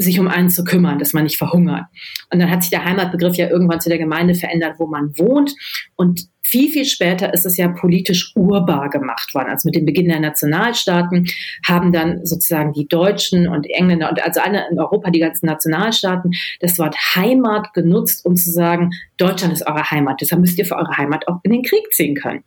sich 0.02 0.18
um 0.18 0.28
einen 0.28 0.48
zu 0.48 0.64
kümmern, 0.64 0.98
dass 0.98 1.12
man 1.12 1.24
nicht 1.24 1.36
verhungert. 1.36 1.84
Und 2.32 2.40
dann 2.40 2.50
hat 2.50 2.62
sich 2.62 2.70
der 2.70 2.84
Heimatbegriff 2.84 3.36
ja 3.36 3.48
irgendwann 3.48 3.80
zu 3.80 3.88
der 3.90 3.98
Gemeinde 3.98 4.34
verändert, 4.34 4.76
wo 4.78 4.86
man 4.86 5.16
wohnt. 5.18 5.54
Und 5.94 6.28
viel, 6.42 6.70
viel 6.70 6.86
später 6.86 7.32
ist 7.34 7.44
es 7.44 7.56
ja 7.58 7.68
politisch 7.68 8.32
urbar 8.34 8.88
gemacht 8.88 9.34
worden. 9.34 9.50
Also 9.50 9.68
mit 9.68 9.76
dem 9.76 9.84
Beginn 9.84 10.08
der 10.08 10.20
Nationalstaaten 10.20 11.26
haben 11.66 11.92
dann 11.92 12.24
sozusagen 12.24 12.72
die 12.72 12.88
Deutschen 12.88 13.46
und 13.46 13.68
Engländer 13.68 14.08
und 14.08 14.22
also 14.22 14.40
alle 14.40 14.64
in 14.70 14.78
Europa, 14.78 15.10
die 15.10 15.20
ganzen 15.20 15.46
Nationalstaaten, 15.46 16.32
das 16.60 16.78
Wort 16.78 16.96
Heimat 17.14 17.72
genutzt, 17.74 18.24
um 18.24 18.36
zu 18.36 18.50
sagen, 18.50 18.90
Deutschland 19.18 19.52
ist 19.52 19.66
eure 19.66 19.90
Heimat. 19.90 20.20
Deshalb 20.20 20.40
müsst 20.40 20.58
ihr 20.58 20.64
für 20.64 20.76
eure 20.76 20.96
Heimat 20.96 21.28
auch 21.28 21.40
in 21.42 21.52
den 21.52 21.62
Krieg 21.62 21.92
ziehen 21.92 22.14
können. 22.14 22.42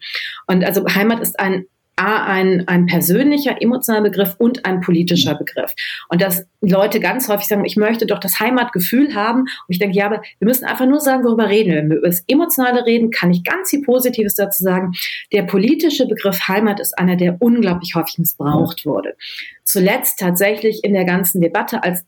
Und 0.48 0.66
also 0.66 0.86
Heimat 0.86 1.20
ist 1.20 1.40
ein 1.40 1.66
A, 1.96 2.26
ein, 2.26 2.68
ein 2.68 2.88
persönlicher, 2.88 3.62
emotionaler 3.62 4.04
Begriff 4.04 4.36
und 4.40 4.66
ein 4.66 4.82
politischer 4.82 5.36
Begriff. 5.36 5.74
Und 6.10 6.22
dass 6.22 6.46
Leute 6.62 7.00
ganz 7.00 7.30
häufig 7.30 7.48
sagen, 7.48 7.66
ich 7.66 7.76
möchte 7.76 8.06
doch 8.06 8.20
das 8.20 8.40
Heimatgefühl 8.40 9.14
haben. 9.14 9.42
Und 9.42 9.50
ich 9.68 9.80
denke, 9.80 9.98
ja, 9.98 10.08
aber 10.08 10.22
wir 10.40 10.48
müssen 10.48 10.66
einfach 10.66 10.88
nur 10.88 11.00
sagen, 11.00 11.24
worüber 11.24 11.50
reden 11.50 11.72
wir. 11.72 11.78
Wenn 11.78 11.90
wir 11.90 11.98
über 11.98 12.08
das 12.08 12.24
Emotionale 12.28 12.86
reden, 12.86 13.12
kann 13.12 13.32
ich 13.32 13.44
ganz 13.44 13.70
viel 13.70 13.84
Positives 13.84 14.36
dazu 14.36 14.64
sagen. 14.64 14.94
Der 15.32 15.44
politische 15.44 16.08
Begriff 16.08 16.48
Heimat 16.48 16.80
ist 16.80 16.98
einer, 16.98 17.16
der 17.16 17.38
unglaublich 17.40 17.94
häufig 17.96 18.18
missbraucht 18.18 18.86
wurde. 18.86 19.16
Zuletzt 19.64 20.20
tatsächlich 20.20 20.84
in 20.84 20.94
der 20.94 21.06
ganzen 21.06 21.42
Debatte, 21.42 21.84
als 21.84 22.06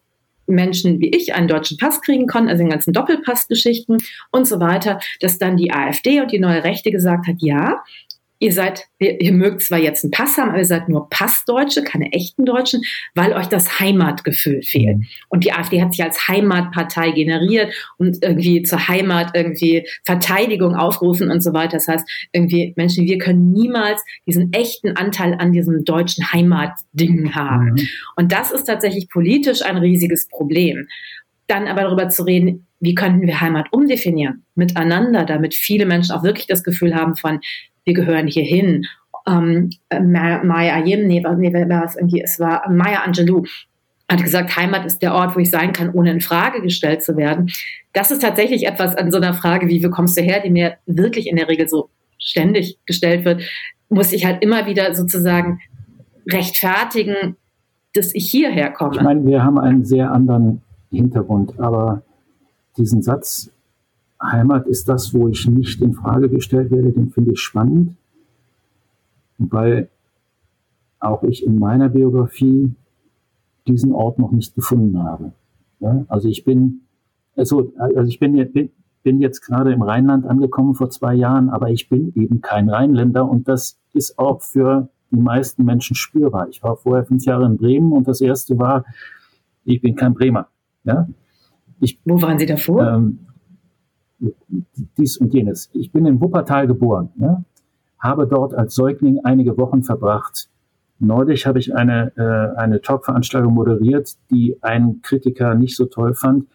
Menschen 0.48 1.00
wie 1.00 1.10
ich 1.10 1.34
einen 1.34 1.48
deutschen 1.48 1.78
Pass 1.78 2.02
kriegen 2.02 2.28
konnten, 2.28 2.50
also 2.50 2.64
den 2.64 2.70
ganzen 2.70 2.94
Doppelpassgeschichten 2.94 3.98
und 4.32 4.48
so 4.48 4.60
weiter, 4.60 5.00
dass 5.20 5.38
dann 5.38 5.58
die 5.58 5.72
AfD 5.72 6.22
und 6.22 6.32
die 6.32 6.40
neue 6.40 6.64
Rechte 6.64 6.92
gesagt 6.92 7.28
hat, 7.28 7.36
ja, 7.40 7.84
ihr 8.40 8.52
seid, 8.52 8.86
ihr, 9.00 9.20
ihr, 9.22 9.34
mögt 9.34 9.62
zwar 9.62 9.80
jetzt 9.80 10.04
einen 10.04 10.12
Pass 10.12 10.38
haben, 10.38 10.50
aber 10.50 10.60
ihr 10.60 10.66
seid 10.66 10.90
nur 10.90 11.10
Passdeutsche, 11.10 11.84
keine 11.84 12.12
echten 12.12 12.46
Deutschen, 12.46 12.82
weil 13.14 13.34
euch 13.34 13.48
das 13.48 13.80
Heimatgefühl 13.80 14.62
fehlt. 14.62 14.98
Mhm. 14.98 15.06
Und 15.30 15.44
die 15.44 15.54
AfD 15.54 15.82
hat 15.82 15.94
sich 15.94 16.04
als 16.04 16.28
Heimatpartei 16.28 17.12
generiert 17.12 17.74
und 17.98 18.22
irgendwie 18.22 18.64
zur 18.64 18.88
Heimat 18.88 19.32
irgendwie 19.34 19.88
Verteidigung 20.04 20.76
aufgerufen 20.76 21.32
und 21.32 21.42
so 21.42 21.54
weiter. 21.54 21.78
Das 21.78 21.88
heißt, 21.88 22.08
irgendwie 22.34 22.74
Menschen, 22.76 23.06
wir 23.06 23.18
können 23.18 23.52
niemals 23.52 24.04
diesen 24.28 24.52
echten 24.54 24.96
Anteil 24.98 25.36
an 25.36 25.52
diesem 25.52 25.86
deutschen 25.86 26.32
Heimatding 26.32 27.34
haben. 27.36 27.72
Mhm. 27.72 27.88
Und 28.16 28.32
das 28.32 28.52
ist 28.52 28.66
tatsächlich 28.66 29.10
politisch 29.10 29.62
ein 29.62 29.78
riesiges 29.78 30.28
Problem. 30.28 30.88
Dann 31.48 31.68
aber 31.68 31.84
darüber 31.84 32.10
zu 32.10 32.24
reden, 32.24 32.68
wie 32.80 32.96
könnten 32.96 33.26
wir 33.26 33.40
Heimat 33.40 33.68
umdefinieren 33.72 34.46
miteinander, 34.56 35.26
damit 35.26 35.54
viele 35.54 35.86
Menschen 35.86 36.14
auch 36.14 36.24
wirklich 36.24 36.48
das 36.48 36.64
Gefühl 36.64 36.96
haben 36.96 37.16
von, 37.16 37.40
wir 37.86 37.94
gehören 37.94 38.28
hier 38.28 38.44
hin. 38.44 38.86
Ähm, 39.28 39.70
Maya 39.92 40.76
Ayim, 40.76 41.08
nee, 41.08 41.24
nee, 41.38 41.84
es 41.86 41.96
irgendwie? 41.96 42.22
Es 42.22 42.40
war 42.40 42.70
Maya 42.70 43.04
Angelou 43.04 43.46
hat 44.10 44.24
gesagt, 44.24 44.56
Heimat 44.56 44.86
ist 44.86 45.02
der 45.02 45.14
Ort, 45.14 45.36
wo 45.36 45.40
ich 45.40 45.50
sein 45.50 45.74
kann, 45.74 45.92
ohne 45.92 46.12
in 46.12 46.22
Frage 46.22 46.62
gestellt 46.62 47.02
zu 47.02 47.18
werden. 47.18 47.50
Das 47.94 48.12
ist 48.12 48.22
tatsächlich 48.22 48.68
etwas 48.68 48.96
an 48.96 49.12
so 49.12 49.18
einer 49.18 49.34
Frage, 49.34 49.68
wie, 49.68 49.84
wie 49.84 49.90
kommst 49.90 50.18
du 50.18 50.22
her, 50.22 50.42
die 50.44 50.52
mir 50.52 50.76
wirklich 50.86 51.28
in 51.28 51.38
der 51.38 51.48
Regel 51.48 51.68
so 51.68 51.90
ständig 52.20 52.78
gestellt 52.86 53.26
wird, 53.26 53.42
muss 53.90 54.12
ich 54.12 54.26
halt 54.26 54.44
immer 54.44 54.66
wieder 54.68 54.94
sozusagen 54.94 55.60
rechtfertigen, 56.30 57.36
dass 57.94 58.14
ich 58.14 58.30
hierher 58.30 58.72
komme. 58.72 58.96
Ich 58.96 59.02
meine, 59.02 59.26
wir 59.26 59.44
haben 59.44 59.58
einen 59.58 59.86
sehr 59.86 60.12
anderen 60.12 60.62
Hintergrund, 60.92 61.60
aber 61.60 62.04
diesen 62.78 63.02
Satz 63.02 63.52
Heimat 64.22 64.68
ist 64.68 64.88
das, 64.88 65.14
wo 65.14 65.28
ich 65.28 65.48
nicht 65.48 65.82
in 65.82 65.94
Frage 65.94 66.30
gestellt 66.30 66.72
werde, 66.72 66.92
den 66.92 67.10
finde 67.10 67.34
ich 67.34 67.40
spannend, 67.40 67.96
weil 69.38 69.90
auch 71.00 71.24
ich 71.24 71.46
in 71.46 71.60
meiner 71.60 71.90
Biografie 71.90 72.74
diesen 73.68 73.92
Ort 73.92 74.20
noch 74.20 74.32
nicht 74.32 74.56
gefunden 74.56 75.04
habe. 75.04 75.34
Ja, 75.80 76.06
also 76.08 76.28
ich 76.30 76.46
bin, 76.46 76.82
also, 77.36 77.74
also 77.78 78.10
ich 78.10 78.20
bin, 78.20 78.34
bin, 78.52 78.72
bin 79.04 79.20
jetzt 79.20 79.42
gerade 79.42 79.74
im 79.74 79.82
Rheinland 79.82 80.26
angekommen 80.26 80.76
vor 80.76 80.90
zwei 80.90 81.14
Jahren, 81.14 81.50
aber 81.50 81.70
ich 81.70 81.90
bin 81.90 82.14
eben 82.16 82.42
kein 82.42 82.70
Rheinländer 82.70 83.30
und 83.30 83.48
das 83.48 83.78
ist 83.94 84.18
auch 84.18 84.42
für 84.42 84.90
die 85.12 85.20
meisten 85.20 85.64
Menschen 85.64 85.96
spürbar. 85.96 86.48
Ich 86.50 86.64
war 86.64 86.78
vorher 86.78 87.06
fünf 87.06 87.26
Jahre 87.26 87.46
in 87.46 87.58
Bremen 87.58 87.92
und 87.92 88.08
das 88.08 88.22
erste 88.22 88.58
war, 88.58 88.86
ich 89.64 89.82
bin 89.82 89.96
kein 89.96 90.14
Bremer. 90.14 90.48
Ja? 90.84 91.08
Ich, 91.80 92.00
Wo 92.06 92.22
waren 92.22 92.40
Sie 92.40 92.46
davor? 92.46 92.88
Ähm, 92.88 93.20
dies 94.98 95.18
und 95.18 95.34
jenes. 95.34 95.70
Ich 95.74 95.92
bin 95.92 96.06
in 96.06 96.22
Wuppertal 96.22 96.68
geboren, 96.68 97.10
ja, 97.18 97.44
habe 98.00 98.28
dort 98.28 98.54
als 98.54 98.76
Säugling 98.76 99.22
einige 99.24 99.58
Wochen 99.58 99.84
verbracht. 99.84 100.50
Neulich 101.00 101.46
habe 101.46 101.60
ich 101.60 101.76
eine, 101.76 102.12
äh, 102.16 102.60
eine 102.60 102.82
Talkveranstaltung 102.82 103.54
moderiert, 103.54 104.16
die 104.30 104.58
ein 104.62 105.02
Kritiker 105.02 105.56
nicht 105.56 105.76
so 105.76 105.86
toll 105.86 106.14
fand, 106.14 106.46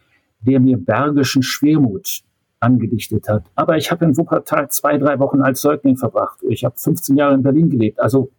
der 0.40 0.60
mir 0.60 0.78
bergischen 0.78 1.42
Schwermut 1.42 2.22
angedichtet 2.60 3.28
hat. 3.28 3.44
Aber 3.54 3.76
ich 3.76 3.90
habe 3.90 4.04
in 4.04 4.16
Wuppertal 4.16 4.70
zwei, 4.70 4.98
drei 4.98 5.18
Wochen 5.18 5.42
als 5.42 5.60
Säugling 5.60 5.96
verbracht. 5.96 6.38
Ich 6.48 6.64
habe 6.64 6.74
15 6.78 7.16
Jahre 7.16 7.34
in 7.34 7.42
Berlin 7.42 7.70
gelebt. 7.70 8.00
Also 8.00 8.30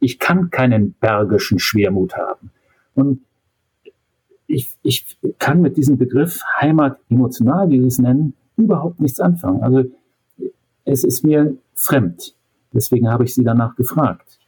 ich 0.00 0.18
kann 0.18 0.50
keinen 0.50 0.92
bergischen 0.94 1.58
Schwermut 1.58 2.16
haben. 2.16 2.50
Und 2.94 3.20
ich, 4.46 4.68
ich 4.82 5.18
kann 5.38 5.60
mit 5.60 5.76
diesem 5.76 5.98
Begriff 5.98 6.40
Heimat 6.60 6.98
emotional, 7.08 7.70
wie 7.70 7.80
Sie 7.80 7.86
es 7.86 7.98
nennen, 7.98 8.34
überhaupt 8.56 9.00
nichts 9.00 9.20
anfangen. 9.20 9.62
Also 9.62 9.84
es 10.84 11.04
ist 11.04 11.24
mir 11.24 11.56
fremd. 11.74 12.34
Deswegen 12.72 13.08
habe 13.08 13.24
ich 13.24 13.34
sie 13.34 13.44
danach 13.44 13.76
gefragt. 13.76 14.38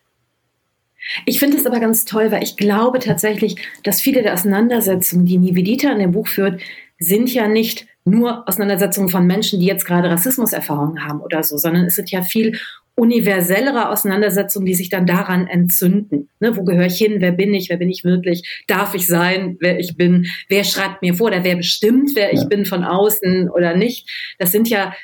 Ich 1.24 1.38
finde 1.38 1.56
es 1.56 1.66
aber 1.66 1.78
ganz 1.78 2.04
toll, 2.04 2.32
weil 2.32 2.42
ich 2.42 2.56
glaube 2.56 2.98
tatsächlich, 2.98 3.56
dass 3.84 4.00
viele 4.00 4.22
der 4.22 4.34
Auseinandersetzungen, 4.34 5.24
die 5.24 5.38
Nivedita 5.38 5.90
in 5.92 6.00
dem 6.00 6.12
Buch 6.12 6.26
führt, 6.26 6.60
sind 6.98 7.32
ja 7.32 7.46
nicht 7.46 7.86
nur 8.04 8.48
Auseinandersetzungen 8.48 9.08
von 9.08 9.26
Menschen, 9.26 9.60
die 9.60 9.66
jetzt 9.66 9.84
gerade 9.84 10.10
Rassismuserfahrungen 10.10 11.04
haben 11.04 11.20
oder 11.20 11.42
so, 11.42 11.56
sondern 11.56 11.84
es 11.86 11.96
sind 11.96 12.10
ja 12.10 12.22
viel 12.22 12.58
universellere 12.96 13.90
Auseinandersetzungen, 13.90 14.66
die 14.66 14.74
sich 14.74 14.88
dann 14.88 15.06
daran 15.06 15.46
entzünden. 15.46 16.28
Ne, 16.40 16.56
wo 16.56 16.64
gehöre 16.64 16.87
ich 16.87 16.96
hin? 16.96 17.16
Wer 17.18 17.32
bin 17.32 17.52
ich? 17.54 17.68
Wer 17.68 17.76
bin 17.76 17.90
ich 17.90 18.04
wirklich? 18.04 18.64
Darf 18.66 18.94
ich 18.94 19.06
sein, 19.06 19.56
wer 19.61 19.78
ich 19.78 19.96
bin? 19.96 20.26
Wer 20.48 20.64
schreibt 20.64 21.02
mir 21.02 21.14
vor 21.14 21.28
oder 21.28 21.44
wer 21.44 21.56
bestimmt, 21.56 22.12
wer 22.14 22.35
ja. 22.35 22.40
ich 22.40 22.48
bin 22.48 22.64
von 22.64 22.85
außen 22.85 23.50
oder 23.50 23.76
nicht? 23.76 24.09
Das 24.38 24.50
sind 24.50 24.68
ja 24.70 24.94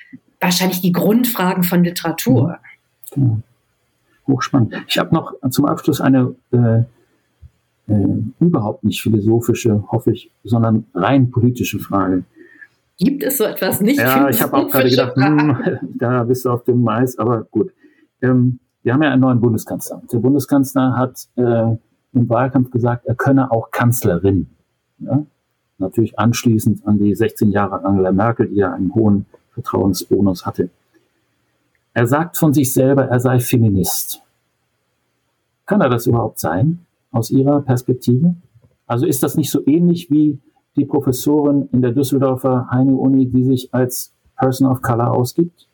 wahrscheinlich 0.41 0.81
die 0.81 0.93
Grundfragen 0.93 1.63
von 1.63 1.85
Literatur. 1.85 2.59
Genau. 3.13 3.41
Hochspannend. 4.27 4.75
Ich 4.89 4.99
habe 4.99 5.15
noch 5.15 5.35
zum 5.51 5.67
Abschluss 5.67 6.01
eine 6.01 6.35
äh, 6.53 6.85
äh, 7.93 8.07
überhaupt 8.41 8.85
nicht 8.85 9.03
philosophische, 9.03 9.85
hoffe 9.91 10.13
ich, 10.13 10.31
sondern 10.45 10.87
rein 10.95 11.31
politische 11.31 11.79
Frage. 11.79 12.25
Gibt 12.99 13.23
es 13.23 13.39
so 13.39 13.45
etwas 13.45 13.81
nicht? 13.81 13.99
Ja, 13.99 14.29
ich 14.29 14.41
habe 14.41 14.57
auch 14.57 14.71
gerade 14.71 14.89
gedacht, 14.89 15.17
hm, 15.17 15.57
da 15.99 16.23
bist 16.25 16.45
du 16.45 16.51
auf 16.51 16.65
dem 16.65 16.83
Mais, 16.83 17.19
aber 17.19 17.43
gut. 17.51 17.73
Ähm, 18.23 18.61
wir 18.83 18.95
haben 18.95 19.03
ja 19.03 19.11
einen 19.11 19.21
neuen 19.21 19.41
Bundeskanzler. 19.41 20.03
Der 20.13 20.19
Bundeskanzler 20.19 20.97
hat 20.97 21.29
äh, 21.37 21.77
im 22.15 22.29
Wahlkampf 22.29 22.71
gesagt, 22.71 23.07
er 23.07 23.15
könne 23.15 23.53
auch 23.53 23.71
Kanzlerin. 23.71 24.49
Ja? 24.99 25.25
Natürlich 25.79 26.19
anschließend 26.19 26.87
an 26.87 26.99
die 26.99 27.15
16 27.15 27.51
Jahre 27.51 27.85
Angela 27.85 28.13
Merkel, 28.13 28.49
die 28.49 28.57
ja 28.57 28.73
einen 28.73 28.95
hohen 28.95 29.27
Vertrauensbonus 29.53 30.47
hatte. 30.47 30.71
Er 31.95 32.07
sagt 32.07 32.39
von 32.39 32.55
sich 32.55 32.73
selber, 32.73 33.07
er 33.09 33.21
sei 33.21 33.39
Feminist. 33.39 34.23
Kann 35.67 35.81
er 35.81 35.91
das 35.91 36.07
überhaupt 36.07 36.39
sein, 36.39 36.87
aus 37.11 37.31
Ihrer 37.31 37.61
Perspektive? 37.61 38.35
Also 38.87 39.07
ist 39.07 39.23
das 39.23 39.37
nicht 39.37 39.51
so 39.51 39.65
ähnlich 39.67 40.11
wie 40.11 40.39
die 40.77 40.87
Professorin 40.87 41.69
in 41.73 41.83
der 41.83 41.93
Düsseldorfer 41.93 42.69
Heine-Uni, 42.71 43.27
die 43.27 43.45
sich 43.45 43.75
als 43.75 44.13
Person 44.37 44.69
of 44.69 44.81
Color 44.81 45.13
ausgibt? 45.13 45.69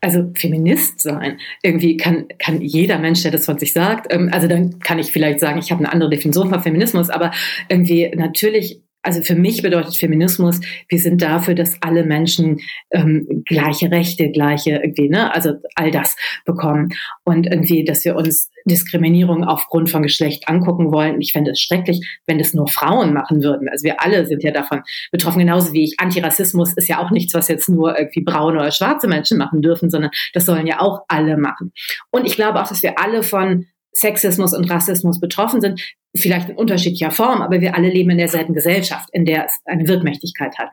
Also 0.00 0.30
Feminist 0.34 1.00
sein. 1.00 1.38
Irgendwie 1.62 1.96
kann, 1.96 2.26
kann 2.38 2.60
jeder 2.60 2.98
Mensch, 2.98 3.22
der 3.22 3.32
das 3.32 3.44
von 3.44 3.58
sich 3.58 3.72
sagt, 3.72 4.12
ähm, 4.12 4.30
also 4.32 4.48
dann 4.48 4.78
kann 4.78 4.98
ich 4.98 5.12
vielleicht 5.12 5.40
sagen, 5.40 5.58
ich 5.58 5.70
habe 5.70 5.84
eine 5.84 5.92
andere 5.92 6.10
Definition 6.10 6.48
von 6.50 6.62
Feminismus, 6.62 7.10
aber 7.10 7.32
irgendwie 7.68 8.10
natürlich 8.14 8.80
also 9.02 9.22
für 9.22 9.34
mich 9.34 9.62
bedeutet 9.62 9.96
Feminismus, 9.96 10.60
wir 10.88 10.98
sind 10.98 11.22
dafür, 11.22 11.54
dass 11.54 11.80
alle 11.80 12.04
Menschen 12.04 12.60
ähm, 12.90 13.42
gleiche 13.46 13.90
Rechte, 13.90 14.30
gleiche 14.30 14.72
irgendwie, 14.72 15.08
ne, 15.08 15.34
also 15.34 15.54
all 15.74 15.90
das 15.90 16.16
bekommen 16.44 16.90
und 17.24 17.46
irgendwie, 17.46 17.84
dass 17.84 18.04
wir 18.04 18.16
uns 18.16 18.49
Diskriminierung 18.64 19.44
aufgrund 19.44 19.90
von 19.90 20.02
Geschlecht 20.02 20.48
angucken 20.48 20.92
wollen. 20.92 21.20
Ich 21.20 21.32
fände 21.32 21.52
es 21.52 21.60
schrecklich, 21.60 22.00
wenn 22.26 22.38
das 22.38 22.54
nur 22.54 22.68
Frauen 22.68 23.12
machen 23.12 23.42
würden. 23.42 23.68
Also 23.68 23.84
wir 23.84 24.00
alle 24.00 24.26
sind 24.26 24.42
ja 24.42 24.52
davon 24.52 24.82
betroffen, 25.10 25.38
genauso 25.38 25.72
wie 25.72 25.84
ich. 25.84 25.98
Antirassismus 25.98 26.74
ist 26.74 26.88
ja 26.88 26.98
auch 26.98 27.10
nichts, 27.10 27.34
was 27.34 27.48
jetzt 27.48 27.68
nur 27.68 27.98
irgendwie 27.98 28.22
braune 28.22 28.58
oder 28.58 28.72
schwarze 28.72 29.08
Menschen 29.08 29.38
machen 29.38 29.62
dürfen, 29.62 29.90
sondern 29.90 30.10
das 30.34 30.46
sollen 30.46 30.66
ja 30.66 30.80
auch 30.80 31.00
alle 31.08 31.36
machen. 31.36 31.72
Und 32.10 32.26
ich 32.26 32.36
glaube 32.36 32.60
auch, 32.60 32.68
dass 32.68 32.82
wir 32.82 32.98
alle 32.98 33.22
von 33.22 33.66
Sexismus 33.92 34.54
und 34.54 34.70
Rassismus 34.70 35.20
betroffen 35.20 35.60
sind, 35.60 35.80
vielleicht 36.16 36.48
in 36.48 36.56
unterschiedlicher 36.56 37.10
Form, 37.10 37.40
aber 37.40 37.60
wir 37.60 37.74
alle 37.76 37.88
leben 37.88 38.10
in 38.10 38.18
derselben 38.18 38.54
Gesellschaft, 38.54 39.08
in 39.12 39.24
der 39.24 39.46
es 39.46 39.60
eine 39.64 39.86
Wirkmächtigkeit 39.86 40.58
hat. 40.58 40.70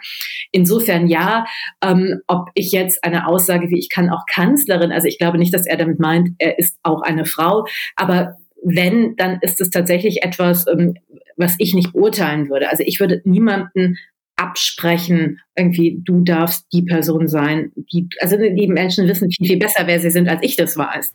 Insofern 0.51 1.07
ja, 1.07 1.45
ähm, 1.83 2.21
ob 2.27 2.49
ich 2.55 2.71
jetzt 2.71 3.03
eine 3.03 3.27
Aussage 3.27 3.69
wie 3.69 3.79
ich 3.79 3.89
kann 3.89 4.09
auch 4.09 4.23
Kanzlerin, 4.31 4.91
also 4.91 5.07
ich 5.07 5.19
glaube 5.19 5.37
nicht, 5.37 5.53
dass 5.53 5.67
er 5.67 5.77
damit 5.77 5.99
meint, 5.99 6.29
er 6.39 6.57
ist 6.57 6.77
auch 6.83 7.01
eine 7.01 7.25
Frau, 7.25 7.65
aber 7.95 8.35
wenn, 8.63 9.15
dann 9.15 9.39
ist 9.41 9.61
es 9.61 9.69
tatsächlich 9.69 10.23
etwas, 10.23 10.65
ähm, 10.67 10.95
was 11.35 11.55
ich 11.59 11.75
nicht 11.75 11.93
beurteilen 11.93 12.49
würde. 12.49 12.69
Also 12.69 12.83
ich 12.85 12.99
würde 12.99 13.21
niemanden 13.23 13.97
absprechen, 14.35 15.39
irgendwie, 15.55 15.99
du 16.03 16.23
darfst 16.23 16.67
die 16.71 16.83
Person 16.83 17.27
sein, 17.27 17.71
die, 17.75 18.07
also 18.19 18.37
die 18.37 18.67
Menschen 18.67 19.07
wissen 19.07 19.29
viel, 19.31 19.47
viel 19.47 19.59
besser, 19.59 19.85
wer 19.85 19.99
sie 19.99 20.11
sind, 20.11 20.27
als 20.29 20.41
ich 20.43 20.55
das 20.55 20.77
weiß. 20.77 21.13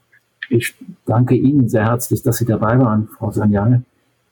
Ich 0.53 0.75
danke 1.07 1.35
Ihnen 1.35 1.71
sehr 1.71 1.87
herzlich, 1.87 2.23
dass 2.23 2.37
Sie 2.37 2.45
dabei 2.45 2.79
waren, 2.79 3.09
Frau 3.09 3.31
Sanyal. 3.31 3.83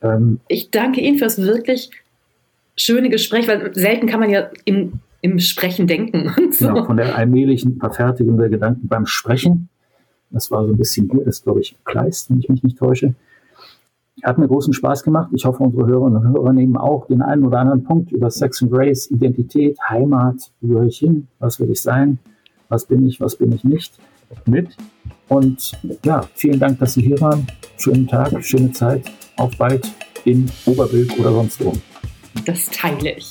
Ähm, 0.03 0.41
ich 0.49 0.71
danke 0.71 1.01
Ihnen 1.01 1.17
fürs 1.17 1.39
wirklich 1.39 1.91
schöne 2.77 3.09
Gespräch, 3.09 3.49
weil 3.49 3.73
selten 3.75 4.07
kann 4.07 4.21
man 4.21 4.29
ja 4.29 4.51
im, 4.67 5.01
im 5.23 5.39
Sprechen 5.39 5.87
denken. 5.87 6.31
So. 6.53 6.69
Genau, 6.69 6.85
von 6.85 6.99
der 6.99 7.17
allmählichen 7.17 7.79
Verfertigung 7.79 8.37
der 8.37 8.51
Gedanken 8.51 8.87
beim 8.87 9.07
Sprechen. 9.07 9.71
Das 10.31 10.51
war 10.51 10.67
so 10.67 10.73
ein 10.73 10.77
bisschen 10.77 11.09
hier, 11.11 11.25
das 11.25 11.43
glaube 11.43 11.61
ich 11.61 11.75
Kleist, 11.85 12.31
wenn 12.31 12.39
ich 12.39 12.51
mich 12.51 12.63
nicht 12.63 12.79
täusche. 12.79 13.15
Hat 14.23 14.37
mir 14.37 14.47
großen 14.47 14.75
Spaß 14.75 15.03
gemacht. 15.03 15.31
Ich 15.35 15.47
hoffe, 15.47 15.63
unsere 15.63 15.87
Hörerinnen 15.87 16.19
und 16.19 16.29
Hörer 16.35 16.53
nehmen 16.53 16.77
auch 16.77 17.07
den 17.07 17.23
einen 17.23 17.47
oder 17.47 17.61
anderen 17.61 17.85
Punkt 17.85 18.13
über 18.13 18.31
Sex 18.31 18.63
and 18.63 18.71
Grace, 18.71 19.11
Identität, 19.11 19.79
Heimat, 19.89 20.51
wo 20.61 20.69
gehöre 20.69 20.87
ich 20.87 20.99
hin, 20.99 21.29
was 21.39 21.59
will 21.59 21.71
ich 21.71 21.81
sein, 21.81 22.19
was 22.69 22.85
bin 22.85 23.07
ich, 23.09 23.23
was 23.23 23.37
bin 23.37 23.53
ich 23.53 23.65
nicht 23.65 23.95
mit. 24.45 24.77
Und 25.31 25.73
ja, 26.05 26.29
vielen 26.35 26.59
Dank, 26.59 26.81
dass 26.81 26.95
Sie 26.95 27.03
hier 27.03 27.21
waren. 27.21 27.47
Schönen 27.79 28.09
Tag, 28.09 28.33
schöne 28.45 28.73
Zeit. 28.73 29.05
Auf 29.37 29.57
bald 29.57 29.87
in 30.25 30.51
Oberbilk 30.67 31.17
oder 31.21 31.31
sonst 31.31 31.65
wo. 31.65 31.73
Das 32.45 32.67
teile 32.67 33.13
ich. 33.13 33.31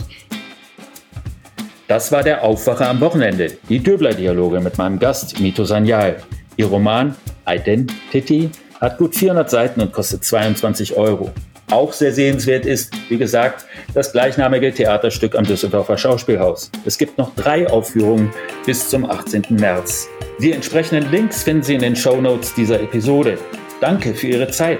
Das 1.90 2.10
war 2.14 2.24
der 2.24 2.44
Aufwacher 2.44 2.88
am 2.90 3.02
Wochenende. 3.02 3.58
Die 3.68 3.80
Döbler-Dialoge 3.80 4.62
mit 4.62 4.78
meinem 4.78 4.98
Gast 4.98 5.42
Mito 5.42 5.66
Sanyal. 5.66 6.24
Ihr 6.56 6.68
Roman 6.68 7.16
Identity 7.46 8.50
hat 8.80 8.98
gut 8.98 9.14
400 9.14 9.50
Seiten 9.50 9.82
und 9.82 9.92
kostet 9.92 10.24
22 10.24 10.96
Euro. 10.96 11.32
Auch 11.70 11.92
sehr 11.92 12.14
sehenswert 12.14 12.66
ist, 12.66 12.94
wie 13.10 13.18
gesagt, 13.18 13.66
das 13.94 14.12
gleichnamige 14.12 14.74
Theaterstück 14.74 15.36
am 15.36 15.44
Düsseldorfer 15.44 15.98
Schauspielhaus. 15.98 16.72
Es 16.86 16.98
gibt 16.98 17.18
noch 17.18 17.34
drei 17.36 17.70
Aufführungen 17.70 18.32
bis 18.66 18.90
zum 18.90 19.10
18. 19.10 19.46
März. 19.50 20.08
Die 20.42 20.52
entsprechenden 20.52 21.12
Links 21.12 21.44
finden 21.44 21.64
Sie 21.64 21.74
in 21.76 21.82
den 21.82 21.96
Show 21.96 22.22
Notes 22.22 22.54
dieser 22.54 22.80
Episode. 22.82 23.38
Danke 23.82 24.14
für 24.14 24.28
Ihre 24.28 24.48
Zeit. 24.50 24.80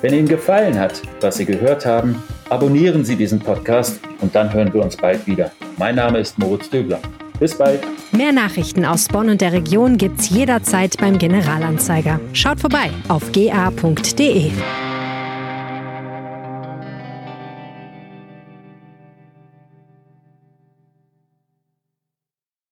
Wenn 0.00 0.14
Ihnen 0.14 0.28
gefallen 0.28 0.78
hat, 0.78 1.02
was 1.20 1.36
Sie 1.36 1.44
gehört 1.44 1.84
haben, 1.84 2.22
abonnieren 2.48 3.04
Sie 3.04 3.16
diesen 3.16 3.38
Podcast 3.38 4.00
und 4.20 4.34
dann 4.34 4.52
hören 4.52 4.72
wir 4.72 4.82
uns 4.82 4.96
bald 4.96 5.26
wieder. 5.26 5.50
Mein 5.76 5.96
Name 5.96 6.18
ist 6.18 6.38
Moritz 6.38 6.70
Döbler. 6.70 7.00
Bis 7.38 7.56
bald. 7.56 7.80
Mehr 8.12 8.32
Nachrichten 8.32 8.84
aus 8.84 9.08
Bonn 9.08 9.30
und 9.30 9.40
der 9.40 9.52
Region 9.52 9.96
gibt's 9.96 10.28
jederzeit 10.30 10.96
beim 10.98 11.18
Generalanzeiger. 11.18 12.20
Schaut 12.32 12.60
vorbei 12.60 12.90
auf 13.08 13.32
ga.de. 13.32 14.50